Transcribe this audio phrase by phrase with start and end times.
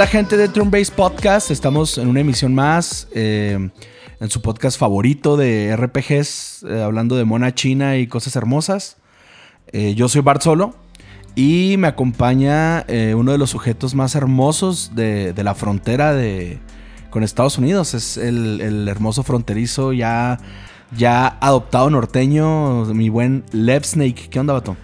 [0.00, 1.50] ¿Qué onda, gente de Base Podcast?
[1.50, 3.68] Estamos en una emisión más, eh,
[4.18, 8.96] en su podcast favorito de RPGs, eh, hablando de mona china y cosas hermosas.
[9.66, 10.74] Eh, yo soy Bart Solo
[11.34, 16.60] y me acompaña uno de los sujetos más hermosos de, la frontera de,
[17.10, 17.92] con Estados Unidos.
[17.92, 20.38] Es el, el hermoso fronterizo ya,
[20.96, 24.30] ya adoptado norteño, mi buen Lev Snake.
[24.30, 24.78] ¿Qué onda, vato?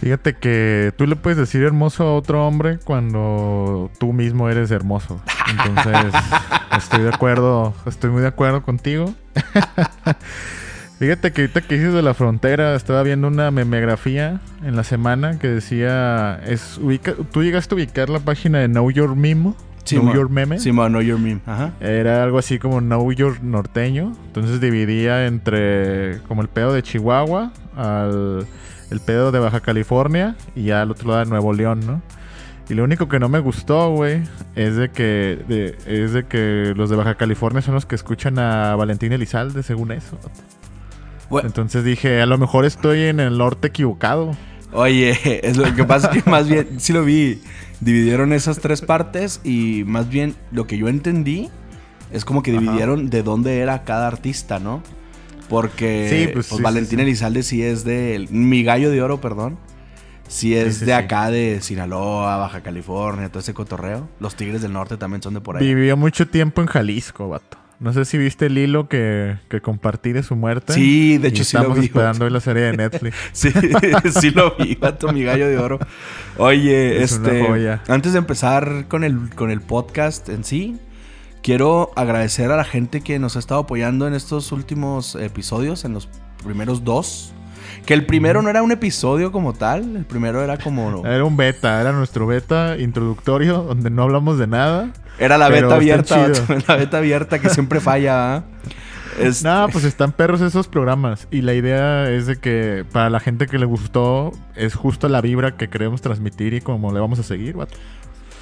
[0.00, 5.20] Fíjate que tú le puedes decir hermoso a otro hombre cuando tú mismo eres hermoso.
[5.50, 6.14] Entonces,
[6.76, 9.12] estoy de acuerdo, estoy muy de acuerdo contigo.
[10.98, 15.38] Fíjate que ahorita que dices de la frontera, estaba viendo una memegrafía en la semana
[15.38, 19.54] que decía, es ubica, tú llegaste a ubicar la página de Know Your Meme,
[19.90, 20.58] Know mo- Your Meme.
[20.58, 21.40] Sí, Know Your Meme.
[21.46, 21.70] Ajá.
[21.80, 24.12] Era algo así como Know Your Norteño.
[24.26, 28.44] Entonces dividía entre como el pedo de Chihuahua al
[28.90, 32.02] el pedo de Baja California y ya al otro lado de Nuevo León, ¿no?
[32.70, 34.22] Y lo único que no me gustó, güey,
[34.54, 38.38] es de que de- es de que los de Baja California son los que escuchan
[38.38, 40.18] a Valentín Elizalde, según eso.
[41.30, 44.36] Bueno, Entonces dije, a lo mejor estoy en el norte equivocado.
[44.72, 47.40] Oye, es lo que pasa que más bien, sí lo vi,
[47.80, 51.48] dividieron esas tres partes y más bien lo que yo entendí
[52.12, 52.60] es como que Ajá.
[52.60, 54.82] dividieron de dónde era cada artista, ¿no?
[55.48, 57.02] Porque Sí, pues, pues, sí, Valentín sí.
[57.02, 59.58] Elizalde sí es de, mi gallo de oro, perdón,
[60.28, 64.08] sí es de acá de Sinaloa, Baja California, todo ese cotorreo.
[64.20, 65.66] Los Tigres del Norte también son de por ahí.
[65.66, 67.56] Vivió mucho tiempo en Jalisco, vato.
[67.80, 70.72] No sé si viste el hilo que, que compartí de su muerte.
[70.72, 71.86] Sí, de Y hecho sí lo estamos vi.
[71.86, 73.16] esperando hoy la serie de Netflix.
[73.32, 73.50] Sí,
[74.20, 75.78] sí lo vi, vato, mi gallo de oro.
[76.38, 77.78] Oye, Es este.
[77.86, 80.76] Antes de empezar con el, con el podcast en sí,
[81.48, 85.94] quiero agradecer a la gente que nos ha estado apoyando en estos últimos episodios, en
[85.94, 86.06] los
[86.44, 87.32] primeros dos.
[87.86, 91.06] Que el primero no era un episodio como tal, el primero era como.
[91.06, 94.90] Era un beta, era nuestro beta introductorio donde no hablamos de nada.
[95.18, 96.28] Era la beta abierta,
[96.68, 98.36] la beta abierta que siempre falla.
[98.36, 98.44] ¿ah?
[99.18, 101.28] Es- No, pues están perros esos programas.
[101.30, 105.22] Y la idea es de que para la gente que le gustó, es justo la
[105.22, 107.74] vibra que queremos transmitir y como le vamos a seguir, vato.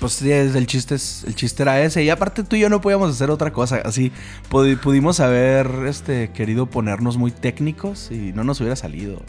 [0.00, 2.02] Pues sí, el chiste, es- el chiste era ese.
[2.04, 3.76] Y aparte tú y yo no podíamos hacer otra cosa.
[3.84, 4.12] Así
[4.50, 9.22] pudi- pudimos haber este, querido ponernos muy técnicos y no nos hubiera salido.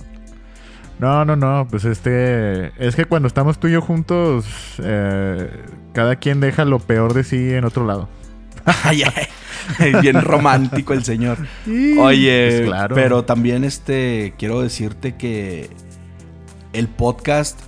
[0.99, 2.71] No, no, no, pues este...
[2.83, 4.45] Es que cuando estamos tú y yo juntos,
[4.83, 5.49] eh,
[5.93, 8.09] cada quien deja lo peor de sí en otro lado.
[10.01, 11.37] Bien romántico el señor.
[11.99, 12.95] Oye, Pues claro.
[12.95, 15.69] pero también este quiero decirte que
[16.73, 17.59] el podcast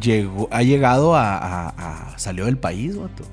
[0.00, 1.68] llegó, ha llegado a, a-
[2.12, 3.24] a- salió del país, vato.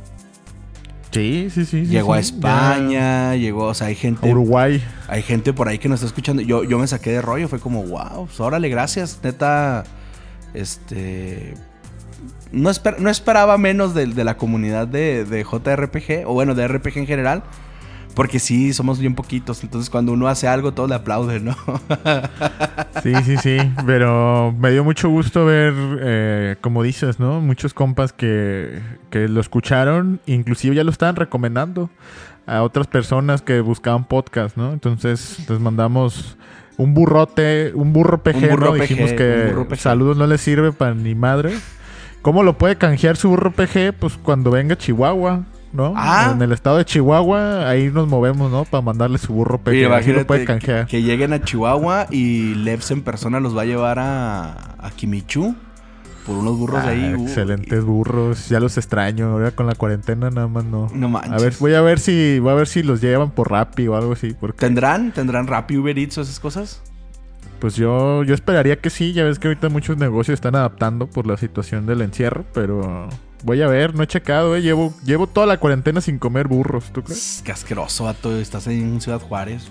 [1.11, 1.85] Sí, sí, sí.
[1.85, 4.83] sí, Llegó a España, llegó, o sea, hay gente A Uruguay.
[5.07, 6.41] Hay gente por ahí que nos está escuchando.
[6.41, 7.47] Yo, yo me saqué de rollo.
[7.47, 9.19] Fue como, wow, pues órale, gracias.
[9.23, 9.83] Neta,
[10.53, 11.53] este.
[12.51, 16.67] No, esper- no esperaba menos de, de la comunidad de, de JRPG, o bueno, de
[16.67, 17.43] RPG en general.
[18.17, 19.63] Porque sí, somos bien poquitos.
[19.63, 21.55] Entonces, cuando uno hace algo, todos le aplauden, ¿no?
[23.03, 23.57] Sí, sí, sí.
[23.85, 27.41] Pero me dio mucho gusto ver, eh, como dices, ¿no?
[27.41, 31.91] Muchos compas que, que lo escucharon, inclusive ya lo estaban recomendando
[32.47, 34.73] a otras personas que buscaban podcast, ¿no?
[34.73, 36.37] Entonces les mandamos
[36.77, 38.73] un burrote, un burro PG, Un burro ¿no?
[38.73, 41.53] PG, Dijimos que saludos no le sirve para ni madre.
[42.23, 43.93] ¿Cómo lo puede canjear su burro PG?
[43.93, 45.93] Pues cuando venga a Chihuahua, ¿no?
[45.95, 46.31] Ah.
[46.33, 48.65] En el estado de Chihuahua, ahí nos movemos, ¿no?
[48.65, 49.59] Para mandarle su burro
[49.93, 50.85] Así lo puede canjear.
[50.85, 54.91] que, que lleguen a Chihuahua y Levs en persona los va a llevar a, a
[54.95, 55.55] Kimichu
[56.25, 57.11] por unos burros de ahí.
[57.13, 59.27] Ah, uh, excelentes burros, ya los extraño.
[59.27, 60.89] Ahora con la cuarentena nada más no.
[60.93, 61.31] No manches.
[61.31, 63.95] A ver, voy a ver si voy a ver si los llevan por Rappi o
[63.95, 65.13] algo así, porque ¿Tendrán?
[65.13, 66.81] ¿Tendrán Rappi, Uber Eats o esas cosas?
[67.59, 71.25] pues yo yo esperaría que sí, ya ves que ahorita muchos negocios están adaptando por
[71.25, 73.09] la situación del encierro, pero
[73.43, 76.85] voy a ver, no he checado, eh, llevo llevo toda la cuarentena sin comer burros,
[76.91, 77.41] ¿tú crees?
[77.45, 78.37] Qué asqueroso, vato.
[78.37, 79.67] Estás en Ciudad Juárez.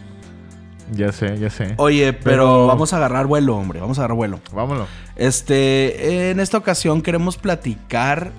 [0.93, 1.75] Ya sé, ya sé.
[1.79, 3.81] Oye, pero, Pero- vamos a agarrar vuelo, hombre.
[3.81, 4.41] Vamos a agarrar vuelo.
[4.55, 4.89] Vámonos.
[5.17, 8.31] Este, en esta ocasión queremos platicar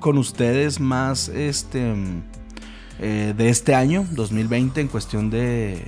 [0.00, 1.94] con ustedes más este
[3.00, 5.82] eh, de este año, 2020, en cuestión de,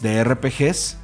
[0.00, 0.96] de RPGs.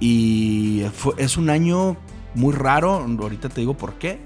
[0.00, 1.96] Y fue- es un año
[2.34, 2.94] muy raro.
[3.20, 4.18] Ahorita te digo por qué.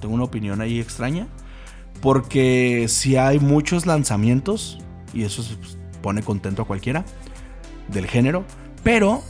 [0.00, 1.26] Tengo una opinión ahí extraña.
[2.00, 4.78] Porque si hay muchos lanzamientos.
[5.12, 7.04] Y eso pues, pone contento a cualquiera.
[7.88, 8.44] Del género.
[8.82, 9.22] Pero.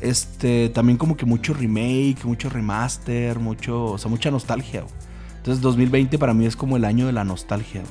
[0.00, 0.68] Este.
[0.70, 2.24] También como que mucho remake.
[2.24, 3.38] Mucho remaster.
[3.38, 3.84] Mucho.
[3.84, 4.84] O sea, mucha nostalgia.
[5.36, 7.82] Entonces 2020 para mí es como el año de la nostalgia.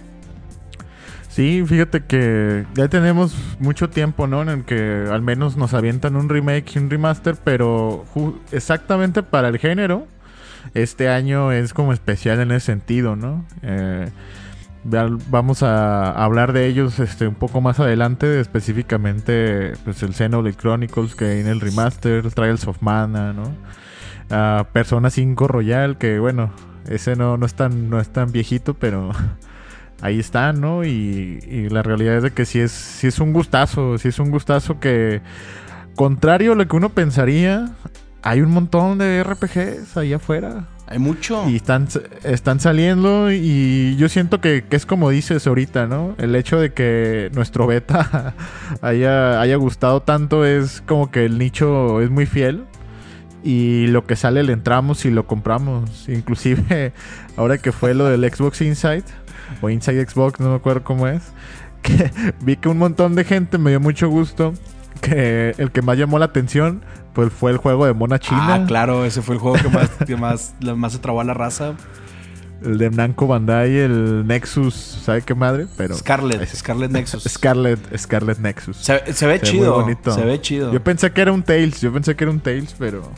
[1.36, 4.42] Sí, fíjate que ya tenemos mucho tiempo, ¿no?
[4.42, 8.06] En el que al menos nos avientan un remake y un remaster, pero
[8.54, 10.08] exactamente para el género,
[10.73, 13.45] este año es como especial en ese sentido, ¿no?
[13.62, 14.09] Eh,
[14.88, 21.15] Vamos a hablar de ellos este, un poco más adelante, específicamente pues, el Xenoblade Chronicles
[21.15, 23.51] que viene el remaster, Trials of Mana, ¿no?
[24.29, 26.51] Uh, Persona 5 Royal, que bueno,
[26.88, 29.09] ese no, no, es tan, no es tan viejito, pero
[30.01, 30.83] ahí está, ¿no?
[30.83, 34.19] Y, y, la realidad es de que sí es, sí es un gustazo, sí es
[34.19, 35.21] un gustazo que,
[35.95, 37.71] contrario a lo que uno pensaría,
[38.25, 40.66] hay un montón de RPGs ahí afuera.
[40.88, 41.48] Hay mucho.
[41.48, 41.88] Y están,
[42.24, 46.16] están saliendo y yo siento que, es como dices ahorita, ¿no?
[46.18, 48.33] El hecho de que nuestro beta
[48.81, 52.66] haya, haya gustado tanto es como que el nicho es muy fiel.
[53.44, 56.10] Y lo que sale le entramos y lo compramos.
[56.10, 56.94] Inclusive
[57.38, 59.06] ahora que fue lo del Xbox Inside
[59.62, 61.22] o Inside Xbox, no me acuerdo cómo es.
[61.83, 62.10] Que
[62.42, 64.54] vi que un montón de gente me dio mucho gusto.
[65.01, 66.83] Que el que más llamó la atención
[67.15, 68.56] pues fue el juego de Mona China.
[68.56, 71.33] Ah, claro, ese fue el juego que más, que más, más se trabó a la
[71.33, 71.75] raza.
[72.62, 75.68] El de Namco Bandai, el Nexus, ¿sabe qué madre?
[75.77, 77.24] Pero Scarlet, Scarlet Nexus.
[77.27, 78.77] Scarlet, Scarlet Nexus.
[78.77, 78.94] Se,
[79.27, 79.86] ve chido.
[80.03, 80.74] Se ve chido.
[80.74, 83.09] Yo pensé que era un Tails, yo pensé que era un Tails, pero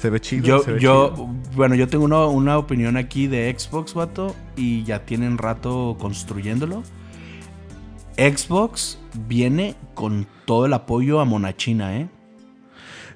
[0.00, 0.44] se ve chido.
[0.44, 5.96] Yo, yo bueno, yo tengo una, opinión aquí de Xbox, vato, y ya tienen rato
[5.98, 6.82] construyéndolo.
[8.16, 12.08] Xbox viene con todo el apoyo a Monachina, ¿eh?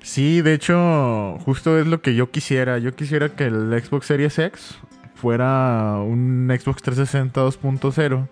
[0.02, 2.78] Sí, de hecho, justo es lo que yo quisiera.
[2.78, 4.78] Yo quisiera que el Xbox Series X
[5.14, 8.28] fuera un Xbox 360 2.0.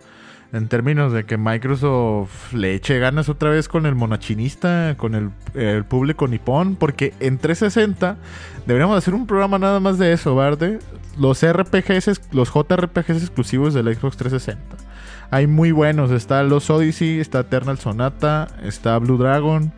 [0.53, 5.85] En términos de que Microsoft le eche ganas otra vez con el monachinista, con el,
[5.85, 8.17] público nipón, porque en 360
[8.65, 10.79] deberíamos hacer un programa nada más de eso, ¿vale?
[11.19, 14.86] Los RPGs, los JRPGs exclusivos del Xbox 360.
[15.31, 19.73] Hay muy buenos, está Los Odyssey, está Eternal Sonata, está Blue Dragon,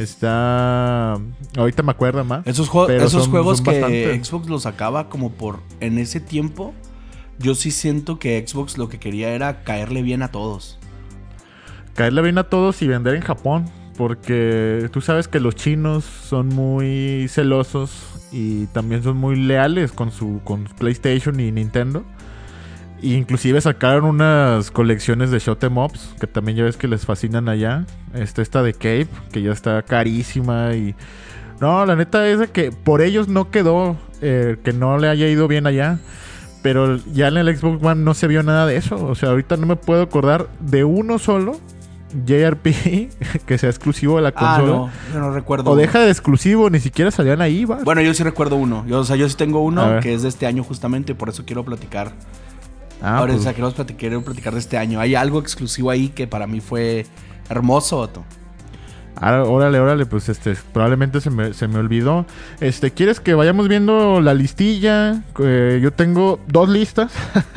[0.00, 1.18] Está.
[1.58, 2.46] Ahorita me acuerdo más.
[2.46, 5.60] Esos, esos juegos que Xbox los sacaba como por.
[5.80, 6.74] En ese tiempo.
[7.38, 10.78] Yo sí siento que Xbox lo que quería era caerle bien a todos.
[11.94, 13.66] Caerle bien a todos y vender en Japón.
[13.96, 17.90] Porque tú sabes que los chinos son muy celosos
[18.32, 22.04] y también son muy leales con su con PlayStation y Nintendo.
[23.02, 27.48] Inclusive sacaron unas colecciones de shot em ups que también ya ves que les fascinan
[27.48, 27.86] allá.
[28.14, 30.94] Este, esta de Cape, que ya está carísima y...
[31.60, 35.28] No, la neta es de que por ellos no quedó eh, que no le haya
[35.28, 35.98] ido bien allá.
[36.62, 38.96] Pero ya en el Xbox One no se vio nada de eso.
[39.06, 41.58] O sea, ahorita no me puedo acordar de uno solo
[42.26, 42.64] JRP
[43.46, 44.72] que sea exclusivo de la ah, consola.
[44.72, 45.70] no, yo no recuerdo.
[45.70, 47.78] O deja de exclusivo, ni siquiera salían ahí, va.
[47.84, 48.84] Bueno, yo sí recuerdo uno.
[48.86, 51.44] Yo, o sea, yo sí tengo uno que es de este año justamente, por eso
[51.44, 52.12] quiero platicar
[53.02, 53.40] Ah, Ahora, pues.
[53.40, 55.00] o sea, queremos platicar, platicar de este año.
[55.00, 57.06] Hay algo exclusivo ahí que para mí fue
[57.48, 58.24] hermoso, Otto.
[59.22, 62.24] Ah, órale, órale, pues este, probablemente se me, olvidó.
[62.60, 65.24] Este, ¿quieres que vayamos viendo la listilla?
[65.38, 67.12] Eh, yo tengo dos listas.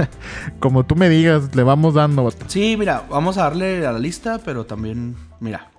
[0.59, 2.29] Como tú me digas, le vamos dando.
[2.47, 5.69] Sí, mira, vamos a darle a la lista, pero también, mira.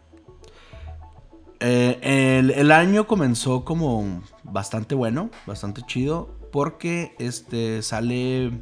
[1.60, 1.98] Eh,
[2.40, 8.52] el, el, año comenzó como bastante bueno, bastante chido, porque este sale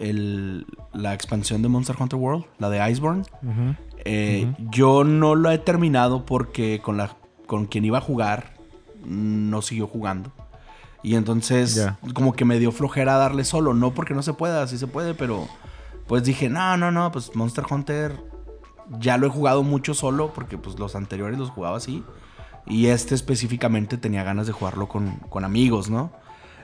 [0.00, 3.24] la expansión de Monster Hunter World, la de Iceborne.
[4.04, 7.16] Eh, yo no lo he terminado porque con, la,
[7.46, 8.54] con quien iba a jugar
[9.04, 10.32] no siguió jugando.
[11.02, 13.74] Y entonces como que me dio flojera darle solo.
[13.74, 15.48] No porque no se pueda, sí se puede, pero
[16.06, 18.20] pues dije, no, no, no, pues Monster Hunter
[18.98, 22.02] ya lo he jugado mucho solo porque pues los anteriores los jugaba así.
[22.66, 26.12] Y este específicamente tenía ganas de jugarlo con, con amigos, ¿no?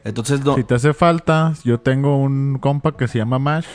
[0.06, 3.66] Entonces, Si te hace falta, yo tengo un compa que se llama Mash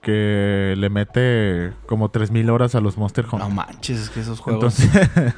[0.00, 3.40] que le mete como 3000 horas a los Monster Hunter.
[3.40, 4.78] No manches, es que esos juegos.
[4.78, 5.34] Entonces,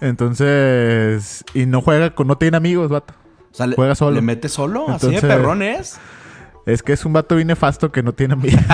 [0.02, 3.14] entonces y no juega con no tiene amigos, vato.
[3.74, 4.16] juega solo.
[4.16, 4.90] ¿Le mete solo?
[4.90, 5.98] ¿Así de perrón es?
[6.66, 8.60] Es que es un vato bien nefasto que no tiene amigos.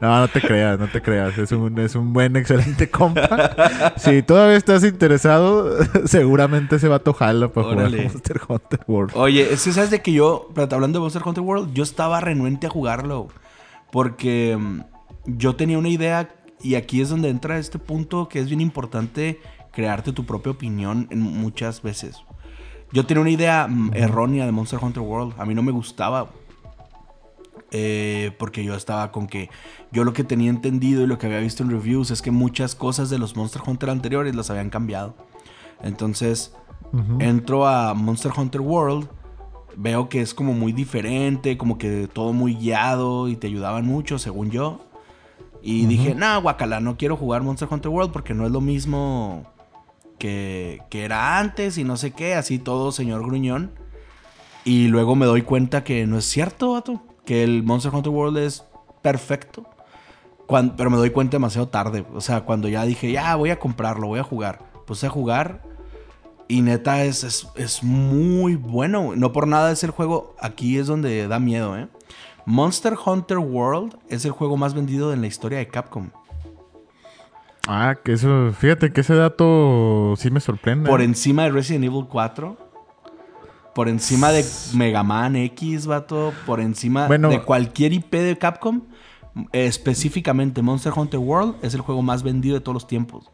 [0.00, 1.36] no, no te creas, no te creas.
[1.36, 3.56] Es un, es un buen, excelente compa.
[3.96, 9.16] si todavía estás interesado, seguramente ese vato jala para jugar Monster Hunter World.
[9.16, 12.68] Oye, es que sabes de que yo, hablando de Monster Hunter World, yo estaba renuente
[12.68, 13.26] a jugarlo.
[13.90, 14.82] Porque mm,
[15.26, 16.28] yo tenía una idea,
[16.62, 19.40] y aquí es donde entra este punto que es bien importante
[19.72, 22.25] crearte tu propia opinión en muchas veces.
[22.92, 25.34] Yo tenía una idea mm, errónea de Monster Hunter World.
[25.38, 26.28] A mí no me gustaba.
[27.72, 29.50] Eh, porque yo estaba con que
[29.90, 32.76] yo lo que tenía entendido y lo que había visto en reviews es que muchas
[32.76, 35.16] cosas de los Monster Hunter anteriores las habían cambiado.
[35.82, 36.54] Entonces
[37.18, 39.08] entro a Monster Hunter World,
[39.76, 44.18] veo que es como muy diferente, como que todo muy guiado y te ayudaban mucho,
[44.18, 44.80] según yo.
[45.60, 49.44] Y dije, no, guacala, no quiero jugar Monster Hunter World porque no es lo mismo
[50.18, 53.72] que, era antes y no sé qué, así todo señor gruñón.
[54.64, 57.02] Y luego me doy cuenta que no es cierto, vato.
[57.24, 58.64] que el Monster Hunter World es
[59.02, 59.64] perfecto.
[60.76, 62.04] Pero me doy cuenta demasiado tarde.
[62.14, 64.70] O sea, cuando ya dije, ya voy a comprarlo, voy a jugar.
[64.86, 65.62] Puse a jugar.
[66.48, 69.14] Y neta, es, es, es muy bueno.
[69.16, 70.34] No por nada es el juego.
[70.40, 71.88] Aquí es donde da miedo, ¿eh?
[72.44, 76.10] Monster Hunter World es el juego más vendido en la historia de Capcom.
[77.66, 80.88] Ah, que eso, fíjate que ese dato sí me sorprende.
[80.88, 82.56] Por encima de Resident Evil 4.
[83.74, 84.44] Por encima de
[84.74, 86.32] Mega Man X, vato.
[86.46, 87.28] Por encima Bueno.
[87.28, 88.82] de cualquier IP de Capcom.
[89.52, 93.30] Específicamente Monster Hunter World es el juego más vendido de todos los tiempos.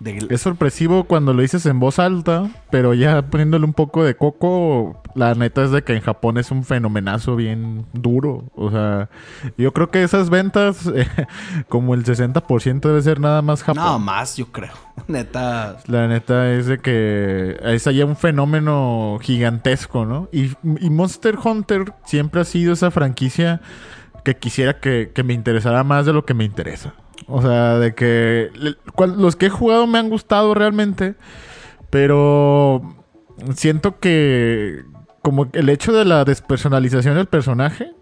[0.00, 4.16] De- Es sorpresivo cuando lo dices en voz alta, pero ya poniéndole un poco de
[4.16, 8.44] coco, la neta es de que en Japón es un fenomenazo bien duro.
[8.54, 9.08] O sea,
[9.56, 11.06] yo creo que esas ventas, eh,
[11.68, 13.82] como el 60% debe ser nada más Japón.
[13.82, 14.72] no, más yo creo.
[15.08, 15.78] Neta.
[15.86, 20.28] La neta es de que es allá un fenómeno gigantesco, ¿no?
[20.32, 23.60] Y, y Monster Hunter siempre ha sido esa franquicia
[24.24, 26.94] que quisiera que, que me interesara más de lo que me interesa.
[27.28, 28.50] O sea, de que
[28.96, 31.14] los que he jugado me han gustado realmente,
[31.90, 32.82] pero
[33.54, 34.82] siento que
[35.22, 37.92] como el hecho de la despersonalización del personaje,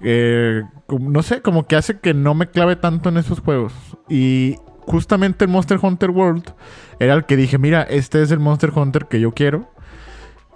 [0.00, 3.72] eh, no sé, como que hace que no me clave tanto en esos juegos.
[4.08, 6.54] Y justamente el Monster Hunter World
[7.00, 9.68] era el que dije, mira, este es el Monster Hunter que yo quiero.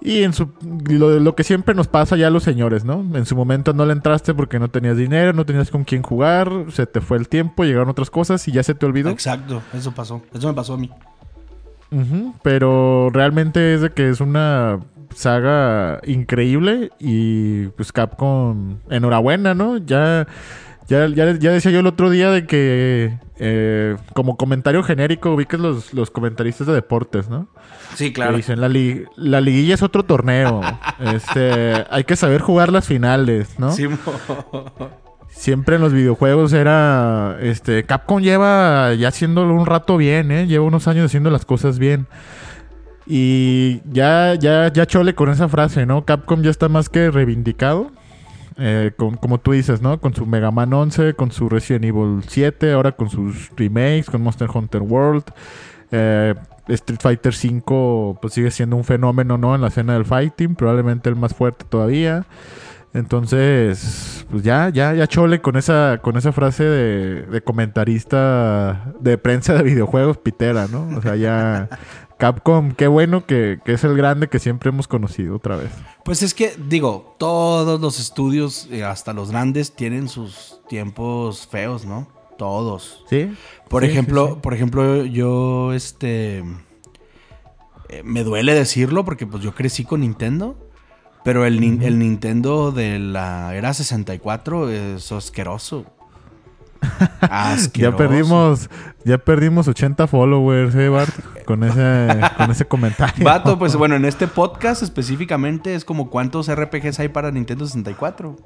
[0.03, 0.51] Y en su
[0.89, 3.05] lo, lo que siempre nos pasa ya a los señores, ¿no?
[3.15, 6.51] En su momento no le entraste porque no tenías dinero, no tenías con quién jugar,
[6.71, 9.11] se te fue el tiempo, llegaron otras cosas y ya se te olvidó.
[9.11, 10.23] Exacto, eso pasó.
[10.33, 10.91] Eso me pasó a mí.
[12.43, 14.79] Pero realmente es de que es una
[15.15, 19.79] saga increíble y pues Capcom, enhorabuena, ¿no?
[19.79, 20.27] Ya,
[20.89, 25.59] ya, ya, ya decía yo el otro día de que eh, como comentario genérico ubicas
[25.59, 27.49] los, los comentaristas de deportes, ¿no?
[27.95, 30.61] Sí, Que dicen, la, li- la liguilla es otro torneo.
[31.01, 33.73] este, hay que saber jugar las finales, ¿no?
[33.73, 33.89] Sí,
[35.29, 37.39] Siempre en los videojuegos era.
[37.41, 37.85] Este.
[37.85, 40.47] Capcom lleva ya haciéndolo un rato bien, ¿eh?
[40.47, 42.07] Lleva unos años haciendo las cosas bien.
[43.07, 46.05] Y ya, ya, ya chole con esa frase, ¿no?
[46.05, 47.91] Capcom ya está más que reivindicado.
[48.63, 49.99] Eh, con- como tú dices, ¿no?
[50.01, 54.23] Con su Mega Man 11, con su Resident Evil 7, ahora con sus remakes, con
[54.23, 55.25] Monster Hunter World.
[55.93, 56.35] Eh,
[56.69, 59.55] Street Fighter 5 pues sigue siendo un fenómeno, ¿no?
[59.55, 62.25] En la escena del fighting, probablemente el más fuerte todavía.
[62.93, 69.17] Entonces, pues ya, ya, ya chole con esa, con esa frase de, de comentarista de
[69.19, 70.89] prensa de videojuegos pitera, ¿no?
[70.97, 71.69] O sea, ya
[72.21, 75.71] Capcom, qué bueno que, que es el grande que siempre hemos conocido otra vez.
[76.05, 81.87] Pues es que, digo, todos los estudios, eh, hasta los grandes, tienen sus tiempos feos,
[81.87, 82.07] ¿no?
[82.39, 83.05] Todos.
[83.09, 83.33] ¿Sí?
[83.69, 84.39] Por Sí, ejemplo, sí, sí.
[84.43, 86.45] por ejemplo, yo, este,
[87.89, 90.57] eh, me duele decirlo porque pues yo crecí con Nintendo,
[91.25, 95.87] pero el, el Nintendo de la era 64 es asqueroso.
[97.21, 97.93] Asqueroso.
[97.93, 98.71] Ya perdimos,
[99.05, 101.15] ya perdimos 80 followers, eh, Bart,
[101.45, 103.25] con ese, con ese comentario.
[103.25, 108.37] Vato, pues bueno, en este podcast específicamente es como cuántos RPGs hay para Nintendo 64.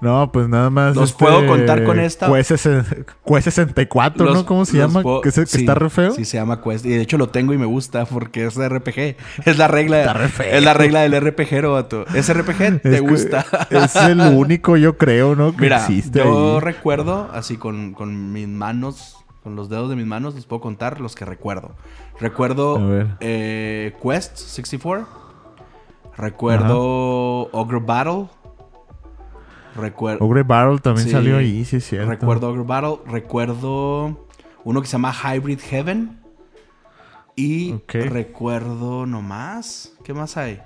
[0.00, 0.94] No, pues nada más.
[0.96, 2.30] Los puedo contar con esta.
[2.30, 4.46] Quest, Quest 64, Los- ¿no?
[4.46, 5.02] ¿Cómo se llama?
[5.02, 6.12] puedo- Que, se- que sí, está re feo.
[6.12, 6.84] Sí, se llama Quest.
[6.84, 9.16] Y de hecho lo tengo y me gusta porque es RPG.
[9.46, 10.00] Es la regla.
[10.00, 10.46] Está re feo.
[10.52, 12.04] Es la regla del RPG, vato.
[12.14, 12.80] ¿Es RPG?
[12.82, 13.46] ¿Te Es gusta?
[13.70, 15.52] Es el único, yo creo, ¿no?
[15.56, 16.60] Que Mira, existe yo ahí.
[16.60, 21.00] recuerdo, así con, con mis manos, con los dedos de mis manos, les puedo contar
[21.00, 21.72] los que recuerdo.
[22.18, 22.78] Recuerdo
[23.20, 25.06] eh, Quest 64.
[26.16, 28.26] Recuerdo Ogre Battle.
[29.76, 30.24] Recuerdo.
[30.24, 31.12] Ogre Battle también Sí.
[31.12, 32.08] salió ahí, sí es cierto.
[32.10, 32.96] Recuerdo Ogre Battle.
[33.06, 34.26] Recuerdo
[34.64, 36.20] uno que se llama Hybrid Heaven.
[37.36, 37.94] Y Ok.
[38.08, 39.92] recuerdo nomás.
[40.04, 40.60] ¿Qué más hay?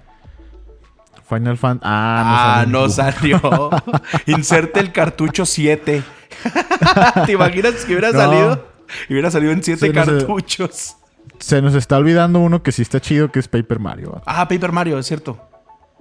[1.26, 1.80] Final Fan.
[1.82, 2.78] Ah, Ah, salió.
[2.80, 3.70] no salió.
[4.26, 6.02] Inserte el cartucho 7.
[7.26, 8.18] ¿Te imaginas que hubiera No.
[8.18, 8.67] salido?
[9.08, 10.10] Y hubiera salido en 7 Sí, no sé.
[10.10, 10.96] cartuchos.
[11.38, 14.20] Se nos está olvidando uno que sí está chido, que es Paper Mario.
[14.26, 15.38] Ah, Paper Mario, es cierto.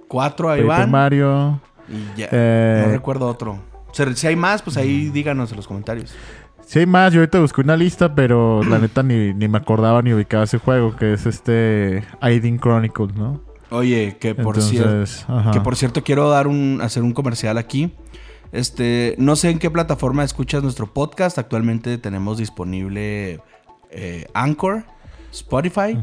[0.08, 0.90] Cuatro ahí Paper van.
[0.90, 1.60] Mario.
[1.88, 2.28] Y ya.
[2.32, 3.58] Eh, No recuerdo otro.
[3.90, 6.14] O sea, si hay más, pues ahí díganos en los comentarios.
[6.66, 10.02] Sí hay más, yo ahorita busqué una lista, pero la neta ni, ni me acordaba
[10.02, 13.40] ni ubicaba ese juego, que es este Aiding Chronicles, ¿no?
[13.70, 15.04] Oye, que por cierto.
[15.28, 15.50] Ajá.
[15.50, 17.94] Que por cierto quiero dar un, hacer un comercial aquí.
[18.52, 21.38] Este, no sé en qué plataforma escuchas nuestro podcast.
[21.38, 23.40] Actualmente tenemos disponible
[23.90, 24.84] eh, Anchor,
[25.32, 25.98] Spotify,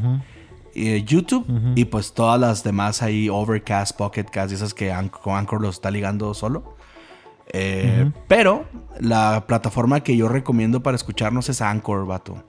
[0.75, 5.21] eh, YouTube y pues todas las demás ahí, Overcast, Pocket Cast y esas que Anchor,
[5.21, 6.75] con Anchor lo está ligando solo.
[7.51, 8.11] Eh.
[8.27, 8.65] Pero
[8.99, 12.43] la plataforma que yo recomiendo para escucharnos es Anchor, vato.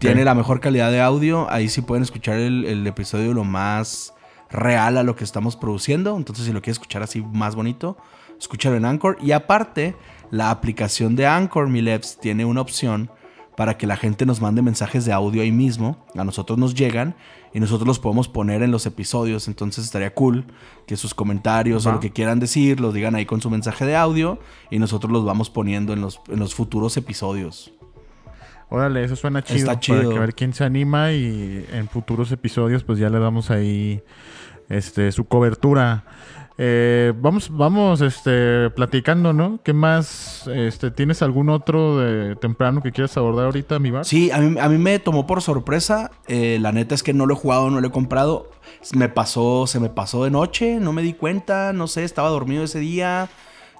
[0.00, 1.50] Tiene la mejor calidad de audio.
[1.50, 4.12] Ahí sí pueden escuchar el, el episodio lo más
[4.50, 6.16] real a lo que estamos produciendo.
[6.16, 7.96] Entonces, si lo quieres escuchar así más bonito,
[8.38, 9.18] escúchalo en Anchor.
[9.20, 9.96] Y aparte,
[10.30, 13.10] la aplicación de Anchor, Milevs, tiene una opción
[13.56, 16.06] para que la gente nos mande mensajes de audio ahí mismo.
[16.14, 17.16] A nosotros nos llegan
[17.52, 19.48] y nosotros los podemos poner en los episodios.
[19.48, 20.44] Entonces estaría cool
[20.86, 23.96] que sus comentarios o lo que quieran decir los digan ahí con su mensaje de
[23.96, 24.38] audio
[24.70, 27.72] y nosotros los vamos poniendo en los, en los futuros episodios.
[28.70, 29.58] Órale, eso suena chido.
[29.58, 30.02] Está chido.
[30.02, 34.02] Para que ver quién se anima y en futuros episodios pues ya le damos ahí
[34.68, 36.04] este su cobertura.
[36.60, 39.60] Eh, vamos, vamos, este, platicando, ¿no?
[39.62, 40.48] ¿Qué más?
[40.52, 44.04] Este, ¿Tienes algún otro de temprano que quieras abordar ahorita, mi bar?
[44.04, 46.10] Sí, a mí, a mí me tomó por sorpresa.
[46.26, 48.50] Eh, la neta es que no lo he jugado, no lo he comprado.
[48.92, 52.64] Me pasó, se me pasó de noche, no me di cuenta, no sé, estaba dormido
[52.64, 53.28] ese día.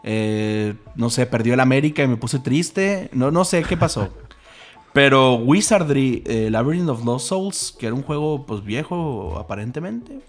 [0.04, 3.11] Eh, no sé, perdió el América y me puse triste.
[3.12, 4.08] No, no sé qué pasó.
[4.92, 10.20] Pero Wizardry, Labyrinth of Lost Souls, que era un juego pues viejo aparentemente,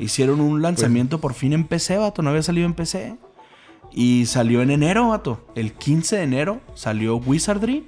[0.00, 2.22] Hicieron un lanzamiento por fin en PC, vato.
[2.22, 3.16] No había salido en PC.
[3.92, 5.44] Y salió en enero, vato.
[5.54, 7.86] El 15 de enero salió Wizardry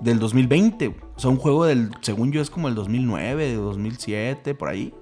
[0.00, 0.94] del 2020.
[1.16, 4.94] O sea, un juego del, según yo, es como el 2009, de 2007, por ahí.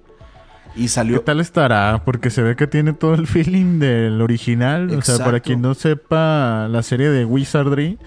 [0.74, 1.18] Y salió.
[1.18, 2.02] ¿Qué tal estará?
[2.04, 4.90] Porque se ve que tiene todo el feeling del original.
[4.90, 7.98] O sea, para quien no sepa la serie de Wizardry,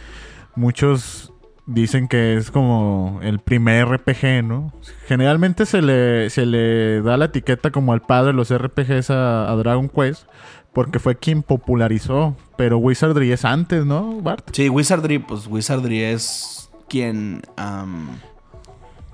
[0.56, 1.32] muchos
[1.66, 4.72] dicen que es como el primer RPG, ¿no?
[5.08, 9.56] Generalmente se le, se le da la etiqueta como al padre de los RPGs a,
[9.56, 10.28] Dragon Quest,
[10.74, 14.50] porque fue quien popularizó, pero Wizardry es antes, ¿no, Bart?
[14.52, 17.42] Sí, Wizardry, pues Wizardry es quien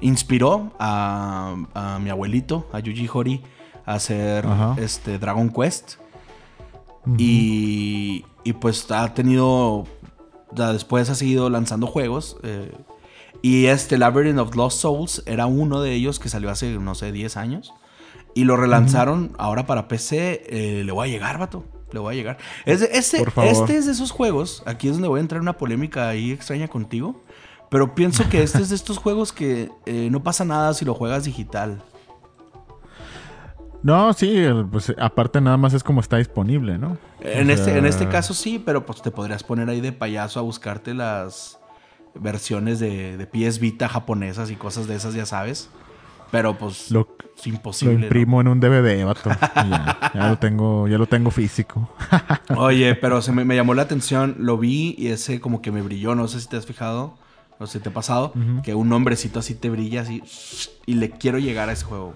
[0.02, 3.42] inspiró a, mi abuelito, a Yuji Hori,
[3.86, 4.46] a hacer
[4.78, 5.96] este Dragon Quest.
[7.18, 9.86] y, y pues ha tenido
[10.52, 12.38] después ha seguido lanzando juegos.
[12.44, 12.72] Eh,
[13.42, 17.12] y este Labyrinth of Lost Souls era uno de ellos que salió hace, no sé,
[17.12, 17.74] 10 años.
[18.34, 20.44] Y lo relanzaron ahora para PC.
[20.48, 21.66] Eh, le voy a llegar, vato.
[21.92, 22.38] Le voy a llegar.
[22.66, 24.64] este es de esos juegos.
[24.66, 27.22] Aquí es donde voy a entrar en una polémica ahí extraña contigo.
[27.70, 30.94] Pero pienso que este es de estos juegos que eh, no pasa nada si lo
[30.94, 31.82] juegas digital.
[33.84, 36.98] No, sí, pues aparte nada más es como está disponible, ¿no?
[37.22, 40.44] En, este, en este caso sí, pero pues te podrías poner ahí de payaso a
[40.44, 41.60] buscarte las
[42.16, 45.70] versiones de, de pies Vita japonesas y cosas de esas, ya sabes.
[46.30, 47.96] Pero pues lo, es imposible.
[47.96, 49.30] Lo imprimo en un DVD, vato.
[49.56, 51.90] ya, ya, lo tengo, ya lo tengo físico.
[52.56, 55.82] Oye, pero se me, me, llamó la atención, lo vi y ese como que me
[55.82, 57.18] brilló, no sé si te has fijado,
[57.60, 60.24] no sé si te ha pasado, que un nombrecito así te brilla así
[60.86, 62.16] y le quiero llegar a ese juego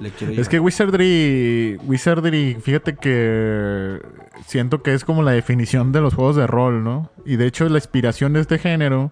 [0.00, 4.00] es que Wizardry, Wizardry, fíjate que
[4.46, 7.10] siento que es como la definición de los juegos de rol, ¿no?
[7.24, 9.10] Y de hecho la inspiración de este género,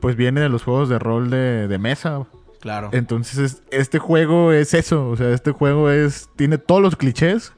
[0.00, 2.26] pues viene de los juegos de rol de, mesa.
[2.60, 2.90] Claro.
[2.92, 7.52] Entonces este juego es eso, o sea, este juego es tiene todos los clichés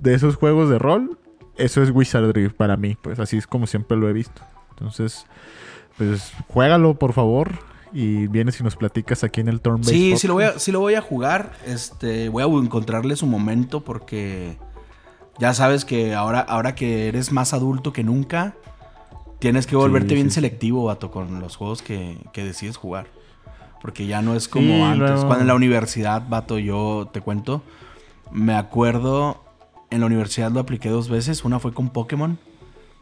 [0.00, 1.18] de esos juegos de rol.
[1.56, 4.42] Eso es Wizardry para mí, pues así es como siempre lo he visto.
[4.70, 5.26] Entonces,
[5.96, 10.26] pues juégalo por favor y vienes y nos platicas aquí en el Turn Sí, sí
[10.26, 11.52] lo, voy a, sí lo voy a jugar.
[11.66, 14.58] Este, voy a encontrarle su momento porque
[15.38, 18.54] ya sabes que ahora, ahora que eres más adulto que nunca,
[19.38, 23.08] tienes que volverte bien selectivo, vato, con los juegos que, decides jugar.
[23.80, 25.24] Porque ya no es como antes.
[25.24, 27.62] Cuando en la universidad, vato, yo te cuento,
[28.30, 29.42] me acuerdo,
[29.88, 31.44] en la universidad lo apliqué dos veces.
[31.44, 32.38] Una fue con Pokémon,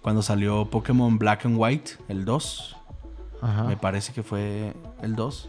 [0.00, 2.77] cuando salió Pokémon Black and White, el 2.
[3.66, 5.48] Me parece que fue el 2.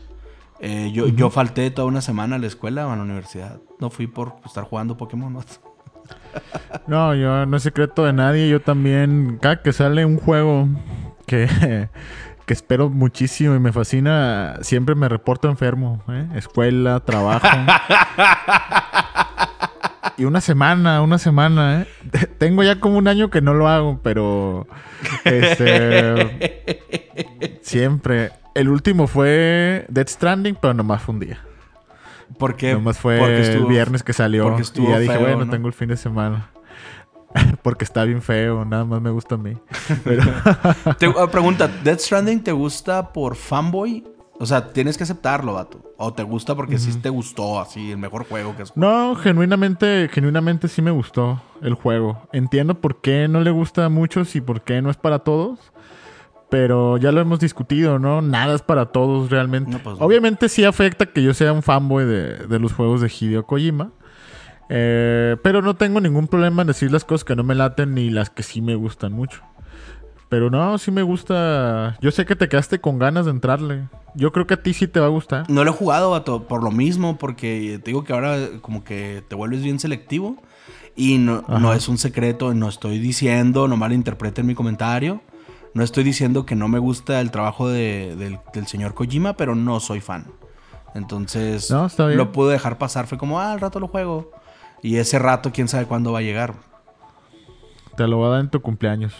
[0.61, 3.59] Eh, yo, yo falté toda una semana a la escuela o a la universidad.
[3.79, 5.37] No fui por estar jugando Pokémon.
[6.87, 8.49] No, yo no es secreto de nadie.
[8.49, 10.67] Yo también, cada que sale un juego
[11.27, 11.47] que,
[12.47, 16.01] que espero muchísimo y me fascina, siempre me reporto enfermo.
[16.09, 16.27] ¿eh?
[16.35, 17.47] Escuela, trabajo.
[20.19, 21.87] y una semana, una semana, ¿eh?
[22.37, 24.67] Tengo ya como un año que no lo hago, pero.
[25.23, 26.39] Este.
[27.61, 28.31] siempre.
[28.53, 31.39] El último fue Dead Stranding, pero nomás fue un día.
[32.37, 32.73] ¿Por qué?
[32.73, 33.17] Nomás fue
[33.53, 34.55] el viernes que salió.
[34.59, 36.49] y ya dije, bueno, tengo el fin de semana.
[37.61, 39.57] porque está bien feo, nada más me gusta a mí.
[40.03, 40.23] Pero...
[40.97, 44.05] te, ah, pregunta, ¿Dead Stranding te gusta por fanboy
[44.41, 45.93] o sea, tienes que aceptarlo, vato.
[45.97, 48.75] O te gusta porque sí te gustó, así, el mejor juego que es.
[48.77, 52.29] No, genuinamente, genuinamente sí me gustó el juego.
[52.31, 55.59] Entiendo por qué no le gusta a muchos y por qué no es para todos.
[56.49, 58.21] Pero ya lo hemos discutido, ¿no?
[58.21, 59.77] Nada es para todos realmente.
[59.77, 63.91] Pues Obviamente sí afecta que yo sea un fanboy de, los juegos de Hideo Kojima.
[64.69, 68.09] Eh, pero no tengo ningún problema en decir las cosas que no me laten ni
[68.09, 69.43] las que sí me gustan mucho.
[70.29, 71.97] Pero no, sí me gusta.
[72.01, 73.87] Yo sé que te quedaste con ganas de entrarle.
[74.13, 75.49] Yo creo que a ti sí te va a gustar.
[75.49, 79.23] No lo he jugado, vato, por lo mismo, porque te digo que ahora como que
[79.27, 80.37] te vuelves bien selectivo.
[80.95, 85.21] Y no, no es un secreto, no estoy diciendo, no malinterpreten mi comentario.
[85.73, 89.55] No estoy diciendo que no me gusta el trabajo de- del, del señor Kojima, pero
[89.55, 90.25] no soy fan.
[90.95, 92.17] Entonces, No, está bien.
[92.17, 93.07] lo pude dejar pasar.
[93.07, 94.31] Fue como, ah, al rato lo juego.
[94.83, 96.55] Y ese rato, quién sabe cuándo va a llegar.
[97.95, 99.13] Te lo voy a dar en tu cumpleaños.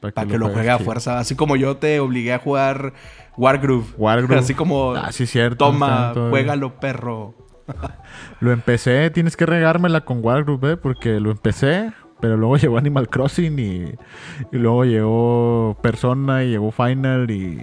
[0.00, 1.18] Para que lo juegue a fuerza.
[1.18, 2.94] Así como yo te obligué a jugar
[3.36, 3.86] Wargroove.
[3.98, 4.38] Wargroove.
[4.38, 5.56] Así como, Ah, sí, cierto.
[5.66, 6.30] toma, todavía.
[6.30, 7.34] juégalo, perro.
[8.40, 10.76] Lo empecé, tienes que regármela con Wargroup, ¿eh?
[10.76, 13.84] Porque lo empecé, pero luego llegó Animal Crossing y,
[14.52, 17.60] y luego llegó Persona y llegó Final y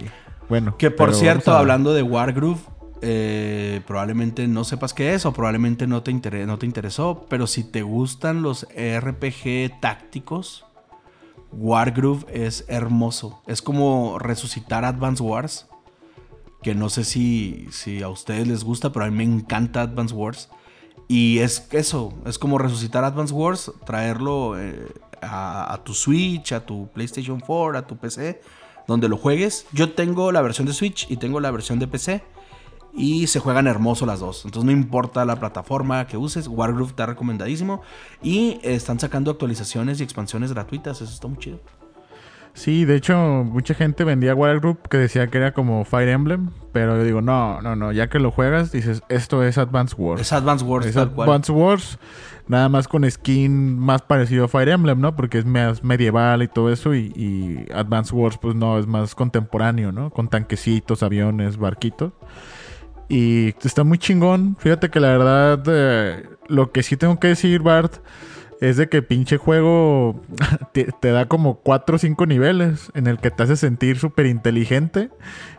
[0.48, 0.76] bueno.
[0.78, 2.60] Que por cierto, hablando de Wargroove,
[3.02, 6.12] eh, probablemente no sepas qué es o probablemente no te,
[6.46, 10.64] no te interesó, pero si te gustan los RPG tácticos,
[11.52, 13.42] Wargroove es hermoso.
[13.46, 15.66] Es como resucitar Advance Wars,
[16.62, 20.14] que no sé si, si a ustedes les gusta, pero a mí me encanta Advance
[20.14, 20.48] Wars.
[21.08, 24.86] Y es eso, es como resucitar Advance Wars, traerlo eh,
[25.22, 28.42] a, a tu Switch, a tu PlayStation 4, a tu PC,
[28.86, 29.66] donde lo juegues.
[29.72, 32.22] Yo tengo la versión de Switch y tengo la versión de PC.
[32.92, 34.44] Y se juegan hermoso las dos.
[34.44, 37.82] Entonces no importa la plataforma que uses, Wargroove está recomendadísimo.
[38.22, 41.00] Y están sacando actualizaciones y expansiones gratuitas.
[41.00, 41.60] Eso está muy chido.
[42.58, 46.96] Sí, de hecho, mucha gente vendía Wargroup que decía que era como Fire Emblem, pero
[46.96, 50.20] yo digo, no, no, no, ya que lo juegas, dices, esto es Advance Wars.
[50.20, 51.28] Es Advance Wars Es tal cual.
[51.28, 51.98] Advance Wars,
[52.48, 55.14] nada más con skin más parecido a Fire Emblem, ¿no?
[55.14, 56.96] Porque es más medieval y todo eso.
[56.96, 60.10] Y, y Advance Wars, pues no, es más contemporáneo, ¿no?
[60.10, 62.12] Con tanquecitos, aviones, barquitos.
[63.08, 64.56] Y está muy chingón.
[64.58, 67.94] Fíjate que la verdad, eh, lo que sí tengo que decir, Bart,
[68.60, 70.20] es de que pinche juego
[70.72, 74.26] te, te da como 4 o 5 niveles en el que te hace sentir súper
[74.26, 75.10] inteligente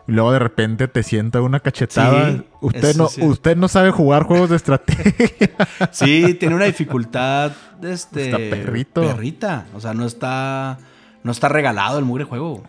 [0.06, 2.32] y luego de repente te sienta una cachetada.
[2.32, 3.22] Sí, usted, no, sí.
[3.24, 5.50] usted no sabe jugar juegos de estrategia.
[5.92, 9.00] Sí, tiene una dificultad este Está perrito.
[9.00, 10.78] perrita, o sea, no está
[11.22, 12.62] no está regalado el mugre juego.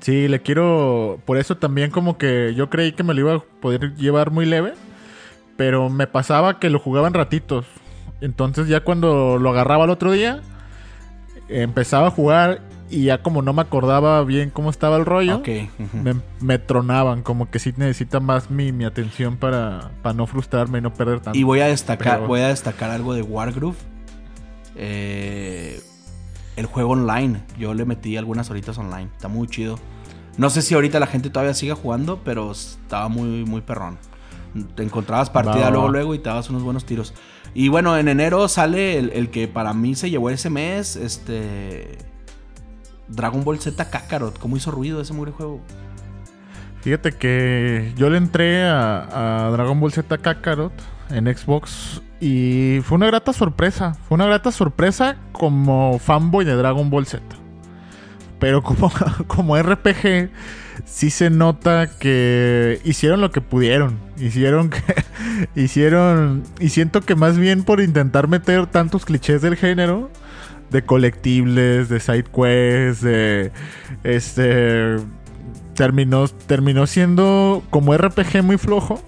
[0.00, 1.20] Sí, le quiero.
[1.24, 4.46] Por eso también, como que yo creí que me lo iba a poder llevar muy
[4.46, 4.74] leve.
[5.56, 7.66] Pero me pasaba que lo jugaba en ratitos.
[8.22, 10.40] Entonces, ya cuando lo agarraba el otro día,
[11.48, 12.62] empezaba a jugar.
[12.92, 15.48] Y ya como no me acordaba bien cómo estaba el rollo, Ok.
[15.78, 15.96] ujú.
[16.02, 17.22] me, me tronaban.
[17.22, 21.20] Como que sí necesita más mi, mi atención para, para no frustrarme y no perder
[21.20, 21.38] tanto.
[21.38, 23.76] Y voy a destacar, Pero- voy a destacar algo de Wargroove.
[24.74, 25.80] Eh,
[26.56, 27.42] el juego online.
[27.58, 29.08] Yo le metí algunas horitas online.
[29.14, 29.78] Está muy chido.
[30.36, 33.98] No sé si ahorita la gente todavía siga jugando, pero estaba muy, muy perrón.
[34.74, 37.14] Te encontrabas partida luego, luego y te dabas unos buenos tiros.
[37.52, 41.98] Y bueno, en enero sale el, el que para mí se llevó ese mes, este...
[43.08, 44.38] Dragon Ball Z Kakarot.
[44.38, 45.60] ¿Cómo hizo ruido ese mugre juego?
[46.80, 50.72] Fíjate que yo le entré a, a Dragon Ball Z Kakarot
[51.10, 53.94] en Xbox y fue una grata sorpresa.
[54.06, 57.24] Fue una grata sorpresa como fanboy de Dragon Ball Z.
[58.38, 58.92] Pero como,
[59.26, 60.30] como RPG,
[60.84, 63.98] sí se nota que hicieron lo que pudieron.
[64.18, 64.82] Hicieron que.
[65.54, 66.44] Hicieron.
[66.60, 70.10] Y siento que más bien por intentar meter tantos clichés del género.
[70.70, 73.50] De colectibles, de side quests, de.
[74.04, 74.96] Este.
[75.74, 79.02] Terminó, terminó siendo como RPG muy flojo.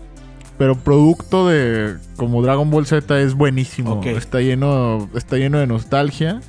[0.62, 1.96] Pero producto de.
[2.14, 4.00] Como Dragon Ball Z es buenísimo.
[4.04, 5.08] Está lleno.
[5.12, 6.40] Está lleno de nostalgia.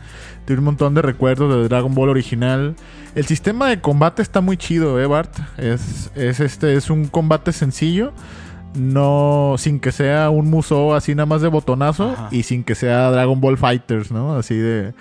[0.46, 2.76] Tiene un montón de recuerdos de Dragon Ball original.
[3.16, 5.36] El sistema de combate está muy chido, ¿eh, Bart?
[5.58, 8.14] Es, es, este, es un combate sencillo.
[8.76, 12.12] No, sin que sea un Musou así nada más de botonazo.
[12.12, 12.28] Ajá.
[12.30, 14.36] Y sin que sea Dragon Ball Fighters, ¿no?
[14.36, 14.94] Así de.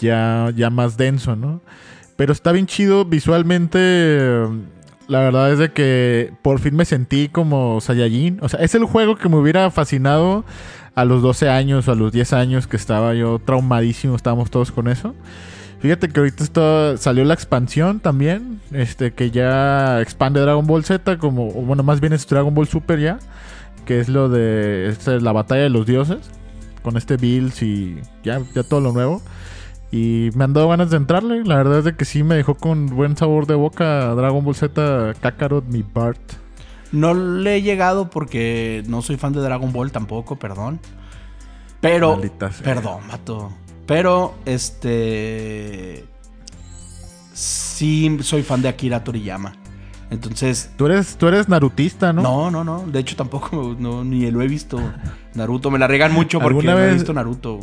[0.00, 1.62] Ya, ya más denso, ¿no?
[2.16, 4.44] Pero está bien chido visualmente.
[5.10, 8.38] La verdad es de que por fin me sentí como Saiyajin.
[8.42, 10.44] O sea, es el juego que me hubiera fascinado
[10.94, 14.14] a los 12 años o a los 10 años que estaba yo traumadísimo.
[14.14, 15.14] Estábamos todos con eso.
[15.80, 18.60] Fíjate que ahorita está- salió la expansión también.
[18.70, 21.18] Este, que ya expande Dragon Ball Z.
[21.18, 23.18] Como, o bueno, más bien es Dragon Ball Super ya.
[23.86, 26.18] Que es lo de la batalla de los dioses.
[26.82, 29.20] Con este Bills y ya, ya todo lo nuevo.
[29.92, 31.44] Y me han dado ganas de entrarle.
[31.44, 34.54] La verdad es de que sí me dejó con buen sabor de boca Dragon Ball
[34.54, 36.20] Z Kakarot, mi Bart.
[36.92, 40.80] No le he llegado porque no soy fan de Dragon Ball tampoco, perdón.
[41.80, 42.12] Pero.
[42.12, 42.64] Maldita sea.
[42.64, 43.52] Perdón, mato.
[43.86, 46.04] Pero, este.
[47.32, 49.54] Sí, soy fan de Akira Toriyama.
[50.10, 50.70] Entonces.
[50.76, 52.22] Tú eres, tú eres narutista, ¿no?
[52.22, 52.84] No, no, no.
[52.86, 54.80] De hecho, tampoco no, ni lo he visto.
[55.34, 55.70] Naruto.
[55.70, 57.60] Me la regan mucho porque ¿Alguna no he visto Naruto.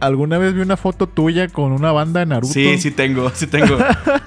[0.00, 2.52] Alguna vez vi una foto tuya con una banda de Naruto.
[2.52, 3.76] Sí, sí tengo, sí tengo.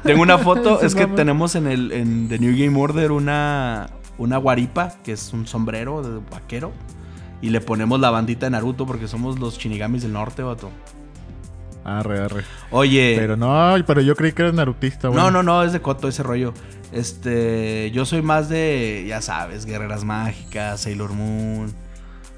[0.03, 0.81] tengo una foto.
[0.81, 5.33] Es que tenemos en el en The New Game Order una, una guaripa, que es
[5.33, 6.71] un sombrero de vaquero.
[7.41, 10.69] Y le ponemos la bandita de Naruto porque somos los Shinigamis del norte, vato.
[11.83, 12.43] Arre, arre.
[12.71, 13.15] Oye.
[13.17, 15.19] Pero no, pero yo creí que eras narutista, güey.
[15.19, 16.53] No, no, no, es de Coto ese rollo.
[16.93, 21.73] Este, yo soy más de, ya sabes, Guerreras Mágicas, Sailor Moon,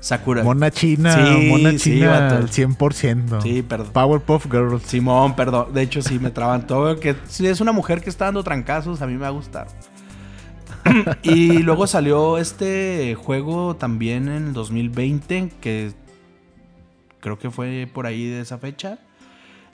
[0.05, 0.43] Sakura.
[0.43, 2.35] Mona China, Sí, Mona sí, China vato.
[2.35, 3.41] al 100%.
[3.41, 3.91] Sí, perdón.
[3.91, 4.83] Powerpuff Girls.
[4.83, 5.73] Simón, perdón.
[5.73, 6.99] De hecho, sí, me traban todo.
[6.99, 9.65] Que si es una mujer que está dando trancazos, a mí me va a gustar.
[11.23, 15.93] y luego salió este juego también en el 2020, que
[17.19, 18.99] creo que fue por ahí de esa fecha.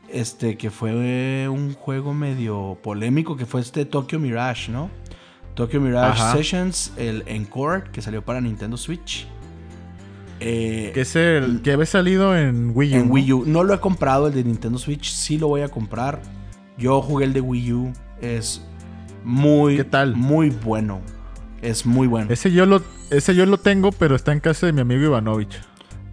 [0.08, 4.89] Este, que fue un juego medio polémico, que fue este Tokyo Mirage, ¿no?
[5.56, 6.32] Tokyo Mirage Ajá.
[6.32, 9.28] Sessions, el Encore, que salió para Nintendo Switch.
[10.43, 12.95] Eh, Que es el que había salido en Wii U.
[12.97, 13.13] en ¿no?
[13.13, 13.43] Wii U.
[13.45, 16.21] No lo he comprado el de Nintendo Switch, sí lo voy a comprar.
[16.77, 18.65] Yo jugué el de Wii U, es
[19.23, 20.15] muy, ¿Qué tal?
[20.15, 20.99] muy bueno.
[21.62, 22.32] Es muy bueno.
[22.34, 25.62] Ese yo lo, ese yo lo tengo, pero está en casa de mi amigo Ivanovich.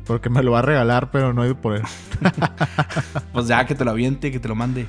[0.05, 1.83] Porque me lo va a regalar, pero no he ido por él.
[3.33, 4.87] Pues ya que te lo aviente, que te lo mande.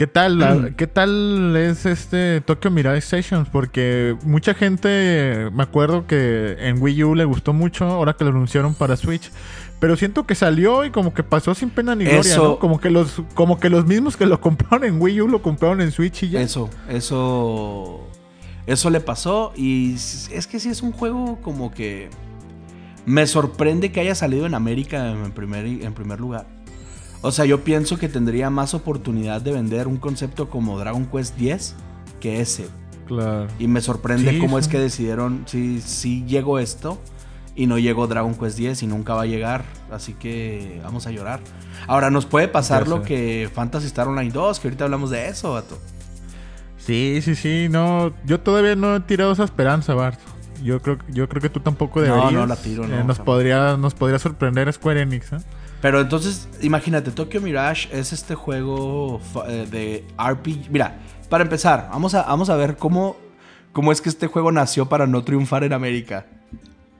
[0.00, 0.38] ¿Qué tal?
[0.38, 3.50] la- ¿Qué tal es este Tokyo Mirage Sessions?
[3.50, 8.30] Porque mucha gente, me acuerdo que en Wii U le gustó mucho, ahora que lo
[8.30, 9.30] anunciaron para Switch.
[9.78, 12.58] Pero siento que salió y como que pasó sin pena ni gloria, Eso- ¿no?
[12.58, 15.82] Como que los, como que los mismos que lo compraron en Wii U lo compraron
[15.82, 16.40] en Switch y ya.
[16.40, 18.08] Eso, eso.
[18.66, 19.52] Eso le pasó.
[19.54, 22.08] Y es que sí es un juego como que.
[23.04, 26.46] Me sorprende que haya salido en América en primer, en primer lugar.
[27.22, 31.34] O sea, yo pienso que tendría más oportunidad de vender un concepto como Dragon Quest
[31.40, 31.74] X
[32.20, 32.66] que ese.
[33.06, 33.46] Claro.
[33.58, 34.70] Y me sorprende Sí, cómo es sí.
[34.70, 36.98] que decidieron, si, si llegó esto
[37.56, 39.64] y no llegó Dragon Quest X y nunca va a llegar.
[39.90, 41.40] Así que vamos a llorar.
[41.86, 45.52] Ahora, nos puede pasar lo que Fantasy Star Online 2, que ahorita hablamos de eso,
[45.52, 45.76] vato.
[46.78, 50.18] Sí, sí, sí, no, yo todavía no he tirado esa esperanza, Bart.
[50.62, 52.32] Yo creo, yo creo que tú tampoco No, deberías.
[52.32, 55.38] no la tiro, no, Eh, nos podría, nos podría sorprender Square Enix, ¿eh?
[55.80, 60.70] Pero entonces, imagínate, Tokyo Mirage es este juego eh, de RPG.
[60.70, 63.16] Mira, para empezar, vamos a, vamos a ver cómo,
[63.72, 66.26] cómo es que este juego nació para no triunfar en América.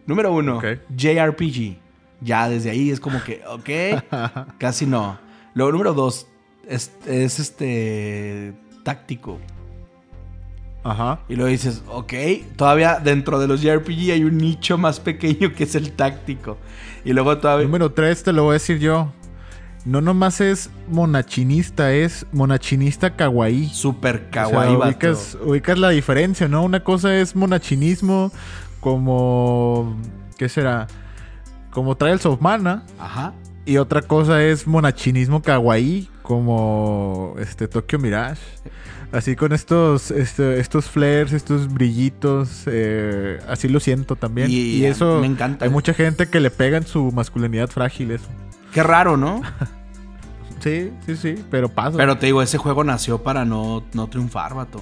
[0.07, 0.61] Número uno.
[0.97, 1.77] JRPG.
[2.23, 4.03] Ya desde ahí es como que, ok,
[4.59, 5.19] casi no.
[5.55, 6.27] Luego, número dos,
[6.67, 9.39] es, es este táctico.
[10.83, 11.21] Ajá.
[11.29, 12.13] Y luego dices, ok,
[12.57, 16.57] todavía dentro de los JRPG hay un nicho más pequeño que es el táctico.
[17.05, 17.67] Y luego todavía...
[17.67, 19.13] Número 3 te lo voy a decir yo.
[19.85, 23.69] No nomás es monachinista, es monachinista kawaii.
[23.69, 24.89] Super O sea, kawaii, vato.
[24.89, 26.63] ubicas, ubicas la diferencia, ¿no?
[26.63, 28.33] Una cosa es monachinismo
[28.81, 29.97] como...
[30.37, 30.87] ¿Qué será?
[31.71, 32.85] Como Trials of Mana.
[32.99, 33.35] Ajá.
[33.67, 38.41] Y otra cosa es monachinismo kawaii como este Tokyo Mirage.
[39.11, 44.49] Así con estos, este- estos flares, estos brillitos, eh, así lo siento también.
[44.49, 45.65] Y- Y, eso, me encanta.
[45.65, 48.29] hay mucha gente que le pega en su masculinidad frágil eso.
[48.73, 49.43] Qué raro, ¿no?
[50.61, 51.97] Sí, sí, sí, pero pasa.
[51.97, 54.81] Pero te digo, ese juego nació para no, no triunfar, vato.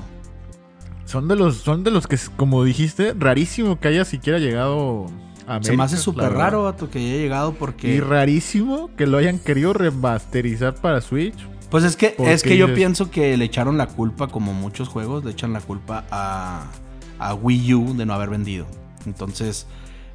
[1.05, 5.07] son de los, son de los que, como dijiste, rarísimo que haya siquiera llegado
[5.49, 5.71] América.
[5.71, 7.95] Se me hace súper raro, vato, que haya llegado porque...
[7.95, 11.39] Y rarísimo que lo hayan querido remasterizar para Switch.
[11.71, 15.25] Pues es que, es que yo pienso que le echaron la culpa, como muchos juegos,
[15.25, 16.71] le echan la culpa a,
[17.19, 18.67] a Wii U de no haber vendido.
[19.05, 19.67] Entonces,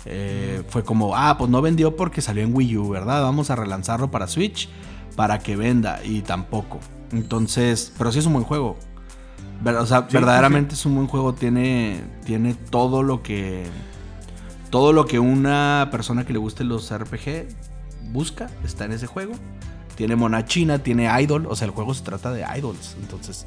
[0.06, 3.22] eh, fue como, ah, pues no vendió porque salió en Wii U, ¿verdad?
[3.22, 4.70] Vamos a relanzarlo para Switch
[5.16, 6.00] para que venda.
[6.04, 6.80] Y tampoco.
[7.12, 8.78] Entonces, pero sí es un buen juego.
[9.66, 11.34] O sea, sí, verdaderamente es un buen juego.
[11.34, 13.64] Tiene, tiene todo lo que.
[14.74, 17.46] Todo lo que una persona que le guste los RPG
[18.12, 19.34] busca está en ese juego.
[19.96, 21.46] Tiene mona china, tiene idol.
[21.48, 22.96] O sea, el juego se trata de idols.
[23.00, 23.46] Entonces,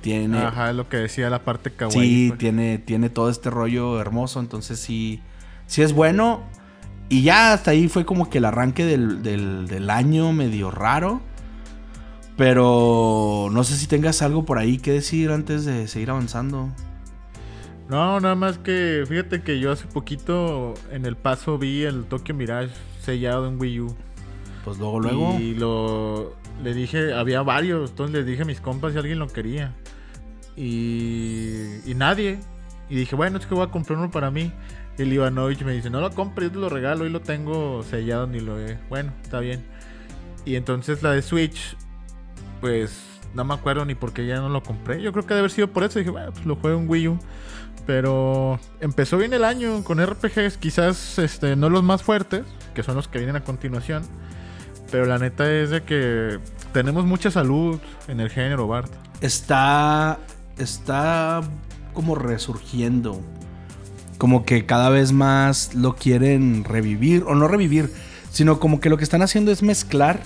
[0.00, 0.38] tiene.
[0.38, 1.92] Ajá, lo que decía la parte kawaii.
[2.00, 2.38] Sí, pues.
[2.40, 4.40] tiene, tiene todo este rollo hermoso.
[4.40, 5.22] Entonces sí,
[5.68, 6.40] sí es bueno.
[7.08, 11.20] Y ya hasta ahí fue como que el arranque del, del- del año medio raro.
[12.36, 16.68] Pero no sé si tengas algo por ahí que decir antes de seguir avanzando.
[17.88, 22.34] No, nada más que fíjate que yo hace poquito en el paso vi el Tokyo
[22.34, 23.96] Mirage sellado en Wii U.
[24.64, 25.38] Pues luego, luego.
[25.38, 29.28] Y lo le dije, había varios, entonces les dije a mis compas si alguien lo
[29.28, 29.74] quería.
[30.56, 32.40] Y, y nadie.
[32.88, 34.52] Y dije, bueno, es que voy a comprar uno para mí.
[34.98, 37.82] Y el Ivanovich me dice, no lo compres, yo te lo regalo y lo tengo
[37.82, 38.78] sellado ni lo he.
[38.88, 39.64] Bueno, está bien.
[40.44, 41.76] Y entonces la de Switch,
[42.60, 45.02] pues no me acuerdo ni por qué ya no lo compré.
[45.02, 45.98] Yo creo que debe haber sido por eso.
[45.98, 47.18] Dije, bueno, pues lo juego en Wii U.
[47.86, 52.42] Pero empezó bien el año con RPGs, quizás este, no los más fuertes,
[52.74, 54.02] que son los que vienen a continuación.
[54.90, 56.38] Pero la neta es de que
[56.72, 58.92] tenemos mucha salud en el género, Bart.
[59.20, 60.18] Está.
[60.58, 61.42] Está
[61.92, 63.20] como resurgiendo.
[64.18, 67.92] como que cada vez más lo quieren revivir, o no revivir,
[68.30, 70.20] sino como que lo que están haciendo es mezclar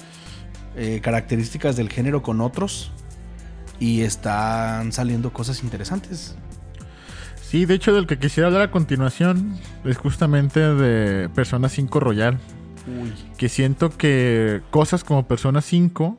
[0.76, 2.92] eh, características del género con otros
[3.80, 6.36] y están saliendo cosas interesantes.
[7.50, 12.38] Sí, de hecho, del que quisiera hablar a continuación es justamente de Persona 5 Royal.
[12.86, 13.12] Uy.
[13.38, 16.16] Que siento que cosas como Persona 5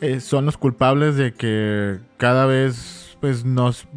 [0.00, 3.88] eh, son los culpables de que cada vez, pues nos.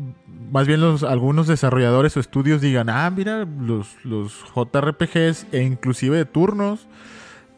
[0.51, 6.17] Más bien los, algunos desarrolladores o estudios digan, ah, mira, los, los JRPGs e inclusive
[6.17, 6.87] de turnos,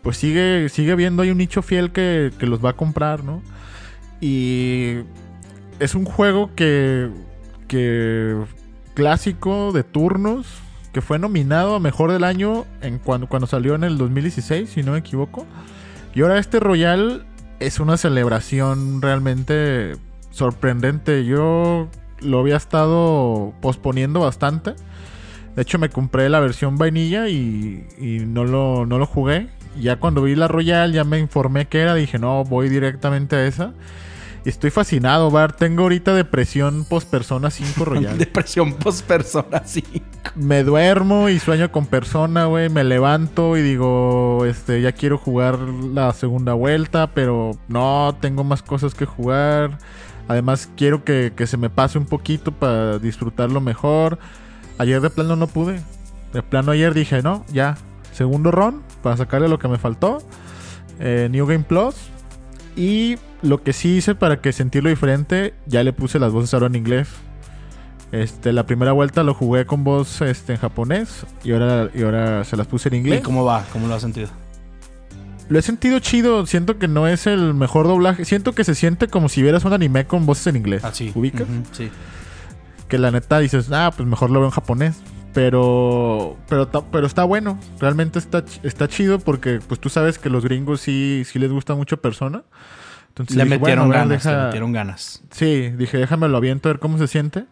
[0.02, 3.42] pues sigue, sigue habiendo hay un nicho fiel que, que los va a comprar, ¿no?
[4.20, 4.96] Y
[5.80, 7.10] es un juego que,
[7.70, 8.36] que
[9.00, 10.46] clásico de turnos
[10.92, 14.84] que fue nominado a Mejor del Año en cuando, cuando salió en el 2016, si
[14.84, 15.46] no me equivoco.
[16.14, 17.26] Y ahora este Royal
[17.62, 19.94] es una celebración realmente
[20.32, 21.24] sorprendente.
[21.24, 21.88] Yo
[22.20, 24.74] lo había estado posponiendo bastante.
[25.56, 29.48] De hecho, me compré la versión vainilla y, y no, lo, no lo jugué.
[29.80, 31.96] Ya cuando vi la Royal ya me informé que era.
[31.96, 33.74] Dije, no, voy directamente a esa.
[34.50, 35.54] Estoy fascinado, Bar.
[35.54, 38.18] Tengo ahorita depresión post Persona 5 Royal.
[38.18, 39.88] Depresión post Persona 5.
[40.36, 42.68] me duermo y sueño con Persona, güey.
[42.68, 48.64] Me levanto y digo, este, ya quiero jugar la segunda vuelta, pero no, tengo más
[48.64, 49.78] cosas que jugar.
[50.28, 54.18] Además, quiero que, que se me pase un poquito para disfrutarlo mejor.
[54.80, 55.80] Ayer de plano no pude.
[56.34, 57.78] De plano ayer dije, no, ya.
[58.14, 60.24] Segundo run para sacarle lo que me faltó.
[61.00, 61.96] Eh, New Game Plus.
[62.76, 66.68] Y lo que sí hice para que sentirlo diferente, ya le puse las voces ahora
[66.68, 67.10] en inglés.
[68.12, 72.44] Este, la primera vuelta lo jugué con voz este, en japonés y ahora, y ahora
[72.44, 73.22] se las puse en ¿Y inglés.
[73.22, 73.64] cómo va?
[73.72, 74.30] ¿Cómo lo has sentido?
[75.48, 79.08] Lo he sentido chido, siento que no es el mejor doblaje, siento que se siente
[79.08, 80.84] como si vieras un anime con voces en inglés.
[80.84, 81.12] Así.
[81.16, 81.48] ¿Ubicas?
[81.50, 81.92] Ah, Ujú, sí.
[82.88, 84.96] Que la neta dices, ah, pues mejor lo veo en japonés.
[85.34, 90.44] Pero, pero, pero está bueno, realmente está, está chido porque pues tú sabes que los
[90.44, 92.44] gringos sí, sí les gusta mucho persona.
[93.20, 95.22] Entonces Le dije, metieron bueno, ganas, le metieron ganas.
[95.32, 97.46] Sí, dije, déjame lo aviento a ver cómo se siente.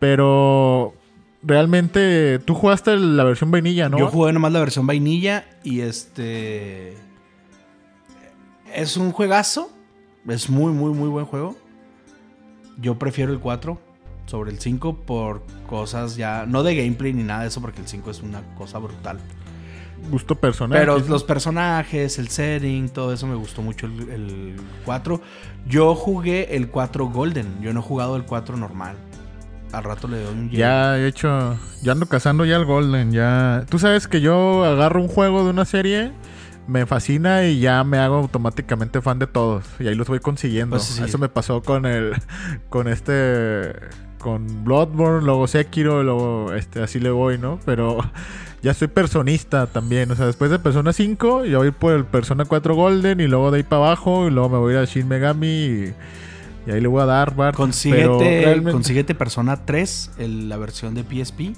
[0.00, 0.94] Pero
[1.42, 3.98] realmente tú jugaste la versión vainilla, ¿no?
[3.98, 6.96] Yo jugué nomás la versión vainilla y este.
[8.74, 9.70] Es un juegazo.
[10.28, 11.56] Es muy, muy, muy buen juego.
[12.78, 13.80] Yo prefiero el 4
[14.26, 16.46] sobre el 5 por cosas ya.
[16.46, 19.20] No de gameplay ni nada de eso, porque el 5 es una cosa brutal.
[20.10, 20.78] Gusto personal.
[20.78, 25.20] Pero los personajes, el setting, todo eso me gustó mucho el, el 4.
[25.66, 27.60] Yo jugué el 4 Golden.
[27.60, 28.96] Yo no he jugado el 4 normal.
[29.72, 30.50] Al rato le doy un.
[30.50, 31.58] Ya he hecho.
[31.82, 33.12] Ya ando cazando ya el Golden.
[33.12, 33.64] Ya.
[33.68, 36.12] Tú sabes que yo agarro un juego de una serie.
[36.68, 39.64] Me fascina y ya me hago automáticamente fan de todos.
[39.78, 40.76] Y ahí los voy consiguiendo.
[40.76, 41.02] Pues sí.
[41.02, 42.14] Eso me pasó con el.
[42.68, 43.74] Con este.
[44.18, 47.60] Con Bloodborne, luego Sekiro, luego este, así le voy, ¿no?
[47.64, 47.98] Pero
[48.62, 50.10] ya soy personista también.
[50.10, 53.50] O sea, después de Persona 5, ya voy por el Persona 4 Golden y luego
[53.50, 54.26] de ahí para abajo.
[54.26, 55.94] Y luego me voy a ir a Shin Megami y,
[56.66, 61.02] y ahí le voy a dar, Consíguete, realmente- consíguete Persona 3, el- la versión de
[61.04, 61.52] PSP.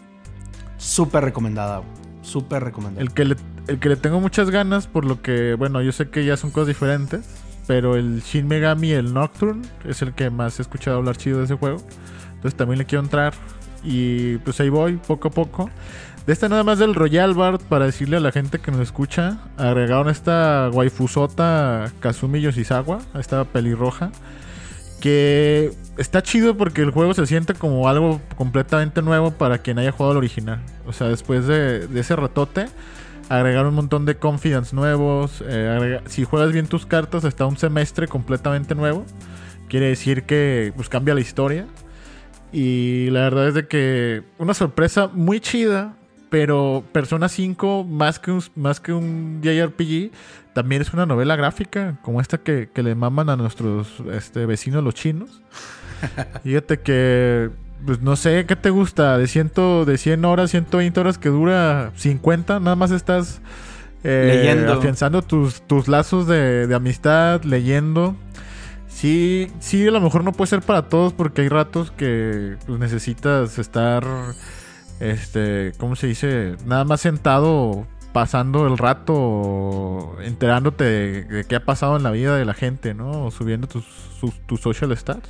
[0.77, 1.83] Súper recomendada.
[2.23, 3.03] Súper recomendada.
[3.03, 3.37] El que, le,
[3.69, 6.51] el que le tengo muchas ganas, por lo que, bueno, yo sé que ya son
[6.51, 7.25] cosas diferentes,
[7.67, 11.45] pero el Shin Megami, el Nocturne, es el que más he escuchado hablar chido de
[11.47, 11.79] ese juego.
[12.35, 13.35] Entonces también le quiero entrar.
[13.83, 15.71] Y pues ahí voy, poco a poco.
[16.29, 19.39] De esta nada más del Royal Bart, para decirle a la gente que nos escucha,
[19.57, 24.13] agregaron esta waifusota Kazumi Yoshizawa, esta pelirroja.
[25.01, 29.91] Que está chido porque el juego se siente como algo completamente nuevo para quien haya
[29.91, 30.61] jugado el original.
[30.87, 32.67] O sea, después de, ese ratote,
[33.31, 35.43] agregaron un montón de confidence nuevos.
[35.47, 39.07] eh, si juegas bien tus cartas, está un semestre completamente nuevo.
[39.71, 41.67] Quiere decir que pues, cambia la historia.
[42.53, 45.98] Y la verdad es de que una sorpresa muy chida.
[46.31, 50.11] Pero Persona 5, más que un, más que un JRPG,
[50.53, 54.85] también es una novela gráfica, como esta que, que le maman a nuestros este, vecinos
[54.85, 55.43] los chinos.
[56.45, 57.51] Fíjate que,
[57.87, 59.17] pues no sé, ¿qué te gusta?
[59.19, 63.41] De, ciento, de 100 horas, 120 horas que dura 50, nada más estás
[64.05, 64.75] eh, Leyendo.
[64.75, 68.17] afianzando tus, tus lazos de, de amistad, leyendo.
[68.89, 72.79] Sí, sí, a lo mejor no puede ser para todos porque hay ratos que pues,
[72.81, 74.05] necesitas estar,
[75.01, 76.57] este, ¿cómo se dice?
[76.67, 82.37] Nada más sentado pasando el rato, enterándote de, de qué ha pasado en la vida
[82.37, 83.27] de la gente, ¿no?
[83.27, 83.85] O subiendo tus,
[84.19, 85.29] sus- tus social stats.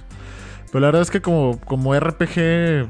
[0.66, 2.88] Pero la verdad es que como, como RPG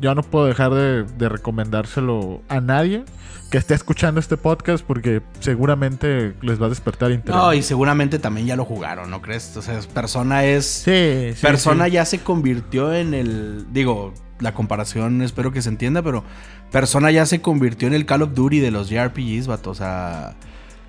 [0.00, 3.04] yo no puedo dejar de, de recomendárselo a nadie
[3.50, 7.36] que esté escuchando este podcast porque seguramente les va a despertar interés.
[7.40, 9.56] No, y seguramente también ya lo jugaron, ¿no crees?
[9.56, 10.64] O sea, Persona es...
[10.66, 11.92] Sí, sí, Persona sí.
[11.92, 13.66] ya se convirtió en el...
[13.72, 14.12] Digo,
[14.42, 16.24] la comparación espero que se entienda, pero
[16.70, 19.70] Persona ya se convirtió en el Call of Duty de los JRPGs, vato.
[19.70, 20.34] O sea,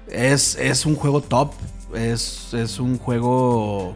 [0.09, 1.53] es, es un juego top.
[1.93, 3.95] Es, es un juego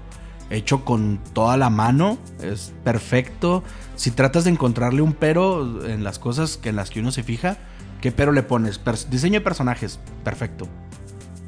[0.49, 2.18] hecho con toda la mano.
[2.41, 3.64] Es perfecto.
[3.95, 7.24] Si tratas de encontrarle un pero en las cosas que en las que uno se
[7.24, 7.58] fija,
[8.01, 8.80] ¿qué pero le pones?
[9.10, 10.68] Diseño de personajes, perfecto.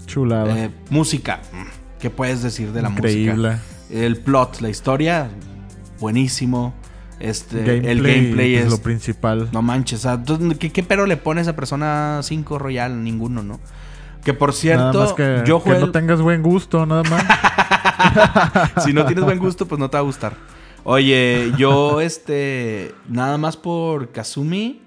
[0.06, 0.58] Chulada.
[0.58, 1.42] Eh, música,
[2.00, 3.34] ¿qué puedes decir de la Increíble.
[3.36, 3.60] música?
[3.92, 5.30] El plot, la historia,
[6.00, 6.74] buenísimo.
[7.20, 8.72] Este, Gameplay, el gameplay pues, es.
[8.72, 9.50] lo principal.
[9.52, 13.04] No manches, o sea, entonces, ¿qué, qué pero le pones a Persona 5 Royal?
[13.04, 13.60] Ninguno, ¿no?
[14.24, 15.80] Que por cierto, que, yo que jugué.
[15.80, 17.24] no el- tengas buen gusto, nada más.
[18.86, 20.34] si no tienes buen gusto, pues no te va a gustar.
[20.84, 22.94] Oye, yo, este.
[23.08, 24.82] Nada más por Kazumi.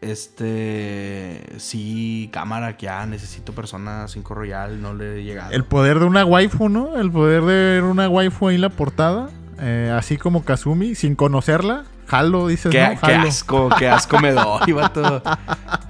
[0.00, 1.44] Este.
[1.58, 5.52] Sí, cámara, que ya necesito Persona 5 Royal, no le he llegado.
[5.52, 6.98] El poder de una waifu, ¿no?
[6.98, 9.30] El poder de ver una waifu ahí en la portada.
[9.62, 11.84] Eh, así como Kazumi, sin conocerla.
[12.08, 12.90] Jalo, dices, Qué, ¿no?
[12.90, 13.28] qué Jalo.
[13.28, 15.22] asco, qué asco me doy, vato.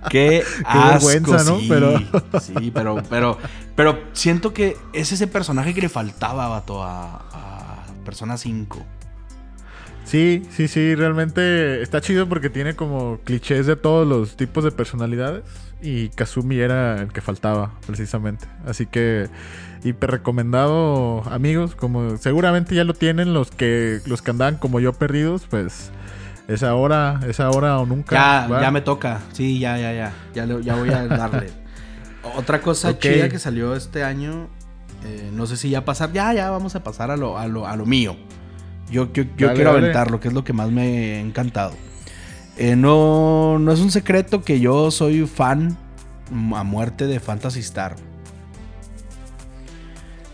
[0.08, 1.58] Qué, asco, vergüenza, ¿no?
[1.58, 1.66] sí.
[1.68, 1.98] Pero-
[2.40, 3.38] Sí, pero, pero,
[3.74, 8.84] pero siento que es ese personaje que le faltaba, vato, a, a Persona 5.
[10.04, 14.70] Sí, sí, sí, realmente está chido porque tiene como clichés de todos los tipos de
[14.72, 15.42] personalidades.
[15.82, 18.46] Y Kazumi era el que faltaba, precisamente.
[18.66, 19.28] Así que,
[19.82, 21.74] hiper recomendado, amigos.
[21.74, 25.90] Como seguramente ya lo tienen los que los que andaban como yo perdidos, pues
[26.48, 28.46] es ahora, es ahora o nunca.
[28.48, 29.20] Ya, ya me toca.
[29.32, 30.12] Sí, ya, ya, ya.
[30.34, 31.50] Ya, ya voy a darle.
[32.36, 34.48] Otra cosa chida que salió este año.
[35.04, 36.12] eh, no sé si ya pasar.
[36.12, 38.16] Ya, ya vamos a pasar a lo, a lo, a lo mío.
[38.88, 39.86] Yo, yo, yo Dale, quiero dale.
[39.86, 41.72] aventarlo, que es lo que más me ha encantado.
[42.56, 45.76] Eh, no, no es un secreto que yo soy fan
[46.54, 47.96] a muerte de Phantasy Star.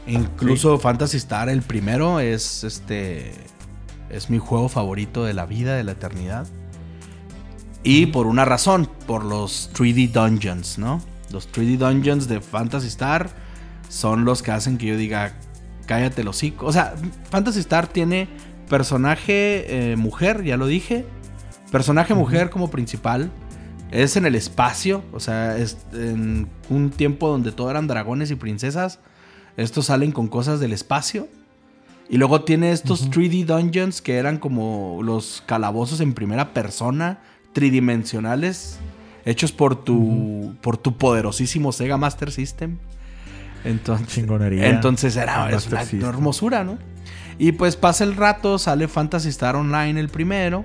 [0.07, 3.33] Incluso Phantasy Star, el primero, es este.
[4.09, 6.47] Es mi juego favorito de la vida, de la eternidad.
[7.83, 11.03] Y por una razón, por los 3D Dungeons, ¿no?
[11.31, 13.29] Los 3D Dungeons de Phantasy Star
[13.89, 15.35] son los que hacen que yo diga,
[15.87, 16.67] cállate los hocico.
[16.67, 16.95] O sea,
[17.31, 18.29] Phantasy Star tiene
[18.69, 21.05] personaje eh, mujer, ya lo dije.
[21.71, 23.31] Personaje mujer como principal.
[23.91, 28.35] Es en el espacio, o sea, es en un tiempo donde todo eran dragones y
[28.35, 29.01] princesas.
[29.57, 31.27] Estos salen con cosas del espacio.
[32.11, 37.21] Y luego tiene estos 3D dungeons que eran como los calabozos en primera persona,
[37.53, 38.79] tridimensionales,
[39.27, 42.79] hechos por tu, por tu poderosísimo Sega Master System.
[43.65, 44.69] Entonces, Chingonería.
[44.69, 46.09] entonces era es una System.
[46.09, 46.79] hermosura, ¿no?
[47.39, 50.65] Y pues pasa el rato, sale Fantasy Star Online el primero.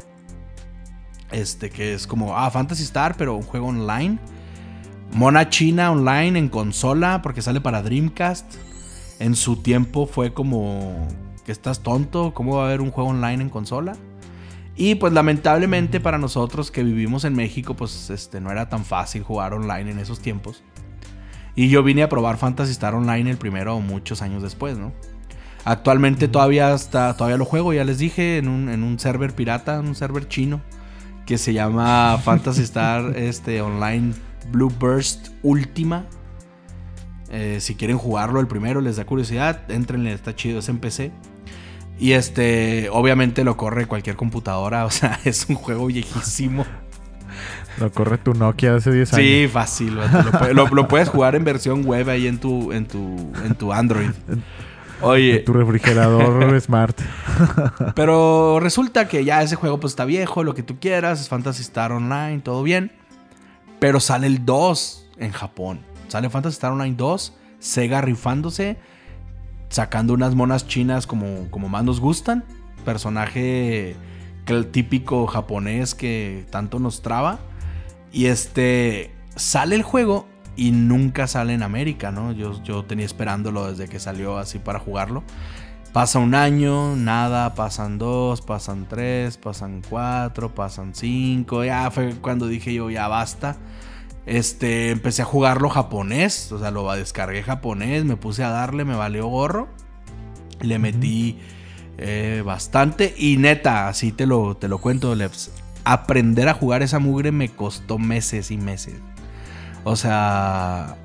[1.33, 4.19] Este que es como, ah, Fantasy Star, pero un juego online.
[5.13, 8.45] Mona China Online en consola, porque sale para Dreamcast.
[9.19, 11.07] En su tiempo fue como,
[11.45, 13.95] que estás tonto, ¿cómo va a haber un juego online en consola?
[14.75, 19.21] Y pues lamentablemente para nosotros que vivimos en México, pues este, no era tan fácil
[19.21, 20.63] jugar online en esos tiempos.
[21.55, 24.91] Y yo vine a probar Fantasy Star Online el primero muchos años después, ¿no?
[25.65, 29.79] Actualmente todavía está, todavía lo juego, ya les dije, en un, en un server pirata,
[29.79, 30.61] en un server chino,
[31.25, 34.13] que se llama Fantasy Star este, Online
[34.51, 36.05] Blue Burst Ultima.
[37.31, 41.11] Eh, si quieren jugarlo el primero, les da curiosidad, entrenle, está chido, es en PC.
[41.99, 46.65] Y este, obviamente lo corre cualquier computadora, o sea, es un juego viejísimo.
[47.79, 49.25] Lo corre tu Nokia hace 10 años.
[49.25, 53.31] Sí, fácil, lo, lo- lo puedes jugar en versión web ahí en tu, en tu,
[53.43, 54.11] en tu Android.
[55.03, 56.99] Oye, Tu refrigerador smart.
[57.95, 61.61] pero resulta que ya ese juego pues está viejo, lo que tú quieras, es Fantasy
[61.61, 62.91] Star Online, todo bien.
[63.79, 65.81] Pero sale el 2 en Japón.
[66.07, 68.77] Sale Fantasy Star Online 2, Sega rifándose,
[69.69, 72.43] sacando unas monas chinas como, como más nos gustan.
[72.85, 73.95] Personaje
[74.45, 77.39] que el típico japonés que tanto nos traba.
[78.11, 82.31] Y este sale el juego y nunca sale en América, ¿no?
[82.31, 85.23] Yo, yo tenía esperándolo desde que salió así para jugarlo.
[85.93, 91.63] Pasa un año, nada, pasan dos, pasan tres, pasan cuatro, pasan cinco.
[91.63, 93.57] Ya fue cuando dije yo, ya basta.
[94.25, 98.95] Este, empecé a jugarlo japonés, o sea, lo descargué japonés, me puse a darle, me
[98.95, 99.67] valió gorro.
[100.61, 101.37] Le metí
[101.99, 105.51] eh, bastante y neta, así te lo, te lo cuento, Leps.
[105.83, 108.95] Aprender a jugar esa mugre me costó meses y meses.
[109.83, 110.95] O sea,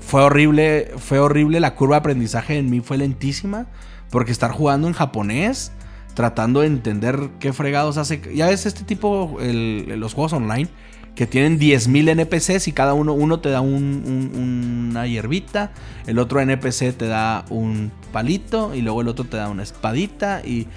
[0.00, 1.60] fue horrible, fue horrible.
[1.60, 3.66] La curva de aprendizaje en mí fue lentísima.
[4.10, 5.72] Porque estar jugando en japonés
[6.14, 8.20] tratando de entender qué fregados hace.
[8.34, 10.68] Ya ves este tipo, los juegos online,
[11.14, 15.70] que tienen 10.000 NPCs y cada uno, uno te da un- una hierbita,
[16.06, 20.42] el otro NPC te da un palito y luego el otro te da una espadita
[20.44, 20.68] y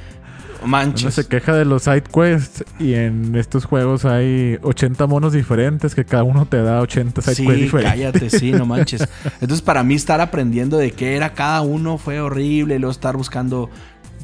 [0.60, 1.14] Uno manches.
[1.14, 6.06] se queja de los side quests y en estos juegos hay 80 monos diferentes que
[6.06, 7.92] cada uno te da 80 side quests Sí, diferentes.
[7.94, 9.08] cállate, sí, no manches.
[9.42, 12.80] Entonces, para mí, estar aprendiendo de qué era cada uno fue horrible.
[12.80, 13.70] Luego estar buscando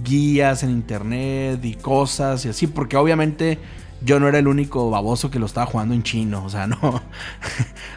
[0.03, 3.59] guías en internet y cosas y así, porque obviamente
[4.03, 6.43] yo no era el único baboso que lo estaba jugando en chino.
[6.43, 7.01] O sea, no.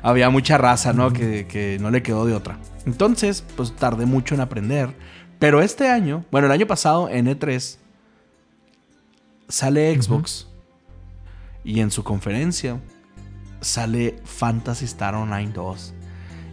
[0.02, 1.12] Había mucha raza, ¿no?
[1.12, 2.58] que, que no le quedó de otra.
[2.84, 4.90] Entonces, pues tardé mucho en aprender.
[5.38, 7.78] Pero este año, bueno, el año pasado en E3,
[9.48, 10.48] sale Xbox
[11.64, 12.80] y en su conferencia
[13.60, 15.94] sale Fantasy Star Online 2.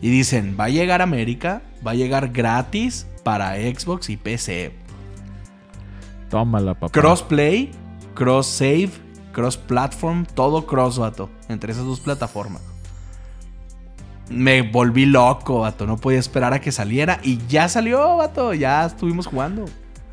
[0.02, 4.74] Y dicen, va a llegar a América, va a llegar gratis para Xbox y PC.
[6.30, 7.00] Tómala, papá.
[7.00, 7.72] Crossplay,
[8.16, 8.92] cross save,
[9.32, 12.62] cross platform, todo cross, vato, entre esas dos plataformas.
[14.30, 18.86] Me volví loco, vato, no podía esperar a que saliera y ya salió, vato, ya
[18.86, 19.66] estuvimos jugando.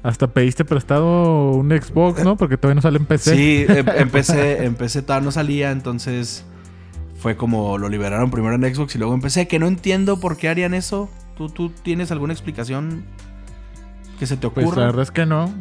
[0.08, 2.38] Hasta pediste prestado un Xbox, ¿no?
[2.38, 3.36] Porque todavía no sale en PC.
[3.36, 6.46] Sí, em- empecé, empecé, todavía no salía, entonces
[7.18, 10.48] fue como lo liberaron primero en Xbox y luego empecé, que no entiendo por qué
[10.48, 11.10] harían eso.
[11.36, 13.04] ¿Tú, tú tienes alguna explicación
[14.18, 14.80] que se te Pues ocurra?
[14.80, 15.52] la verdad es que no.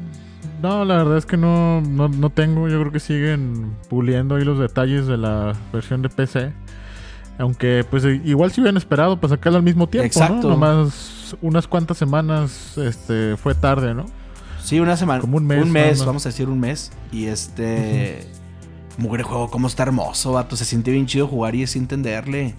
[0.62, 2.70] No, la verdad es que no, no, no tengo.
[2.70, 6.54] Yo creo que siguen puliendo ahí los detalles de la versión de PC.
[7.38, 10.48] Aunque, pues igual si hubieran esperado para sacarla al mismo tiempo, Exacto.
[10.48, 10.50] ¿no?
[10.52, 14.06] Nomás unas cuantas semanas este, fue tarde, ¿no?
[14.68, 15.22] Sí, una semana.
[15.22, 16.06] Como un mes, nada más.
[16.06, 16.92] vamos a decir un mes.
[17.12, 18.20] Y este.
[18.98, 20.58] Mugre juego, cómo está hermoso, vato.
[20.58, 22.54] Se siente bien chido jugar y es entenderle.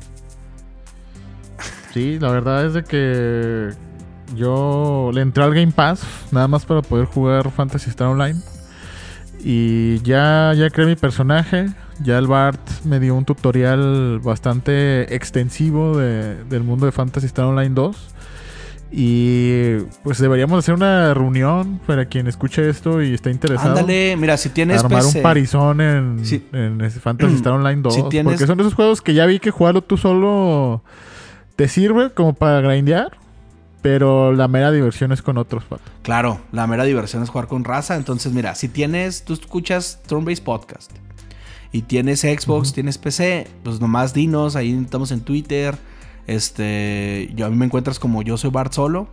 [1.93, 3.71] Sí, la verdad es de que
[4.37, 6.01] yo le entré al Game Pass
[6.31, 8.41] nada más para poder jugar Fantasy Star Online.
[9.45, 11.67] Y ya, ya creé mi personaje.
[12.01, 17.47] Ya el Bart me dio un tutorial bastante extensivo de- del mundo de Fantasy Star
[17.47, 17.97] Online 2.
[18.91, 23.71] Y pues deberíamos hacer una reunión para quien escuche esto y esté interesado.
[23.71, 25.19] Ándale, mira, si tienes armar PC.
[25.19, 26.23] un parizón en,
[26.53, 27.95] en Fantasy Star Online 2.
[27.95, 30.83] Si tienes- Porque son esos juegos que ya vi que jugarlo tú solo
[31.57, 33.19] te sirve como para grindear.
[33.81, 35.83] Pero la mera diversión es con otros, pato.
[36.03, 37.95] Claro, la mera diversión es jugar con raza.
[37.95, 40.91] Entonces, mira, si tienes, tú escuchas Turn-Based Podcast
[41.71, 45.77] y tienes Xbox, tienes PC, pues nomás dinos, ahí estamos en Twitter.
[46.29, 49.09] Este, yo a mí me encuentras como yo soy Bart Solo.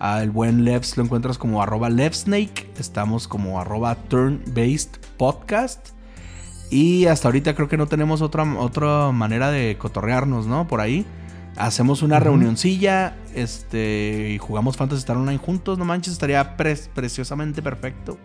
[0.00, 2.70] Al buen Levs lo encuentras como arroba Levsnake.
[2.78, 5.90] Estamos como arroba Turn-Based Podcast.
[6.70, 10.66] Y hasta ahorita creo que no tenemos otra, otra manera de cotorrearnos, ¿no?
[10.66, 11.04] Por ahí.
[11.56, 12.24] Hacemos una Ujú.
[12.24, 15.76] reunioncilla este, y jugamos Fantasy Star Online juntos.
[15.78, 18.16] No manches, estaría pre- preciosamente perfecto.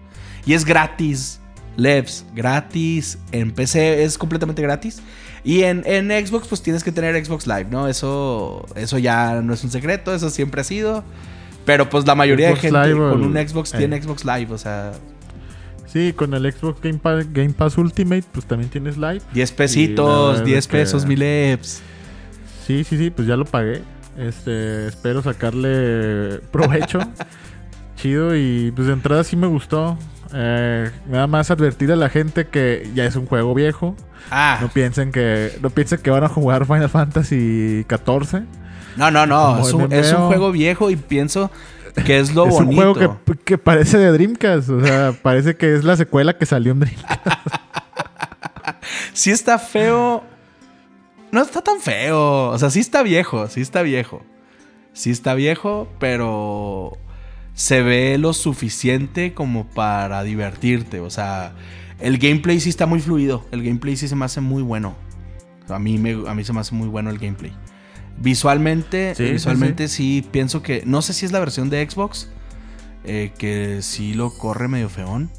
[0.45, 1.39] Y es gratis.
[1.76, 3.17] Levs, gratis.
[3.32, 5.01] En PC es completamente gratis.
[5.44, 7.88] Y en, en Xbox, pues tienes que tener Xbox Live, ¿no?
[7.88, 11.04] Eso, eso ya no es un secreto, eso siempre ha sido.
[11.66, 14.58] Pero pues la mayoría Xbox de gente Live, con un Xbox tiene Xbox Live, o
[14.58, 14.91] sea,
[15.86, 19.22] Sí, con el Xbox Game Pass, Game Pass Ultimate, pues también tienes live.
[19.34, 21.82] 10 Y la pesitos, verdad 10 es que- pesos, mil EPS.
[22.66, 23.82] Sí, sí, sí, pues ya lo pagué.
[24.18, 27.00] Este, espero sacarle provecho.
[27.96, 29.98] Chido y pues de entrada sí me gustó.
[30.34, 33.95] Eh, nada más advertir a la gente que ya es un juego viejo.
[34.31, 38.43] Ah, No piensen que no piensen que van a jugar Final Fantasy 14.
[38.97, 39.59] no, no, no.
[39.59, 41.51] Es un, es un juego viejo y pienso
[42.05, 42.69] que es lo es bonito.
[42.69, 46.45] un juego que, que parece de Dreamcast, o sea, parece que es la secuela que
[46.45, 47.19] salió en Dreamcast.
[49.13, 50.23] Sí está feo.
[51.31, 52.49] No está tan feo.
[52.49, 54.21] O sea, sí está viejo, sí está viejo.
[54.93, 56.93] Sí está viejo, pero
[57.54, 60.99] se ve lo suficiente como para divertirte.
[60.99, 61.54] O sea,
[61.99, 63.45] el gameplay sí está muy fluido.
[63.51, 64.95] El gameplay sí se me hace muy bueno.
[65.70, 67.54] A mí, me, a mí se me hace muy bueno el gameplay.
[68.18, 70.84] Visualmente, Sí, sí, visualmente sí, pienso que.
[70.86, 72.30] No sé si es la versión de Xbox.
[73.06, 75.30] eh, que sí lo corre medio feón.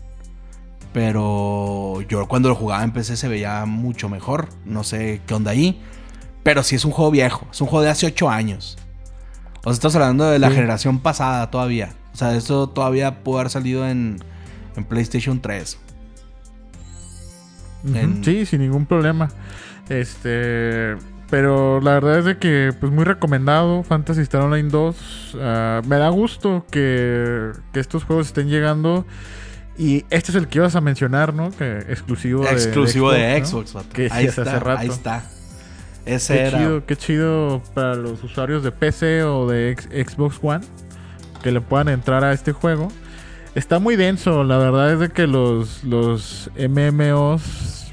[0.93, 4.49] Pero yo cuando lo jugaba en PC se veía mucho mejor.
[4.65, 5.81] No sé qué onda ahí.
[6.43, 7.47] Pero sí es un juego viejo.
[7.51, 8.77] Es un juego de hace 8 años.
[9.61, 10.55] O sea, estamos hablando de la Sí.
[10.57, 11.95] generación pasada todavía.
[12.15, 14.19] O sea, esto todavía pudo haber salido en,
[14.77, 15.79] en PlayStation 3.
[17.85, 19.29] Ujú, En- Sí, sin ningún problema.
[19.89, 20.97] Este,
[21.29, 25.37] pero la verdad es de que pues muy recomendado Fantasy Star Online 2.
[25.41, 29.05] Ah, me da gusto que, que estos juegos estén llegando
[29.77, 31.51] y este es el que ibas a mencionar, ¿no?
[31.51, 33.45] Que exclusivo de Exclusivo de ¿no?
[33.47, 33.89] Xbox, vato.
[33.93, 34.81] Que ahí decías está, hace rato.
[34.81, 35.25] ahí está.
[36.07, 36.59] Ese Qué era.
[36.59, 39.75] chido, qué chido para los usuarios de PC o de
[40.07, 40.65] Xbox One
[41.45, 42.89] que le puedan entrar a este juego.
[43.55, 44.43] está muy denso.
[44.45, 47.93] La verdad es de que los, los MMOs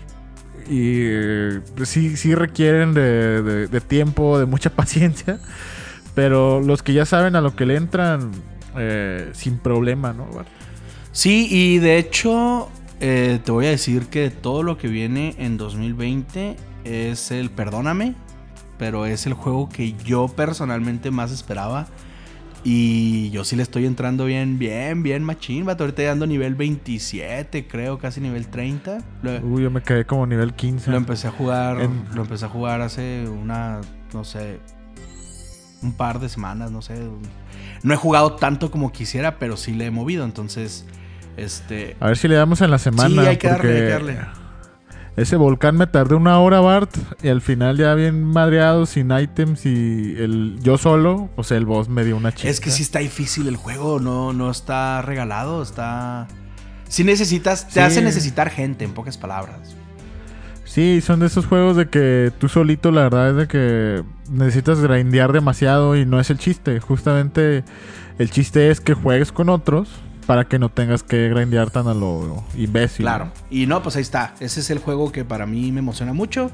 [0.69, 5.39] y eh, sí, sí requieren de tiempo, de mucha paciencia.
[6.15, 8.31] Pero los que ya saben a lo que le entran,
[8.77, 10.27] eh, sin problema, ¿no?
[11.11, 12.69] Sí, y de hecho,
[13.01, 18.15] eh, te voy a decir que todo lo que viene en 2020 es el Perdóname,
[18.77, 21.87] pero es el juego que yo personalmente más esperaba.
[22.63, 25.65] Y yo sí le estoy entrando bien, bien, bien machín.
[25.65, 28.99] Vato, ahorita ya ando nivel 27, creo, casi nivel 30.
[29.23, 30.91] Lo, Uy, yo me quedé como nivel 15.
[30.91, 33.81] lo empecé a jugar, En- lo empecé a jugar hace una,
[34.13, 34.59] no sé,
[35.81, 36.93] un par de semanas, no sé.
[37.81, 40.85] No he jugado tanto como quisiera, pero sí le he movido, entonces,
[41.37, 41.95] este...
[41.99, 43.09] A ver si le damos en la semana.
[43.23, 44.19] Sí, hay que darle, hay que darle.
[45.17, 46.95] Ese volcán me tardé una hora, Bart.
[47.21, 51.89] Y al final ya bien madreado, sin items y el yo solo, pues el boss
[51.89, 52.49] me dio una chica.
[52.49, 56.27] Es que sí está difícil el juego, no, no está regalado, está...
[56.87, 57.79] Si necesitas, te Sí.
[57.79, 59.75] hace necesitar gente, en pocas palabras.
[60.65, 64.79] Sí, son de esos juegos de que tú solito, la verdad es de que necesitas
[64.79, 66.79] grindear demasiado y no es el chiste.
[66.79, 67.63] Justamente
[68.17, 69.89] el chiste es que juegues con otros
[70.31, 73.03] para que no tengas que grindear tan a lo imbécil.
[73.03, 73.33] Claro.
[73.49, 74.33] Y no, pues ahí está.
[74.39, 76.49] Ese es el juego que para mí me emociona mucho.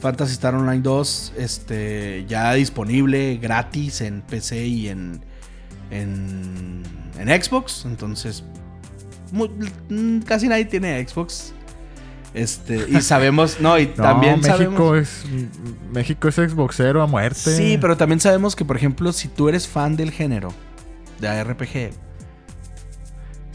[0.00, 5.20] Fantasy Star Online 2, este, ya disponible gratis en PC y en,
[5.90, 6.82] en,
[7.18, 7.84] en Xbox.
[7.84, 8.44] Entonces,
[9.30, 11.52] mm, casi nadie tiene Xbox.
[12.32, 14.96] Este, y sabemos, no, y No, también México sabemos.
[14.96, 15.24] es
[15.92, 17.54] México es Xboxero a muerte.
[17.54, 20.48] Sí, pero también sabemos que, por ejemplo, si tú eres fan del género
[21.20, 22.07] de RPG,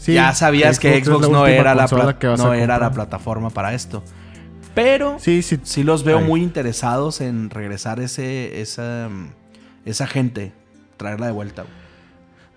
[0.04, 1.86] Sí, ya sabías que Xbox no era, la,
[2.36, 4.02] no era la plataforma para esto.
[4.74, 5.58] Pero Sí, sí.
[5.62, 6.24] sí los veo Ahí.
[6.24, 9.08] muy interesados en regresar ese, esa,
[9.86, 10.52] esa gente,
[10.98, 11.64] traerla de vuelta.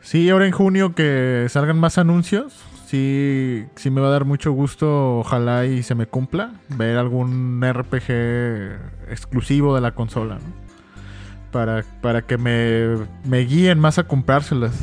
[0.01, 2.53] Sí, ahora en junio que salgan más anuncios,
[2.87, 7.61] sí, sí me va a dar mucho gusto, ojalá y se me cumpla, ver algún
[7.63, 10.67] RPG exclusivo de la consola, ¿no?
[11.53, 14.73] Para, para que me, me guíen más a comprárselas.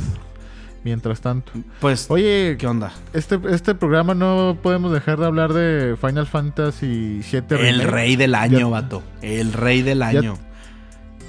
[0.85, 1.51] Mientras tanto.
[1.81, 2.93] Pues, Oye, ¿qué onda?
[3.15, 7.87] este, este programa no podemos dejar de hablar de Final Fantasy VII El Remake.
[7.91, 9.03] rey del año, Ya- vato.
[9.23, 10.37] El rey del año.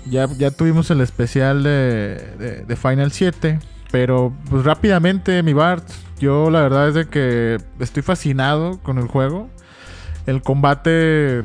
[0.07, 3.59] Ya, ya tuvimos el especial de, de- de Final 7.
[3.91, 5.87] Pero pues rápidamente, mi Bart.
[6.19, 9.49] Yo la verdad es de que estoy fascinado con el juego.
[10.25, 11.43] El combate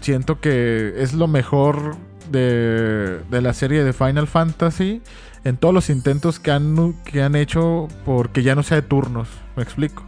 [0.00, 1.96] siento que es lo mejor
[2.30, 5.02] de, de la serie de Final Fantasy.
[5.46, 9.28] En todos los intentos que han, que han hecho porque ya no sea de turnos.
[9.54, 10.02] Me explico.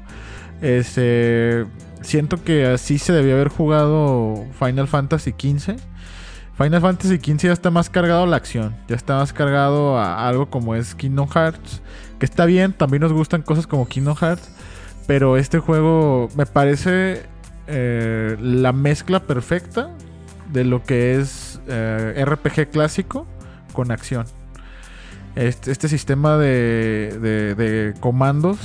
[0.61, 1.64] Este,
[2.01, 5.76] siento que así se debía haber jugado Final Fantasy XV.
[6.57, 8.74] Final Fantasy XV ya está más cargado a la acción.
[8.89, 11.82] Ya está más cargado a algo como es Kingdom Hearts.
[12.18, 14.51] Que está bien, también nos gustan cosas como Kingdom Hearts.
[15.07, 17.26] Pero este juego me parece
[17.68, 19.93] eh, la mezcla perfecta
[20.53, 23.24] de lo que es eh, RPG clásico
[23.72, 24.26] con acción.
[25.39, 28.59] Este, este sistema de, de- de comandos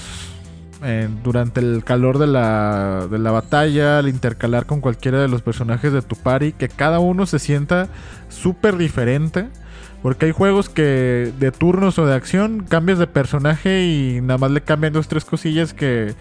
[0.83, 5.41] eh, durante el calor de la, de la batalla, al intercalar con cualquiera de los
[5.41, 7.87] personajes de tu party, que cada uno se sienta
[8.29, 9.47] súper diferente.
[10.01, 14.51] Porque hay juegos que de turnos o de acción cambias de personaje y nada más
[14.51, 16.13] le cambian dos tres cosillas que,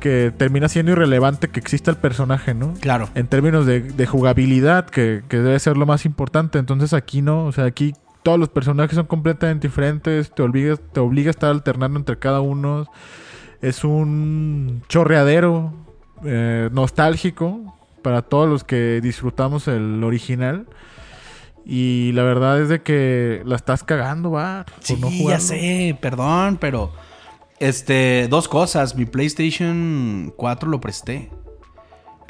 [0.00, 2.74] que termina siendo irrelevante que exista el personaje, ¿no?
[2.80, 3.08] Claro.
[3.14, 6.58] en términos de, de jugabilidad, que, que debe ser lo más importante.
[6.58, 11.00] Entonces aquí no, o sea, aquí todos los personajes son completamente diferentes, te obliga, te
[11.00, 12.86] obliga a estar alternando entre cada uno.
[13.62, 15.72] Es un chorreadero
[16.24, 20.66] eh, nostálgico para todos los que disfrutamos el original.
[21.64, 24.64] Y la verdad es de que la estás cagando, va.
[24.80, 26.92] Sí, no ya sé, perdón, pero
[27.58, 28.96] este, dos cosas.
[28.96, 31.30] Mi PlayStation 4 lo presté.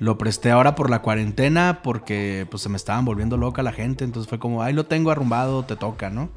[0.00, 4.02] Lo presté ahora por la cuarentena porque pues se me estaban volviendo loca la gente,
[4.02, 6.30] entonces fue como, "Ay, lo tengo arrumbado, te toca, ¿no?"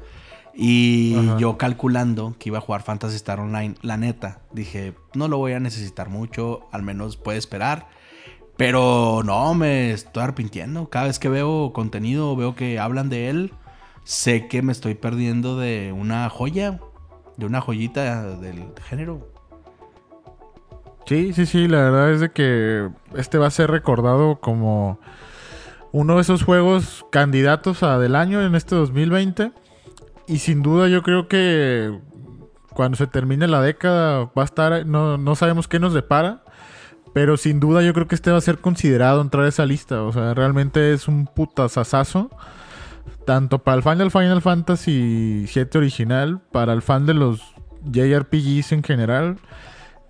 [0.54, 1.38] Y Ajá.
[1.38, 5.52] yo calculando que iba a jugar Fantasy Star Online, la neta, dije, no lo voy
[5.52, 7.88] a necesitar mucho, al menos puede esperar.
[8.56, 10.90] Pero no, me estoy arrepintiendo.
[10.90, 13.52] Cada vez que veo contenido, veo que hablan de él,
[14.04, 16.78] sé que me estoy perdiendo de una joya,
[17.36, 19.33] de una joyita del género.
[21.06, 24.98] Sí, sí, sí, la verdad es de que este va a ser recordado como
[25.92, 29.52] uno de esos juegos candidatos a del año en este 2020.
[30.26, 31.96] Y sin duda yo creo que
[32.70, 36.42] cuando se termine la década va a estar, no, no sabemos qué nos depara,
[37.12, 40.02] pero sin duda yo creo que este va a ser considerado entrar a esa lista.
[40.02, 42.30] O sea, realmente es un putazazazo.
[43.26, 47.40] Tanto para el fan del Final Fantasy VII original, para el fan de los
[47.90, 49.36] JRPGs en general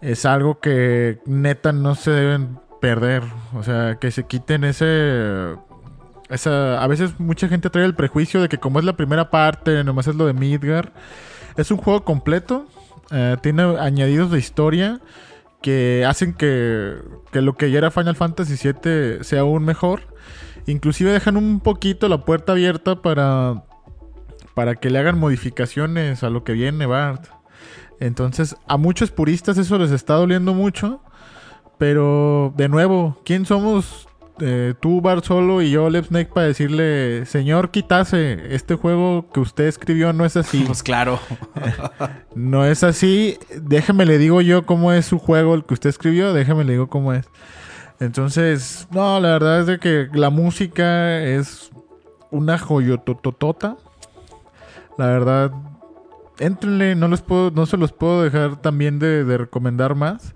[0.00, 3.22] es algo que neta no se deben perder.
[3.54, 5.56] O sea, que se quiten ese...
[6.30, 9.84] Esa, a veces mucha gente trae el prejuicio de que como es la primera parte,
[9.84, 10.92] nomás es lo de Midgar.
[11.56, 12.66] Es un juego completo.
[13.10, 15.00] eh, tiene añadidos de historia
[15.62, 16.96] que hacen que,
[17.32, 20.14] que lo que ya era Final Fantasy VII sea aún mejor.
[20.66, 23.64] Inclusive dejan un poquito la puerta abierta para,
[24.54, 27.33] para que le hagan modificaciones a lo que viene Bart.
[28.00, 31.00] Entonces, a muchos puristas eso les está doliendo mucho.
[31.78, 34.08] Pero, de nuevo, ¿quién somos
[34.40, 39.40] eh, tú, Bart Solo y yo, Lep Snake, para decirle, señor Kitase, este juego que
[39.40, 40.62] usted escribió no es así?
[40.66, 41.18] Pues claro.
[42.34, 43.38] No es así.
[43.62, 46.32] Déjeme le digo yo cómo es su juego, el que usted escribió.
[46.32, 47.26] Déjeme le digo cómo es.
[48.00, 51.70] Entonces, no, la verdad es de que la música es
[52.32, 53.76] una joyototota.
[54.98, 55.52] La verdad,
[56.38, 60.34] éntrenle, no, puedo, no se los puedo dejar también de, de recomendar más.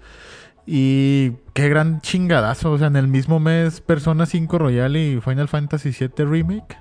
[0.66, 2.72] Y qué gran chingadazo.
[2.72, 6.76] O sea, en el mismo mes, Persona 5 Royal y Final Fantasy VII Remake.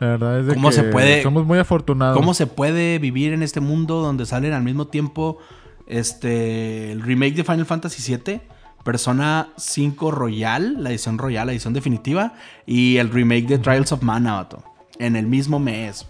[0.00, 2.16] La verdad es de ¿Cómo que se puede- somos muy afortunados.
[2.16, 5.38] ¿Cómo se puede vivir en este mundo donde salen al mismo tiempo
[5.86, 8.40] este el remake de Final Fantasy VII,
[8.84, 12.34] Persona 5 Royal, la edición Royal, la edición definitiva,
[12.66, 14.62] y el remake de Trials of Mana, vato,
[14.98, 16.06] en el mismo mes?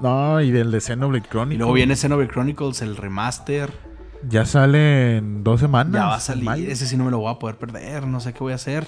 [0.00, 1.56] No, y del de Xenoblade Chronicles.
[1.56, 3.70] Y luego viene Xenoblade Chronicles, el remaster.
[4.28, 5.94] Ya sale en dos semanas.
[5.94, 6.70] Ya va a salir.
[6.70, 8.06] Ese sí no me lo voy a poder perder.
[8.06, 8.86] No sé qué voy a hacer.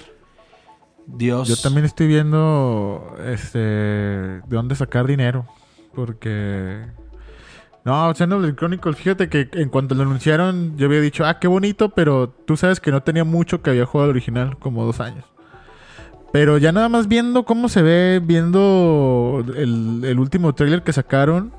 [1.05, 1.47] Dios.
[1.47, 5.45] Yo también estoy viendo este de dónde sacar dinero.
[5.93, 6.85] Porque.
[7.85, 11.89] No, Xenoblade Chronicles, fíjate que en cuanto lo anunciaron, yo había dicho, ah, qué bonito,
[11.89, 15.25] pero tú sabes que no tenía mucho que había jugado al original, como dos años.
[16.33, 21.53] Pero ya nada más viendo cómo se ve, viendo el, el último trailer que sacaron,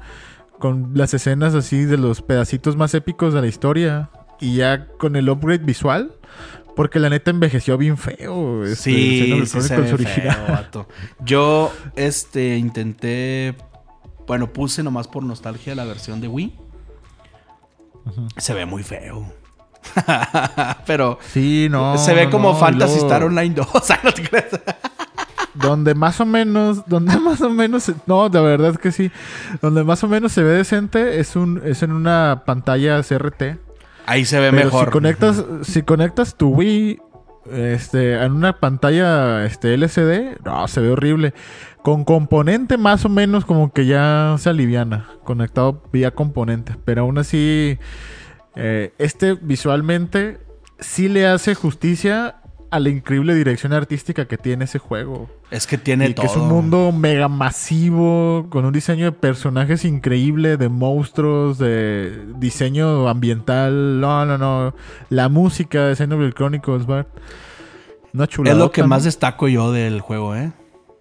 [0.58, 4.10] con las escenas así de los pedacitos más épicos de la historia,
[4.40, 6.12] y ya con el upgrade visual,
[6.74, 8.64] porque la neta envejeció bien feo.
[8.64, 10.88] este, Sí, sí se ve feo, vato.
[11.24, 13.54] Yo, este, intenté...
[14.26, 16.58] Bueno, puse nomás por nostalgia la versión de Wii.
[18.38, 19.32] Se ve muy feo.
[20.86, 21.96] Pero Sí, no.
[21.98, 23.68] se ve no, como no, Fantasy luego, Star Online 2.
[23.74, 24.46] O sea, no te creas.
[25.54, 29.10] Donde más o menos, donde más o menos, no, de verdad que sí.
[29.62, 33.58] Donde más o menos se ve decente es un, es en una pantalla CRT.
[34.06, 34.86] Ahí se ve Pero mejor.
[34.86, 37.00] si conectas, si conectas tu Wii,
[37.52, 41.34] este, en una pantalla, este, LCD, no, se ve horrible.
[41.82, 46.74] Con componente más o menos como que ya se aliviana, conectado vía componente.
[46.84, 47.78] Pero aún así,
[48.56, 50.38] eh, este visualmente
[50.78, 52.36] sí le hace justicia
[52.70, 55.30] a la increíble dirección artística que tiene ese juego.
[55.52, 56.26] Es que tiene y todo.
[56.26, 62.26] que es un mundo mega masivo, con un diseño de personajes increíble, de monstruos, de
[62.36, 64.00] diseño ambiental.
[64.00, 64.74] No, no, no.
[65.08, 67.08] La música de Xenoblade Chronicles, Bart.
[68.12, 68.56] Una chulada.
[68.56, 70.52] Es lo que más destaco yo del juego, ¿eh?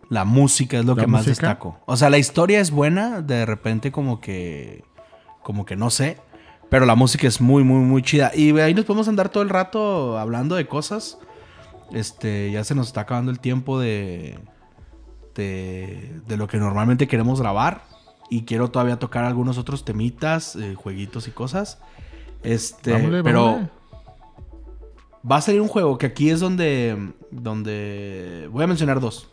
[0.10, 1.80] La música es lo ¿La que más destaco.
[1.88, 4.84] O sea, la historia es buena, de repente como que
[5.42, 6.18] como que no sé,
[6.74, 9.50] pero la música es muy muy muy chida y ahí nos podemos andar todo el
[9.50, 11.20] rato hablando de cosas.
[11.92, 14.40] Este, ya se nos está acabando el tiempo de
[15.36, 17.84] de, de lo que normalmente queremos grabar
[18.28, 21.78] y quiero todavía tocar algunos otros temitas, eh, jueguitos y cosas.
[22.42, 23.70] Este, pero.
[25.32, 27.14] Va a salir un juego que aquí es donde.
[27.30, 29.30] donde voy a mencionar dos.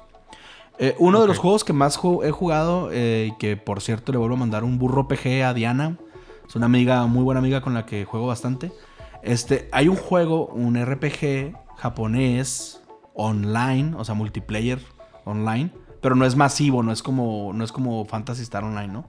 [0.78, 4.18] Eh, uno de los juegos que más he jugado, eh, y que por cierto le
[4.18, 5.96] vuelvo a mandar un burro PG a Diana.
[6.50, 8.72] Es una amiga, muy buena amiga con la que juego bastante.
[9.22, 12.82] Este, hay un juego, un RPG japonés
[13.14, 14.80] online, o sea, multiplayer
[15.24, 15.70] online,
[16.02, 19.06] pero no es masivo, no es como, no es como Fantasy Star Online, ¿no?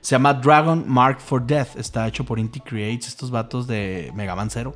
[0.00, 1.76] Se llama Dragon Mark for Death.
[1.76, 4.74] Está hecho por Inti Creates, estos vatos de Mega Man Zero.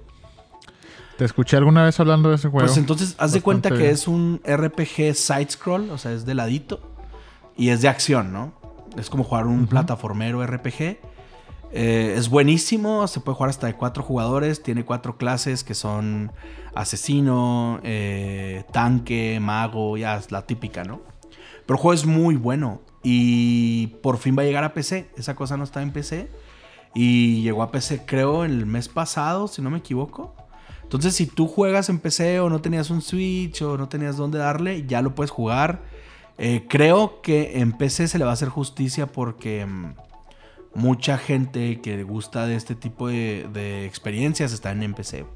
[1.19, 2.65] Te escuché alguna vez hablando de ese juego.
[2.65, 6.81] Pues entonces, haz de cuenta que es un RPG side-scroll, o sea, es de ladito.
[7.57, 8.53] Y es de acción, ¿no?
[8.97, 10.99] Es como jugar un plataformero RPG.
[11.73, 14.63] Eh, es buenísimo, se puede jugar hasta de cuatro jugadores.
[14.63, 16.33] Tiene cuatro clases que son
[16.75, 21.01] asesino, eh, tanque, mago, ya es la típica, ¿no?
[21.67, 22.81] Pero el juego es muy bueno.
[23.03, 25.11] Y por fin va a llegar a PC.
[25.17, 26.31] Esa cosa no está en PC.
[26.95, 30.35] Y llegó a PC, creo, el mes pasado, si no me equivoco.
[30.85, 34.39] Entonces, si tú juegas en PC o no tenías un Switch o no tenías dónde
[34.39, 35.83] darle, ya lo puedes jugar.
[36.39, 39.95] Eh, creo que en PC se le va a hacer justicia porque mm,
[40.75, 45.27] mucha gente que gusta de este tipo de, experiencias está en PC.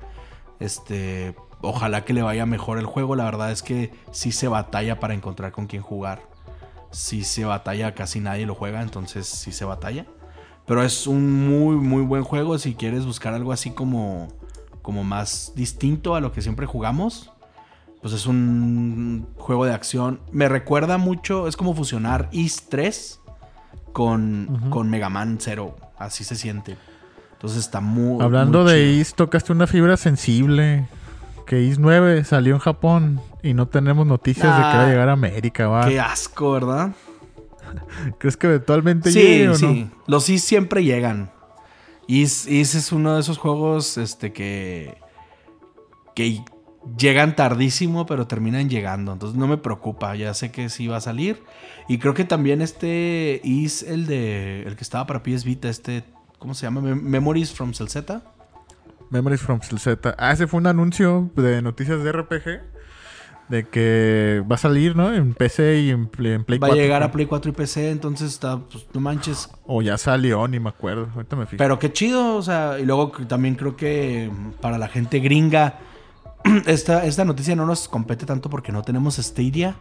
[0.61, 3.16] Este, ojalá que le vaya mejor el juego.
[3.16, 6.22] La verdad es que sí se batalla para encontrar con quién jugar.
[6.91, 10.07] Sí se batalla, casi nadie lo juega, entonces sí se batalla.
[10.66, 14.28] Pero es un muy, muy buen juego si quieres buscar algo así como,
[14.82, 17.32] como más distinto a lo que siempre jugamos.
[18.03, 20.20] Pues es un juego de acción.
[20.30, 23.20] Me recuerda mucho, es como fusionar Is 3
[23.99, 25.74] con, con Mega Man 0.
[25.99, 26.76] Así se siente.
[27.32, 28.22] Entonces está muy.
[28.22, 30.86] Hablando de Is, tocaste una fibra sensible.
[31.49, 35.09] Que Is 9 salió en Japón y no tenemos noticias de que va a llegar
[35.09, 35.88] a América, va.
[35.88, 36.92] Qué asco, ¿verdad?
[38.18, 39.90] ¿Crees que eventualmente sí, llegue o sí.
[40.07, 41.32] Los Is siempre llegan.
[42.07, 44.96] Is, Is es uno de esos juegos este, que.
[46.14, 46.44] que
[46.97, 49.12] llegan tardísimo, pero terminan llegando.
[49.12, 50.14] Entonces no me preocupa.
[50.16, 51.43] Ya sé que sí va a salir.
[51.89, 54.62] Y creo que también este Is el de.
[54.62, 56.05] el que estaba para PS Vita, este.
[56.39, 56.80] ¿Cómo se llama?
[56.80, 58.22] Memories from Celzeta.
[59.11, 60.14] Memories from Celzeta.
[60.18, 62.78] Ah, ese fue un anuncio de noticias de RPG
[63.49, 65.12] de que va a salir, ¿no?
[65.12, 66.61] En PC y en Play, 4.
[66.61, 69.51] Va a llegar a Play 4 y PC, entonces está, pues no manches.
[69.66, 71.09] O ya salió, ni me acuerdo.
[71.14, 71.59] Ahorita me fijo.
[71.59, 74.30] Pero qué chido, o sea, y luego también creo que
[74.61, 75.78] para la gente gringa,
[76.66, 79.76] esta, esta noticia no nos compete tanto porque no tenemos Stadia.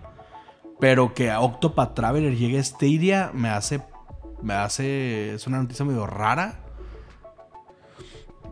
[0.80, 3.82] Pero que a Octopath Traveler llegue a Stadia me hace.
[4.42, 5.34] Me hace.
[5.34, 6.60] Es una noticia medio rara.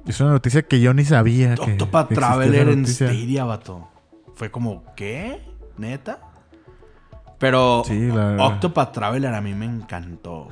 [0.07, 1.53] Es una noticia que yo ni sabía.
[1.53, 3.89] Octopath Traveler en Stadia, vato
[4.35, 5.41] fue como, ¿qué?
[5.77, 6.19] ¿Neta?
[7.45, 7.83] Pero
[8.39, 10.47] Octopath Traveler a mí me encantó.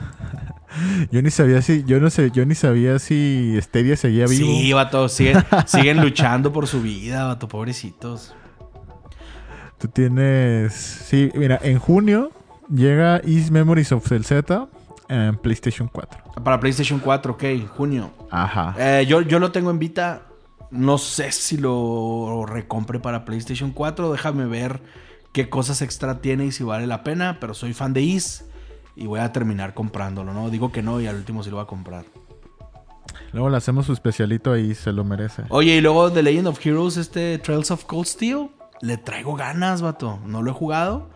[1.11, 4.45] yo ni sabía si, yo no sé, yo ni sabía si Stadia seguía vivo.
[4.45, 8.35] Sí, vato, siguen, siguen luchando por su vida, vato, pobrecitos.
[9.79, 10.71] Tú tienes.
[10.75, 12.31] Sí, mira, en junio
[12.71, 14.67] llega Is Memories of Z
[15.09, 16.43] en PlayStation 4.
[16.43, 17.43] Para PlayStation 4, ok,
[17.75, 18.11] junio.
[18.29, 18.75] Ajá.
[18.77, 20.21] Eh, yo, yo lo tengo en Vita.
[20.69, 24.11] No sé si lo recompre para PlayStation 4.
[24.11, 24.79] Déjame ver
[25.33, 27.37] qué cosas extra tiene y si vale la pena.
[27.41, 28.45] Pero soy fan de Is
[28.95, 30.49] y voy a terminar comprándolo, ¿no?
[30.49, 32.05] Digo que no y al último sí lo voy a comprar.
[33.31, 35.43] Luego le hacemos su especialito ahí, se lo merece.
[35.49, 38.49] Oye, y luego The Legend of Heroes, este Trails of Cold Steel,
[38.81, 40.19] le traigo ganas, vato.
[40.25, 41.09] No lo he jugado.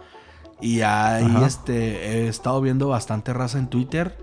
[0.60, 4.18] Y ahí este, he estado viendo bastante raza en Twitter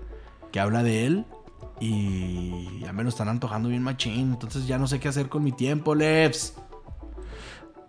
[0.51, 1.25] que habla de él.
[1.79, 4.33] Y ya me lo están antojando bien machín.
[4.33, 6.55] Entonces ya no sé qué hacer con mi tiempo, Levs.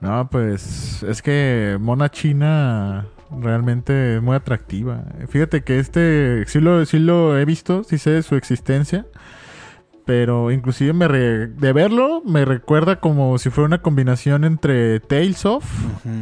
[0.01, 5.05] No, pues es que Mona China realmente es muy atractiva.
[5.29, 9.07] Fíjate que este sí lo, sí lo he visto, sí sé de su existencia.
[10.05, 15.65] Pero inclusive me de verlo me recuerda como si fuera una combinación entre Tales of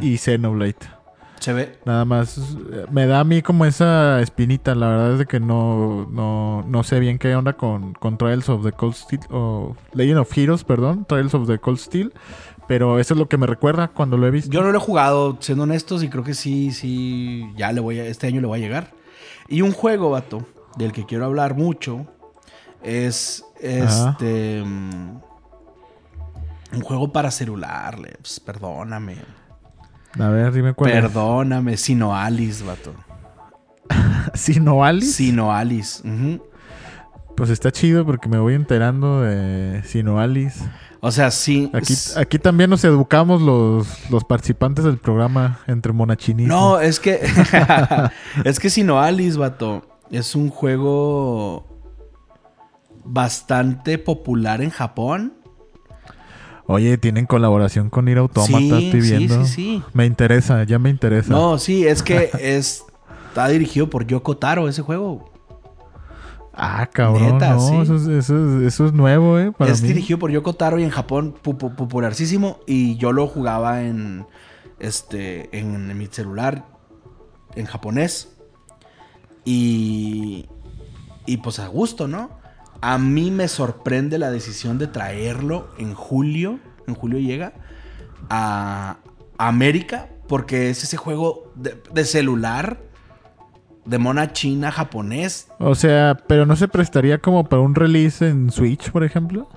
[0.01, 0.95] y Xenoblade.
[1.39, 1.77] Se ve.
[1.85, 2.57] Nada más.
[2.89, 4.73] Me da a mí como esa espinita.
[4.73, 8.63] La verdad es de que no, no, sé bien qué onda con, con Trials of
[8.63, 9.21] the Cold Steel.
[9.29, 11.05] O Legend of Heroes, perdón.
[11.05, 12.11] Trials of the Cold Steel.
[12.67, 14.51] Pero eso es lo que me recuerda cuando lo he visto.
[14.51, 17.51] Yo no lo he jugado, siendo honestos, y creo que sí, sí.
[17.55, 18.05] Ya le voy a.
[18.05, 18.91] Este año le va a llegar.
[19.47, 20.45] Y un juego, vato,
[20.77, 22.07] del que quiero hablar mucho.
[22.81, 23.45] Es.
[23.59, 24.63] Este.
[24.65, 25.17] Mm,
[26.73, 27.97] un juego para celular,
[28.45, 29.17] Perdóname.
[30.19, 32.93] A ver, dime cuál Perdóname, Sino Alice, vato.
[34.33, 35.11] ¿Sino Alice?
[35.11, 36.03] Sino Alice.
[37.35, 40.63] Pues está chido porque me voy enterando de Sino Alice.
[41.05, 41.69] O sea, sí.
[41.71, 46.51] Aquí, aquí también nos educamos los, los participantes del programa entre monachinismo.
[46.51, 47.19] No, es que.
[48.43, 51.67] es que Sino Alice, vato, es un juego
[53.03, 55.33] bastante popular en Japón.
[56.65, 59.45] Oye, tienen colaboración con Ir Automata, estoy viendo.
[59.45, 59.83] Sí, sí, sí.
[59.93, 61.29] Me interesa, ya me interesa.
[61.29, 62.83] No, sí, es que es,
[63.27, 65.34] está dirigido por Yoko Taro ese juego.
[66.57, 67.37] Ah, cabrón.
[67.37, 69.51] no, eso, es, nuevo, ¿eh?
[69.59, 72.59] es dirigido por Yoko Taro y en Japón popularísimo.
[72.65, 74.25] Y yo lo jugaba en,
[74.79, 76.65] este, en mi celular
[77.55, 78.29] en japonés.
[79.43, 80.47] Y,
[81.25, 82.29] y pues a gusto, ¿no?
[82.81, 86.59] A mí me sorprende la decisión de traerlo en julio.
[86.87, 87.53] En julio llega
[88.29, 88.97] a
[89.37, 90.09] América.
[90.27, 92.79] Porque es ese juego de, celular.
[93.85, 95.47] De mona china japonés.
[95.59, 99.47] O sea, pero no se prestaría como para un release en Switch, por ejemplo.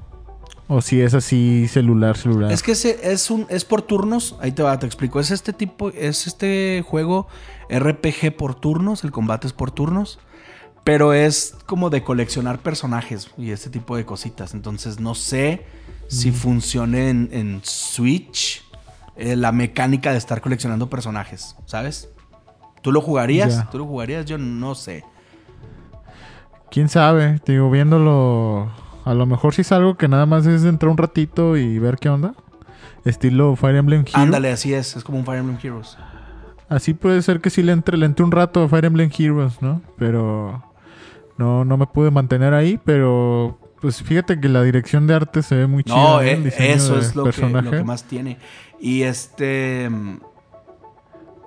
[0.70, 2.52] O si es así celular, celular.
[2.52, 4.36] Es que es un es por turnos.
[4.40, 5.18] Ahí te va, te explico.
[5.18, 7.26] Es este tipo, es este juego
[7.70, 9.02] RPG por turnos.
[9.02, 10.18] El combate es por turnos.
[10.84, 14.52] Pero es como de coleccionar personajes y este tipo de cositas.
[14.52, 15.64] Entonces no sé
[16.08, 18.62] si funcione en, Switch
[19.16, 22.08] eh, la mecánica de estar coleccionando personajes, ¿sabes?
[22.82, 23.68] ¿Tú lo jugarías?
[23.70, 24.24] ¿Tú lo jugarías?
[24.26, 25.04] Yo no sé.
[26.70, 27.40] ¿Quién sabe?
[27.46, 28.70] Digo, viéndolo...
[29.04, 31.96] A lo mejor si es algo que nada más es entrar un ratito y ver
[31.96, 32.34] qué onda.
[33.06, 34.14] Estilo Fire Emblem Heroes.
[34.16, 34.96] Ándale, así es.
[34.96, 35.96] Es como un Fire Emblem Heroes.
[36.68, 39.62] Así puede ser que sí le entre, le entre un rato a Fire Emblem Heroes,
[39.62, 39.80] ¿no?
[39.96, 40.62] Pero
[41.38, 45.54] no, no me pude mantener ahí, pero pues fíjate que la dirección de arte se
[45.54, 45.96] ve muy chida.
[45.96, 47.70] No, eh, eso es lo que, personaje.
[47.70, 48.36] lo que más tiene.
[48.78, 49.90] Y este...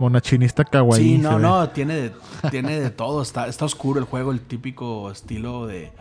[0.02, 1.04] Monachinista kawaii.
[1.04, 2.12] Sí, no, no, tiene de,
[2.50, 3.22] tiene de todo.
[3.22, 5.92] Está, está oscuro el juego, el típico estilo de,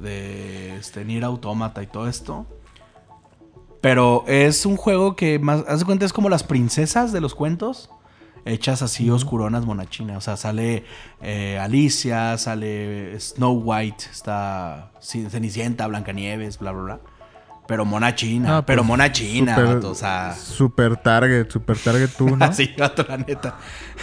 [0.00, 2.46] de este, Nier Automata y todo esto.
[3.80, 7.36] Pero es un juego que más, haz de cuenta, es como las princesas de los
[7.36, 7.90] cuentos.
[8.44, 10.16] Hechas así oscuronas monachinas.
[10.16, 10.84] O sea, sale
[11.22, 17.00] eh, Alicia, sale Snow White, está Cenicienta, Blancanieves, bla, bla, bla.
[17.68, 20.34] Pero mona china, Ah, pero pues, mona china, super- vato, o sea...
[20.34, 22.42] Super target, super target tú, ¿no?
[22.46, 23.56] Así, vato, la neta.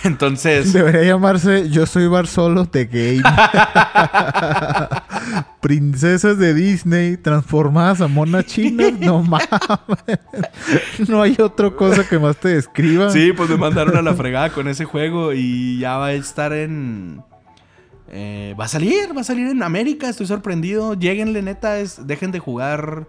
[0.03, 0.71] Entonces...
[0.71, 3.23] Debería llamarse Yo soy Bar Solo The Game.
[5.61, 8.83] Princesas de Disney transformadas a mona china.
[8.99, 9.49] No mames.
[11.07, 13.09] No hay otra cosa que más te describa.
[13.09, 16.53] Sí, pues me mandaron a la fregada con ese juego y ya va a estar
[16.53, 17.23] en...
[18.09, 20.93] eh, va a salir, va a salir en América, estoy sorprendido.
[20.93, 23.07] Lléguenle, neta, es- dejen de jugar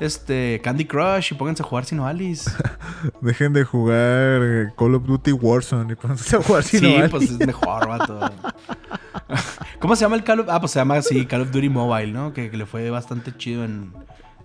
[0.00, 2.50] este Candy Crush y pónganse a jugar Sino Alice.
[3.20, 7.08] Dejen de jugar eh, Call of Duty Warzone y pónganse a jugar Sí, Sino Alice.
[7.08, 8.20] pues es mejor, vato.
[9.80, 12.12] ¿Cómo se llama el Call of Ah, pues se llama así, Call of Duty Mobile,
[12.12, 12.32] ¿no?
[12.32, 13.92] Que, que le fue bastante chido en,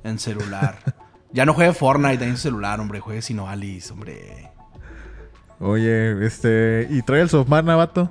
[0.04, 0.80] en celular.
[1.32, 4.50] Ya no juegue Fortnite en celular, hombre, juegue Sino Alice, hombre.
[5.60, 6.88] Oye, este.
[6.90, 8.10] ¿Y Trials of Mana, vato?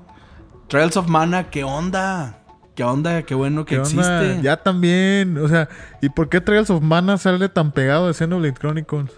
[0.69, 2.39] Trails of Mana, ¿qué onda?
[2.77, 3.23] ¿Qué onda?
[3.23, 4.39] Qué bueno que existe.
[4.43, 5.39] Ya también.
[5.39, 5.69] O sea,
[6.01, 9.11] ¿y por qué Trials of Mana sale tan pegado de Xenoblade Chronicles?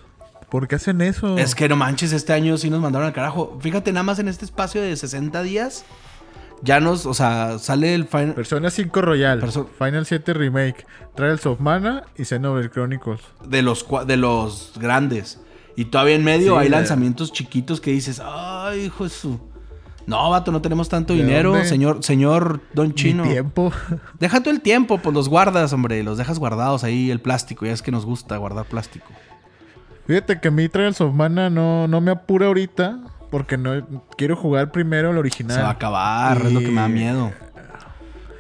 [0.49, 1.37] ¿Por qué hacen eso?
[1.37, 3.59] Es que no manches, este año sí nos mandaron al carajo.
[3.61, 5.85] Fíjate, nada más en este espacio de 60 días,
[6.63, 8.33] ya nos, o sea, sale el final.
[8.35, 10.87] Persona 5 Royal, Perso- Final 7 Remake,
[11.17, 13.21] Trials of Mana y Xenoblade Chronicles.
[13.45, 15.41] de los, de los grandes.
[15.77, 19.39] Y todavía en medio Sí, hay lanzamientos chiquitos que dices, ay, hijo de su.
[20.09, 21.67] No, vato, no tenemos tanto ¿De dinero, dónde?
[21.69, 23.23] señor, señor Don Mi Chino.
[23.25, 23.71] tiempo.
[24.19, 27.73] Deja tú el tiempo, pues los guardas, hombre, los dejas guardados ahí, el plástico, ya
[27.73, 29.07] es que nos gusta guardar plástico.
[30.07, 32.99] Fíjate que mi Trials of Mana no, no me apura ahorita
[33.31, 35.55] porque no quiero jugar primero el original.
[35.57, 37.31] Se va a acabar, es lo que me da miedo.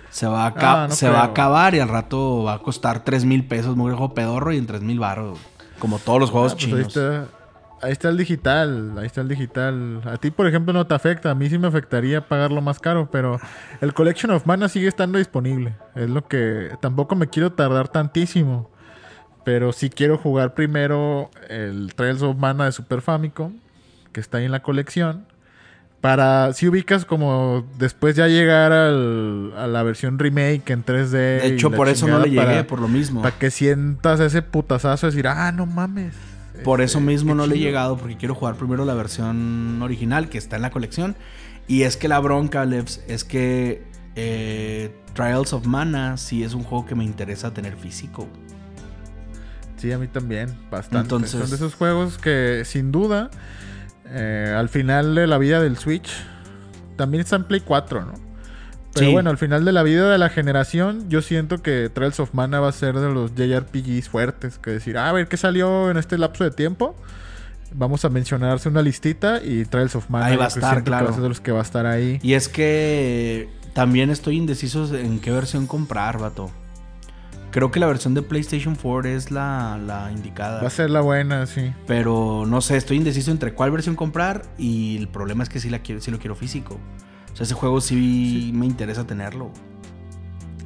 [0.09, 3.05] Se va a, Ah, no se va a acabar y al rato va a costar
[3.05, 5.39] 3 mil pesos, muy juego pedorro, y en 3 mil baros.
[5.79, 6.97] Como todos los juegos Ah, pues ahí chinos.
[6.97, 7.38] está.
[7.81, 10.01] Ahí está el digital, ahí está el digital.
[10.05, 11.31] A ti, por ejemplo, no te afecta.
[11.31, 13.39] A mí sí me afectaría pagarlo más caro, pero
[13.81, 15.77] el Collection of Mana sigue estando disponible.
[15.95, 18.71] Es lo que tampoco me quiero tardar tantísimo.
[19.45, 23.55] Pero sí quiero jugar primero el Trails of Mana de Super Famicom,
[24.13, 25.27] que está ahí en la colección.
[26.01, 31.11] Para, si ubicas como después ya llegar al- a la versión remake en 3D.
[31.41, 33.23] De hecho, por eso no le llegué, para- por lo mismo.
[33.23, 36.15] Para que sientas ese putazazo de decir, ah, no mames.
[36.65, 37.69] Por Este, eso mismo qué no le he chido".
[37.69, 41.17] llegado, porque quiero jugar primero la versión original que está en la colección.
[41.67, 43.83] Y es que la bronca, Leps, es que
[44.17, 48.27] eh, Trials of Mana sí es un juego que me interesa tener físico.
[49.77, 51.03] Sí, a mí también, bastante.
[51.15, 53.31] Entonces- Son de esos juegos que, sin duda,
[54.07, 56.11] eh, al final de la vida del Switch,
[56.97, 58.15] también está en Play 4, ¿no?
[58.95, 59.13] Pero Sí.
[59.13, 62.59] bueno, al final de la vida de la generación, yo siento que Trails of Mana
[62.61, 64.59] va a ser de los JRPGs fuertes.
[64.59, 66.97] Que decir, "Ah, a ver qué salió en este lapso de tiempo.
[67.75, 71.05] Vamos a mencionarse una listita y Trails of Mana Ahí va a estar, que claro.
[71.05, 72.19] va a ser de los que va a estar ahí.
[72.23, 76.51] Y es que también estoy indeciso en qué versión comprar, vato.
[77.51, 80.61] Creo que la versión de PlayStation 4 es la, la indicada.
[80.63, 81.73] Va a ser la buena, sí.
[81.87, 85.69] Pero no sé, estoy indeciso entre cuál versión comprar y el problema es que sí,
[85.71, 86.79] la quiero, sí lo quiero físico.
[87.33, 89.51] O sea, ese juego sí, me interesa tenerlo.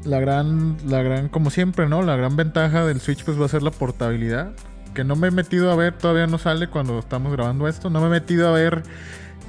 [0.04, 2.02] La gran, la gran, como siempre, ¿no?
[2.02, 4.52] La gran ventaja del Switch pues va a ser la portabilidad.
[4.94, 7.88] Que no me he metido a ver, todavía no sale cuando estamos grabando esto.
[7.88, 8.82] No me he metido a ver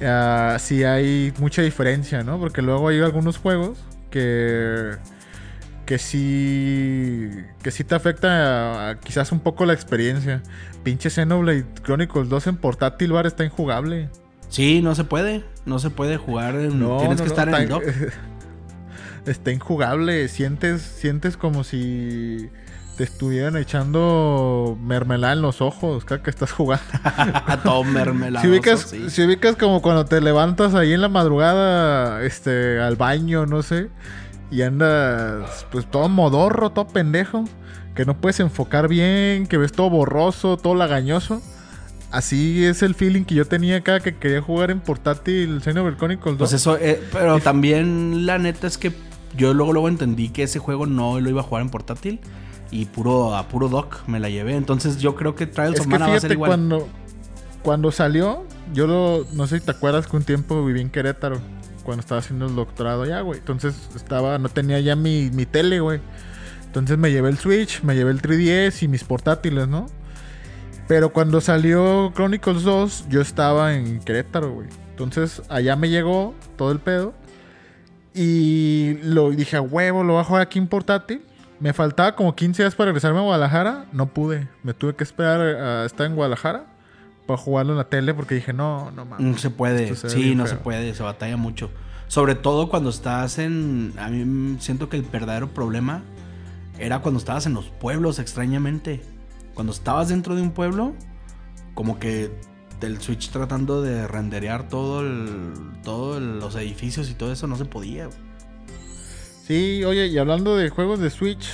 [0.02, 2.38] ah, si hay mucha diferencia, ¿no?
[2.38, 3.78] Porque luego hay algunos juegos
[4.10, 4.92] que
[5.86, 7.28] que sí
[7.62, 10.42] que sí te afecta a- a quizás un poco la experiencia.
[10.82, 14.08] Pinche Xenoblade Chronicles 2 en portátil bar está injugable.
[14.48, 15.44] Sí, no se puede.
[15.66, 16.78] No se puede jugar en.
[16.78, 17.84] No, tienes no, que no, estar en el dock.
[19.26, 20.28] Está injugable.
[20.28, 22.50] Sientes, sientes como si
[22.96, 26.84] te estuvieran echando mermelada en los ojos cada que estad jugando.
[27.62, 28.44] Todo mermelado.
[28.44, 33.46] Si ubicas, si ubicas como cuando te levantas ahí en la madrugada, este, al baño,
[33.46, 33.88] no sé,
[34.50, 37.44] y andas pues todo modorro, todo pendejo,
[37.94, 41.42] que no puedes enfocar bien, que ves todo borroso, todo lagañoso.
[42.14, 46.38] Así es el feeling que yo tenía cada que quería jugar en portátil Xenoblade Chronicles
[46.38, 46.38] 2.
[46.38, 48.92] Pues eso, eh, pero también la neta es que
[49.36, 52.20] yo luego, luego entendí que ese juego no lo iba a jugar en portátil.
[52.70, 54.54] Y puro, a puro dock me la llevé.
[54.54, 56.50] Entonces yo creo que Trials Es of que Mana va a ser fíjate, igual.
[56.50, 56.88] cuando,
[57.64, 61.40] cuando salió, yo lo, no sé si te acuerdas que un tiempo viví en Querétaro.
[61.82, 63.40] cuando estaba haciendo el doctorado ya, güey.
[63.40, 65.98] Entonces estaba, no tenía ya mi, mi tele, güey.
[66.66, 69.86] Entonces me llevé el Switch, me llevé el 3DS y mis portátiles, ¿no?
[70.86, 74.68] Pero cuando salió Chronicles 2, yo estaba en Querétaro, güey.
[74.90, 77.14] Entonces allá me llegó todo el pedo.
[78.14, 81.22] Y lo dije, a huevo, lo voy a jugar aquí en portátil.
[81.58, 83.86] Me faltaba como 15 días para regresarme a Guadalajara.
[83.92, 84.48] No pude.
[84.62, 86.66] Me tuve que esperar a estar en Guadalajara
[87.26, 89.26] para jugarlo en la tele porque dije, no, no mames.
[89.26, 89.96] No se puede.
[89.96, 90.56] Se Sí, no feo.
[90.56, 90.94] se puede.
[90.94, 91.70] Se batalla mucho.
[92.06, 93.94] Sobre todo cuando estás en.
[93.98, 96.02] A mí siento que el verdadero problema
[96.78, 99.00] era cuando estabas en los pueblos, extrañamente.
[99.54, 100.94] Cuando estabas dentro de un pueblo,
[101.74, 102.30] como que
[102.80, 105.52] del Switch tratando de renderear todo el,
[105.82, 108.08] todos los edificios y todo eso no se podía.
[109.46, 111.46] Sí, oye, y hablando de juegos de Switch,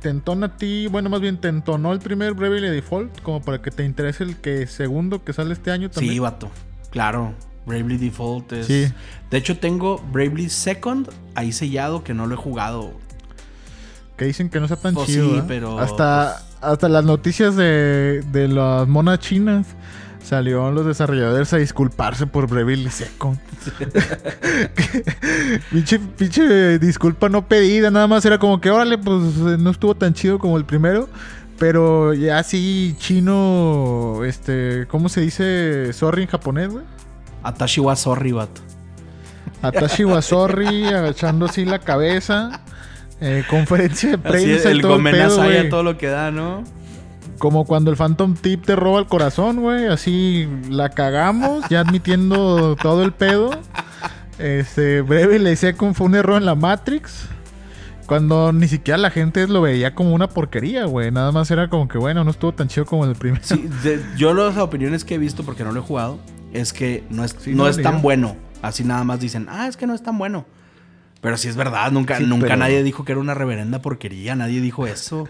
[0.00, 3.62] ¿te entona a ti, bueno, más bien te entonó el primer Bravely Default como para
[3.62, 6.12] que te interese el que segundo que sale este año también?
[6.14, 6.50] Sí, vato.
[6.90, 7.34] Claro.
[7.66, 8.66] Bravely Default es.
[8.66, 8.92] Sí.
[9.30, 12.92] De hecho, tengo Bravely Second ahí sellado que no lo he jugado.
[14.16, 15.30] Que dicen que no está tan Pues chido.
[15.30, 15.44] sí, ¿eh?
[15.46, 19.66] pero, Hasta, hasta las noticias de, de las monas chinas
[20.28, 22.48] salieron los desarrolladores a disculparse por
[22.90, 23.38] Second.
[25.70, 29.94] pinche, pinche disculpa no pedida, nada más era como que, órale, pues eh, no estuvo
[29.94, 31.08] tan chido como el primero.
[31.58, 36.84] Pero ya sí, chino, este, ¿cómo se dice sorry en japonés, güey?
[37.42, 38.60] Atashi wa sorry, vato.
[39.62, 42.60] Atashi wa sorry, agachando así la cabeza.
[43.20, 45.66] Eh, conferencia de prensa el el pedo, Gomenasai güey.
[45.66, 46.64] a todo lo que da, ¿no?
[47.38, 49.86] Como cuando el Phantom Tip te roba el corazón, güey.
[49.86, 53.50] Así la cagamos, ya admitiendo todo el pedo.
[54.38, 57.28] Este, breve le Second fue un error en la Matrix.
[58.06, 61.10] Cuando ni siquiera la gente lo veía como una porquería, güey.
[61.10, 63.42] Nada más era como que, bueno, no estuvo tan chido como el primero.
[63.44, 66.18] Sí, de- yo las opiniones que he visto, porque no lo he jugado,
[66.52, 68.34] es que no es, Sí, no no, es tan bueno.
[68.62, 70.46] Así nada más dicen, ah, es que no es tan bueno.
[71.20, 74.34] Pero sí es verdad, nunca, Sí, nunca pero- nadie dijo que era una reverenda porquería,
[74.36, 75.28] nadie dijo eso.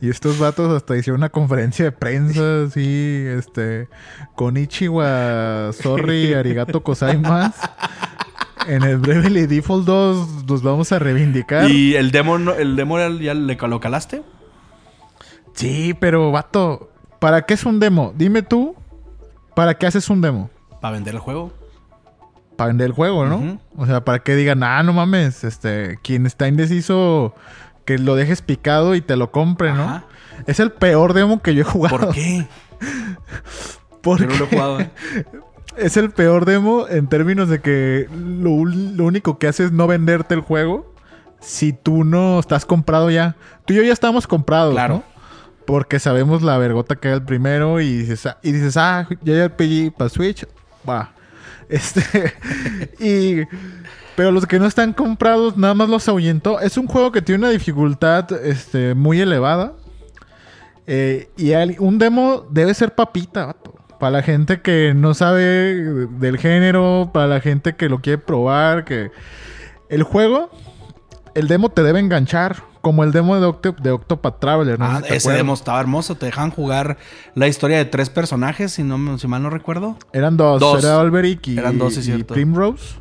[0.00, 3.88] Y estos vatos hasta hicieron una conferencia de prensa, así, este,
[4.34, 6.82] con Ichiwa, sorry, arigato
[7.20, 7.54] más
[8.66, 11.70] En el Bravely Default 2 nos vamos a reivindicar.
[11.70, 14.22] ¿Y el demo, el demo ya ya le lo calaste?
[15.54, 18.14] Sí, pero vato, ¿para qué es un demo?
[18.16, 18.74] Dime tú,
[19.54, 20.50] ¿para qué haces un demo?
[20.80, 21.52] Para vender el juego.
[22.58, 23.58] Para vender el juego, ¿no?
[23.76, 27.34] O sea, para que digan, ah, no mames, este, quien está indeciso,
[27.86, 29.84] que lo dejes picado y te lo compre, ¿no?
[29.84, 30.04] Ajá.
[30.46, 31.98] Es el peor demo que yo he jugado.
[31.98, 32.46] ¿Por qué?
[34.02, 34.80] Porque no lo he jugado.
[34.80, 34.90] ¿eh?
[35.78, 40.34] es el peor demo en términos de que lo, único que hace es no venderte
[40.34, 40.92] el juego
[41.40, 43.36] si tú no estás comprado ya.
[43.64, 44.94] Tú y yo ya estamos comprados, Claro.
[44.94, 45.02] ¿no?
[45.66, 49.34] Porque sabemos la vergota que era el primero y dices, ah, y dices, ah, ya
[49.34, 50.46] hay RPG para Switch,
[50.88, 51.12] va.
[51.70, 52.32] Este,
[52.98, 53.46] y,
[54.16, 56.60] pero los que no están comprados nada más los ahuyentó.
[56.60, 59.74] Es un juego que tiene una dificultad este, muy elevada.
[60.86, 63.56] Eh, y un demo debe ser papita.
[64.00, 65.74] Para la gente que no sabe
[66.18, 69.10] del género, para la gente que lo quiere probar, que...
[69.88, 70.50] El juego,
[71.34, 74.78] el demo te debe enganchar, como el demo de, Octo- de Octopath Traveler.
[74.78, 74.84] ¿no?
[74.86, 75.36] Ah, ese acuerdas.
[75.38, 76.14] demo estaba hermoso.
[76.14, 76.96] Te dejan jugar
[77.34, 79.96] la historia de tres personajes, si, no, si mal no recuerdo.
[80.12, 80.82] Eran dos, Dos.
[80.84, 82.22] era Olberic y, Eran dos, sí, y.
[82.24, 82.96] Primrose.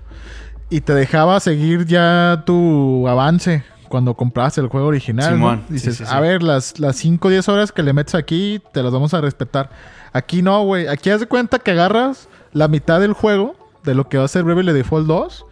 [0.70, 5.30] Y te dejaba seguir ya tu avance cuando comprabas el juego original.
[5.32, 5.36] ¿no?
[5.36, 6.12] Simón, sí, Dices, sí, sí.
[6.14, 9.14] a ver, las, las 5 o 10 horas que le metes aquí, te las vamos
[9.14, 9.70] a respetar.
[10.12, 10.88] Aquí no, güey.
[10.88, 13.56] Aquí haz de cuenta que agarras la mitad del juego
[13.86, 15.46] de lo que va a ser Bravely Default 2.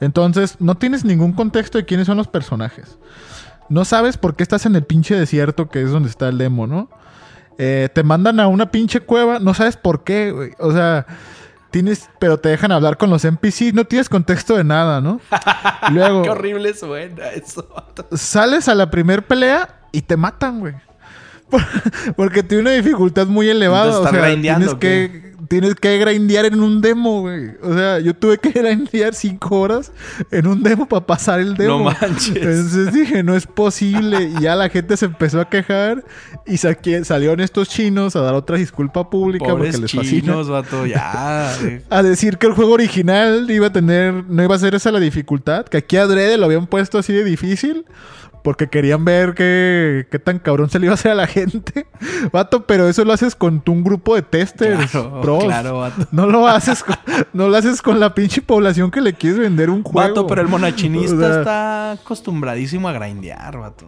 [0.00, 2.98] Entonces, no tienes ningún contexto de quiénes son los personajes.
[3.68, 6.66] No sabes por qué estás en el pinche desierto, que es donde está el demo,
[6.66, 6.88] ¿no?
[7.58, 10.52] Eh, te mandan a una pinche cueva, no sabes por qué, güey.
[10.58, 11.06] O sea,
[11.70, 15.20] tienes, pero te dejan hablar con los NPCs, no tienes contexto de nada, ¿no?
[15.90, 17.68] Luego Qué horrible suena eso.
[18.12, 20.74] sales a la primer pelea y te matan, güey.
[21.50, 21.62] Por-
[22.16, 23.98] Porque tiene una dificultad muy elevada.
[24.00, 27.52] O ¿estás sea, tienes que, tienes que grindear en un demo, güey.
[27.62, 29.92] O sea, yo tuve que grindear cinco horas
[30.30, 31.78] en un demo para pasar el demo.
[31.78, 32.36] No manches.
[32.36, 34.24] Entonces dije, no es posible.
[34.38, 36.04] Y ya la gente se empezó a quejar.
[36.46, 40.20] Y saqué- salieron estos chinos a dar otra disculpa pública Pobres porque les fascina.
[40.22, 40.86] chinos, vato.
[40.86, 41.50] Ya.
[41.90, 45.00] A decir que el juego original iba a tener, no iba a ser esa la
[45.00, 47.84] dificultad, que aquí adrede lo habían puesto así de difícil,
[48.42, 51.86] porque querían ver qué, qué tan cabrón se le iba a hacer a la gente.
[52.32, 55.44] Vato, pero eso lo haces con tu- un grupo de testers, Claro, pros.
[55.44, 56.06] claro, vato.
[56.12, 56.96] No lo haces con,
[57.32, 60.08] no lo haces con la pinche población que le quieres vender un juego.
[60.08, 63.86] Vato, pero el monachinista O sea, está acostumbradísimo a grindear, vato.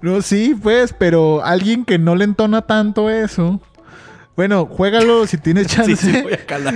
[0.00, 3.60] No, sí, pues, pero alguien que no le entona tanto eso.
[4.36, 5.96] Bueno, juégalo si tienes chance.
[5.96, 6.74] Sí, sí, voy a calar.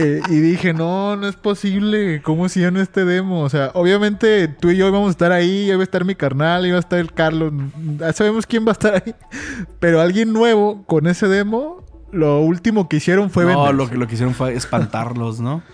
[0.00, 2.22] Eh, y dije, no, no es posible.
[2.22, 3.42] ¿Cómo hicieron este demo?
[3.42, 6.64] O sea, obviamente tú y yo íbamos a estar ahí, iba a estar mi carnal,
[6.66, 7.52] iba a estar el Carlos.
[7.98, 9.14] Ya sabemos quién va a estar ahí.
[9.80, 14.06] Pero alguien nuevo con ese demo, lo último que hicieron fue No, lo que, lo
[14.06, 15.62] que hicieron fue espantarlos, ¿no?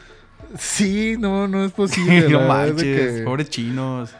[0.59, 2.29] Sí, no, no es posible.
[2.29, 4.15] no manches, que- pobres chinos.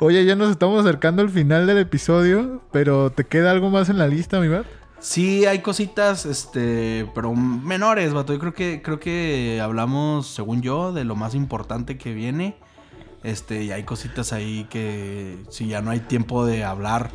[0.00, 3.98] Oye, ya nos estamos acercando al final del episodio, pero ¿te queda algo más en
[3.98, 4.66] la lista, mi Bart?
[5.02, 8.32] Sí, hay cositas, este, pero menores, vato.
[8.32, 12.56] Yo creo que, creo que hablamos, según yo, de lo más importante que viene.
[13.24, 17.10] Este, y hay cositas ahí que si ya no hay tiempo de hablar,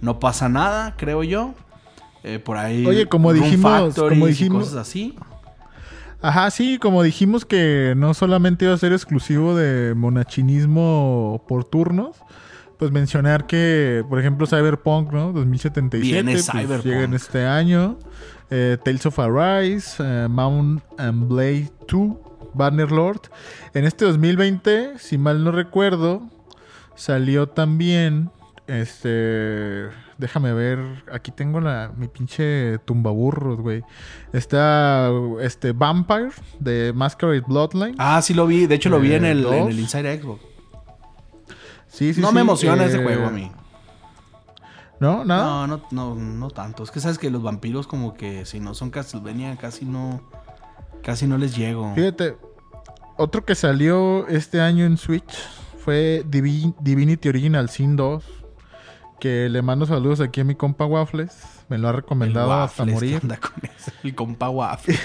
[0.00, 1.54] no pasa nada, creo yo.
[2.24, 2.84] Eh, por ahí.
[2.86, 5.14] Oye, como dijimos- como y dijimos- cosas así.
[6.22, 12.16] Ajá, sí, como dijimos que no solamente iba a ser exclusivo de monachinismo por turnos,
[12.78, 15.32] pues mencionar que, por ejemplo, Cyberpunk, ¿no?
[15.32, 17.98] 2077, Viene pues, llega en este año.
[18.50, 22.16] Eh, Tales of Arise, eh, Mount and Blade 2,
[22.54, 23.22] Bannerlord.
[23.74, 26.22] En este 2020, si mal no recuerdo,
[26.94, 28.30] salió también,
[28.66, 29.88] este,
[30.18, 30.78] déjame ver,
[31.12, 33.82] aquí tengo la, mi pinche tumbaburros, güey.
[34.32, 36.30] Está, este, Vampire
[36.60, 37.94] de Masquerade Bloodline.
[37.98, 38.66] Ah, sí lo vi.
[38.66, 40.40] De hecho, lo vi en Eh, el, en el Inside Xbox.
[41.96, 43.50] Sí, sí, no sí, me emociona ese eh, juego a mí.
[45.00, 45.24] ¿No?
[45.24, 45.66] ¿Nada?
[45.66, 46.82] No, no, no, no tanto.
[46.82, 50.20] Es que sabes que los vampiros, como que si no son Castlevania, casi no.
[51.02, 51.94] Casi no les llego.
[51.94, 52.36] Fíjate,
[53.16, 55.38] otro que salió este año en Switch
[55.78, 58.24] fue Divi- Divinity Original Sin 2.
[59.20, 61.32] Que le mando saludos aquí a mi compa Waffles.
[61.70, 63.20] Me lo ha El recomendado hasta Waffles, morir.
[63.20, 63.90] ¿qué onda con eso?
[64.02, 64.98] El compa Waffle.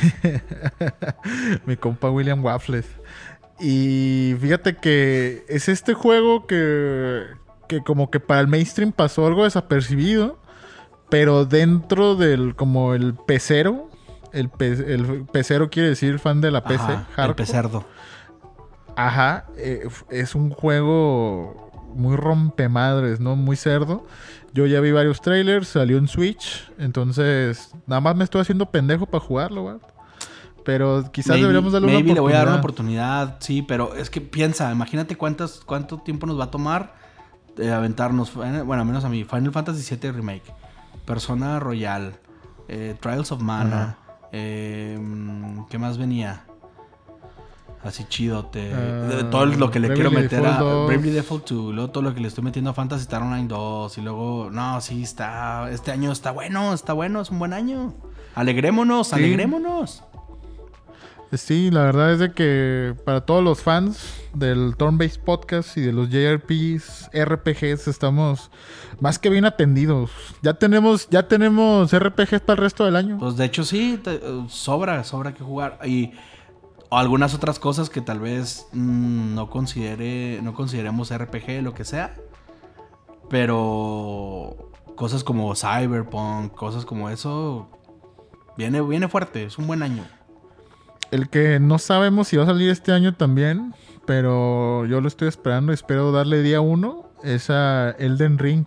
[1.65, 2.85] mi compa William Waffles.
[3.61, 7.23] Y fíjate que es este juego que,
[7.67, 10.39] que como que para el mainstream pasó algo desapercibido.
[11.09, 13.89] Pero dentro del como el pecero.
[14.33, 16.83] El, pe- el pecero quiere decir fan de la PC.
[16.83, 17.83] Ajá, el pecerdo.
[18.95, 23.35] Ajá, eh, es un juego muy rompemadres, ¿no?
[23.35, 24.05] Muy cerdo.
[24.53, 29.05] Yo ya vi varios trailers, salió en Switch, entonces nada más me estoy haciendo pendejo
[29.05, 29.75] para jugarlo, güey.
[30.63, 32.15] Pero quizás Maybe- deberíamos darle una maybe oportunidad.
[32.15, 36.27] le voy a dar una oportunidad, sí, pero es que piensa, imagínate cuántas, cuánto tiempo
[36.27, 36.93] nos va a tomar
[37.57, 40.43] eh, aventarnos, eh, bueno, menos a mí, Final Fantasy VII Remake,
[41.05, 42.13] Persona Royal,
[42.67, 43.97] eh, Trials of Mana,
[44.31, 46.43] eh, mm, ¿qué más venía?
[47.83, 48.71] Así chidote.
[48.73, 48.77] Ah,
[49.07, 50.87] de todo lo que le quiero meter a Default 2.
[50.87, 53.97] Bravely Default 2, luego todo lo que le estoy metiendo a Fantasy Star Online 2
[53.97, 57.93] y luego, no, sí, está, este año está bueno, está bueno, es un buen año.
[58.35, 59.15] Alegrémonos, Sí.
[59.15, 60.03] alegrémonos.
[61.33, 65.93] Sí, la verdad es de que para todos los fans del Turn-Based Podcast y de
[65.93, 68.51] los JRPGs, RPGs, estamos
[68.99, 70.11] más que bien atendidos.
[70.41, 73.17] Ya tenemos, ya tenemos RPGs para el resto del año.
[73.17, 74.01] Pues de hecho sí,
[74.49, 75.79] sobra, sobra que jugar.
[75.85, 76.11] Y
[76.89, 82.13] algunas otras cosas que tal vez mm, no considere, no consideremos RPG, lo que sea.
[83.29, 87.69] Pero cosas como Cyberpunk, cosas como eso,
[88.57, 90.03] viene, viene fuerte, es un buen año.
[91.11, 93.73] El que no sabemos si va a salir este año también,
[94.05, 98.65] pero yo lo estoy esperando, espero darle día uno, es a Elden Ring,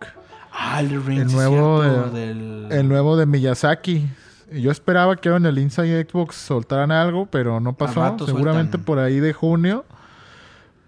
[0.57, 2.69] Ah, el Ring, El sí, nuevo cierto, de- del...
[2.71, 4.07] el nuevo de Miyazaki.
[4.53, 8.17] Yo esperaba que en el Inside Xbox soltaran algo, pero no pasó.
[8.25, 8.85] Seguramente sueltan.
[8.85, 9.85] por ahí de junio,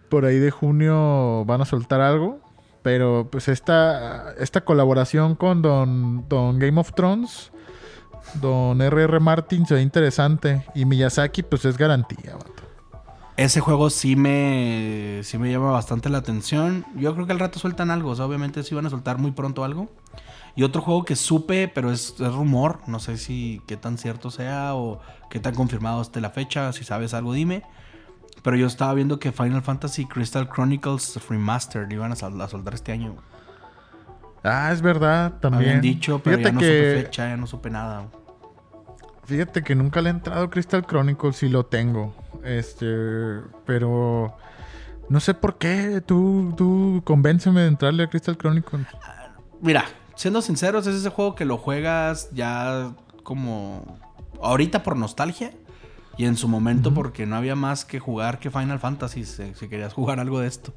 [0.09, 2.39] por ahí de junio van a soltar algo.
[2.83, 7.51] Pero pues esta, esta colaboración con Don, Don Game of Thrones,
[8.35, 9.21] Don R.R.
[9.21, 10.65] Martin se ve interesante.
[10.75, 12.53] Y Miyazaki pues es garantía, vato.
[13.37, 16.87] Ese juego sí me, sí me llama bastante la atención.
[16.97, 18.11] Yo creo que al rato sueltan algo.
[18.11, 19.89] O sea, obviamente sí van a soltar muy pronto algo.
[20.55, 22.81] Y otro juego que supe, pero es, rumor.
[22.87, 26.73] No sé si qué tan cierto sea o qué tan confirmado esté la fecha.
[26.73, 27.63] Si sabes algo, dime.
[28.43, 32.73] Pero yo estaba viendo que Final Fantasy Crystal Chronicles Remastered iban a, sol- a soltar
[32.73, 33.17] este año.
[34.47, 35.71] Ah, es verdad, también.
[35.71, 38.07] Habían dicho, pero fíjate ya no que, supe fecha, ya no supe nada.
[39.25, 42.15] Fíjate que nunca le he entrado Crystal Chronicles, sí lo tengo.
[42.45, 42.87] Este,
[43.65, 44.37] pero
[45.09, 46.01] no sé por qué.
[46.01, 48.87] Tú, tú convénceme de entrarle a Crystal Chronicles.
[49.61, 52.93] Mira, siendo sinceros, es ese juego que lo juegas ya
[53.25, 53.99] como
[54.41, 55.53] ahorita por nostalgia
[56.17, 59.69] y en su momento porque no había más que jugar que Final Fantasy si, si
[59.69, 60.73] querías jugar algo de esto.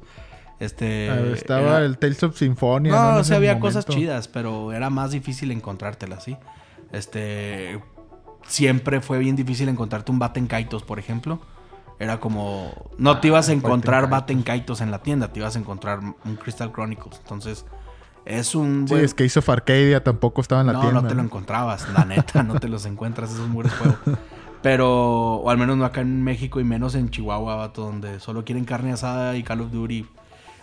[0.60, 2.92] Este Ah, estaba era- el Tales of Symphonia.
[2.92, 3.66] No, En o sea, había momento.
[3.66, 6.36] cosas chidas, pero era más difícil encontrártelas, ¿sí?
[6.92, 7.82] Este
[8.46, 11.40] siempre fue bien difícil encontrarte un Baten Kaitos, por ejemplo.
[11.98, 15.56] Era como no te ibas a Ah, encontrar Baten Kaitos en la tienda, te ibas
[15.56, 17.18] a encontrar un Crystal Chronicles.
[17.18, 17.64] Entonces,
[18.24, 21.00] es un Sí, es que of Arcadia tampoco estaba en la no, tienda.
[21.02, 23.98] no te lo encontrabas, la neta, no te los encuentras esos muros juegos.
[24.62, 28.44] Pero, o al menos no acá en México y menos en Chihuahua, vato, donde solo
[28.44, 30.06] quieren carne asada y Call of Duty.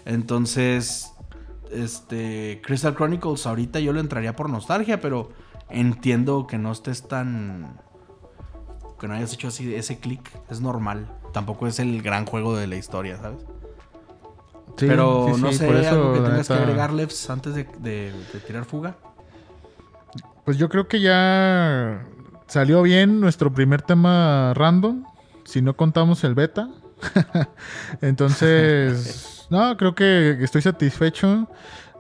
[0.06, 1.12] Entonces,
[1.72, 5.30] este, Crystal Chronicles ahorita yo lo entraría por nostalgia, pero
[5.70, 7.80] entiendo que no estés tan...
[9.00, 11.08] Que no hayas hecho así ese clic, es normal.
[11.34, 13.40] Tampoco es el gran juego de la historia, ¿sabes?
[14.78, 17.54] Sí, pero sí, no sí, sé, por eso, algo que tengas que agregar, Levs, antes
[17.56, 18.96] de, de- de tirar fuga.
[20.46, 22.06] Pues yo creo que ya
[22.48, 25.04] salió bien nuestro primer tema random,
[25.46, 26.70] si no contamos el beta.
[28.02, 31.48] Entonces, no, creo que estoy satisfecho.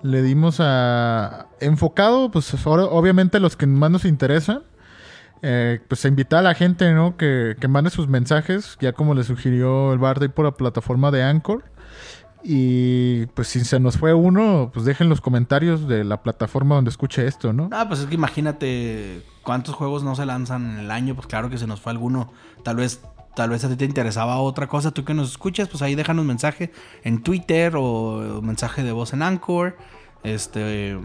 [0.03, 4.63] Le dimos a enfocado, pues obviamente los que más nos interesan.
[5.41, 7.15] eh, pues invitar a la gente, ¿no?
[7.17, 11.23] Que, mande sus mensajes, ya como le sugirió el Bard ahí por la plataforma de
[11.23, 11.63] Anchor.
[12.43, 16.89] Y pues si se nos fue uno, pues dejen los comentarios de la plataforma donde
[16.89, 17.69] escuche esto, ¿no?
[17.71, 21.49] Ah, pues es que imagínate cuántos juegos no se lanzan en el año, pues claro
[21.49, 22.31] que se nos fue alguno.
[22.63, 23.01] Tal vez,
[23.38, 26.26] tal vez a ti te interesaba otra cosa, tú que nos escuchas, pues ahí déjanos
[26.26, 26.72] mensaje
[27.03, 29.77] en Twitter o mensaje de voz en Anchor.
[30.23, 30.97] Este,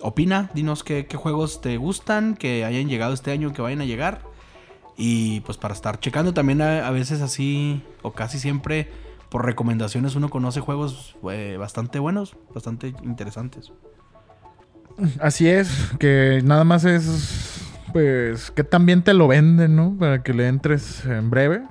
[0.00, 3.84] opina, dinos qué, qué juegos te gustan, que hayan llegado este año, que vayan a
[3.84, 4.22] llegar.
[4.96, 8.90] Y pues para estar checando también a, veces así, o casi siempre,
[9.28, 13.72] por recomendaciones uno conoce juegos eh, bastante buenos, bastante interesantes.
[15.20, 15.68] Así es,
[15.98, 17.67] que nada más es,
[17.98, 19.96] pues, que también te lo venden, ¿no?
[19.98, 21.62] Para que le entres en breve.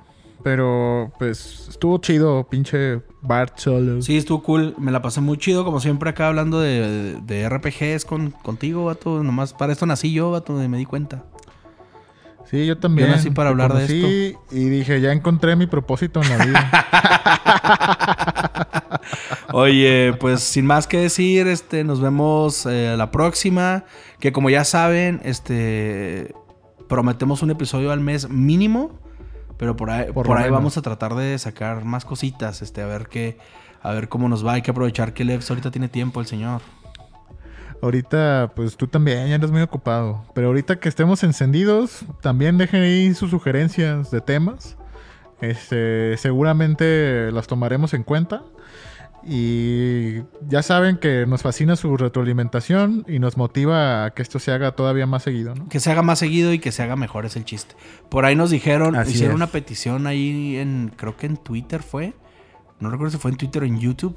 [0.42, 4.02] Pero, pues, estuvo chido, pinche Bart solo.
[4.02, 4.74] Sí, estuvo cool.
[4.76, 9.24] Me la pasé muy chido, como siempre, acá hablando de, de RPGs con, contigo, vato.
[9.24, 11.24] Nomás para esto nací yo, vato, me di cuenta.
[12.50, 13.08] Sí, yo también.
[13.08, 16.70] Yo nací para hablar de conocí Y dije, ya encontré mi propósito en la vida.
[19.52, 23.84] Oye, pues sin más que decir, este, nos vemos eh, la próxima.
[24.18, 26.34] Que como ya saben, este,
[26.88, 28.98] prometemos un episodio al mes mínimo.
[29.58, 33.08] Pero por ahí, Por ahí vamos a tratar de sacar más cositas, este, a ver
[33.08, 33.38] qué,
[33.82, 34.52] a ver cómo nos va.
[34.52, 36.62] Hay que aprovechar que Levs ahorita tiene tiempo, el señor.
[37.82, 40.24] Ahorita, pues, tú también ya eres muy ocupado.
[40.34, 44.76] Pero ahorita que estemos encendidos, también dejen ahí sus sugerencias de temas.
[45.40, 48.42] Este, seguramente las tomaremos en cuenta.
[49.24, 54.52] Y ya saben que nos fascina su retroalimentación y nos motiva a que esto se
[54.52, 55.68] haga todavía más seguido, ¿no?
[55.68, 57.74] Que se haga más seguido y que se haga mejor es el chiste.
[58.08, 59.36] Por ahí nos dijeron, Así hicieron es.
[59.36, 62.14] una petición ahí en, creo que en Twitter fue.
[62.80, 64.16] No recuerdo si fue en Twitter o en YouTube.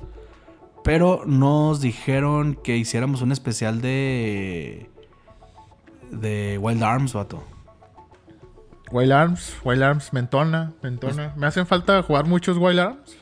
[0.84, 4.90] Pero nos dijeron que hiciéramos un especial de.
[6.12, 7.44] De Wild Arms, vato.
[8.92, 11.34] Wild Arms, Wild Arms, Mentona, Mentona.
[11.38, 13.18] Me hacen falta jugar muchos Wild Arms,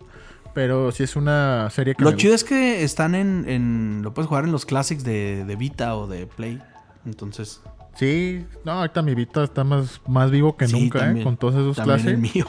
[0.55, 4.13] pero sí es una serie que Lo me chido es que están en, en- Lo
[4.15, 6.59] puedes jugar en los classics de, de Vita o de Play.
[7.05, 7.61] Entonces.
[7.93, 11.21] Sí, no, ahorita mi Vita está más, más vivo que sí, nunca, ¿eh?
[11.23, 12.17] Con todos esos clases.
[12.17, 12.47] mío.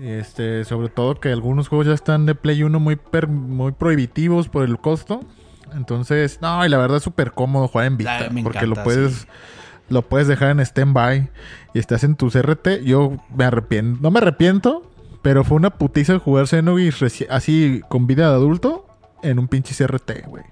[0.00, 4.48] Este, sobre todo que algunos juegos ya están de Play 1 muy, per- muy prohibitivos
[4.48, 5.20] por el costo.
[5.74, 8.18] Entonces, no, y la verdad es súper cómodo jugar en Vita.
[8.42, 9.26] Porque encanta, lo puedes, sí.
[9.88, 11.30] lo puedes dejar en stand-by
[11.74, 12.82] y estás en tu CRT.
[12.84, 14.90] Yo me arrepiento, no me arrepiento,
[15.22, 18.86] pero fue una putiza jugar Xenogears así con vida de adulto
[19.22, 20.44] en un pinche CRT, güey.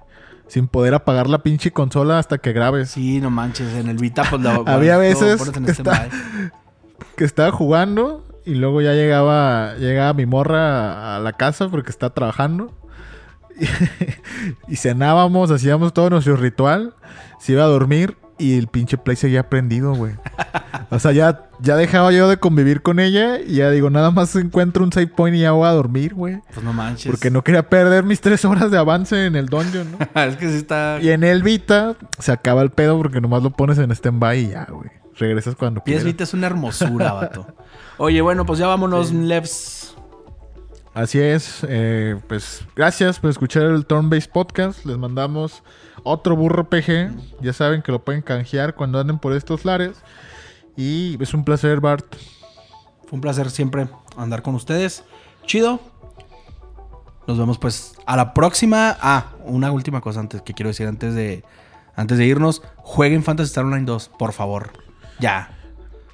[0.47, 2.91] Sin poder apagar la pinche consola hasta que grabes.
[2.91, 3.75] Sí, no manches.
[3.75, 6.09] En el Vita, pues lo- Había lo veces en que está-
[7.17, 12.11] que estaba jugando y luego ya llegaba llegaba mi morra a la casa porque está
[12.11, 12.75] trabajando
[14.69, 16.95] y, cenábamos, hacíamos todo nuestro ritual,
[17.41, 20.15] se iba a dormir y el pinche play seguía prendido, güey.
[20.91, 24.35] O sea, ya, ya dejaba yo de convivir con ella y ya digo, nada más
[24.37, 26.41] encuentro un save point y ya voy a dormir, güey.
[26.55, 27.11] Pues no manches.
[27.11, 30.23] Porque no quería perder mis tres horas de avance en el dungeon, ¿no?
[30.23, 30.99] es que sí está.
[31.03, 34.49] Y en el Vita se acaba el pedo porque nomás lo pones en stand-by y
[34.51, 34.91] ya, güey.
[35.19, 36.05] Regresas cuando quieras.
[36.05, 37.47] Vita es una hermosura, vato.
[37.99, 39.97] Oye, bueno, pues ya vámonos, Levs.
[40.95, 44.85] Así es, eh, pues gracias por escuchar el Turn Based Podcast.
[44.85, 45.63] Les mandamos
[46.03, 47.11] otro burro PG.
[47.41, 49.97] Ya saben que lo pueden canjear cuando anden por estos lares.
[50.77, 52.07] Y es un placer, Bart.
[53.07, 55.05] Fue un placer siempre andar con ustedes.
[55.47, 55.81] Chido.
[57.27, 58.97] Nos vemos pues a la próxima.
[59.01, 61.45] Ah, una última cosa antes que quiero decir antes de
[61.95, 64.71] antes de irnos, jueguen Fantasy Star Online 2, por favor.
[65.19, 65.51] Ya.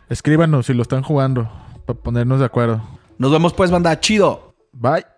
[0.08, 1.50] Escríbanos si lo están jugando
[1.86, 2.82] para ponernos de acuerdo.
[3.18, 3.98] Nos vemos pues, banda.
[4.00, 4.54] Chido.
[4.72, 5.13] Bye.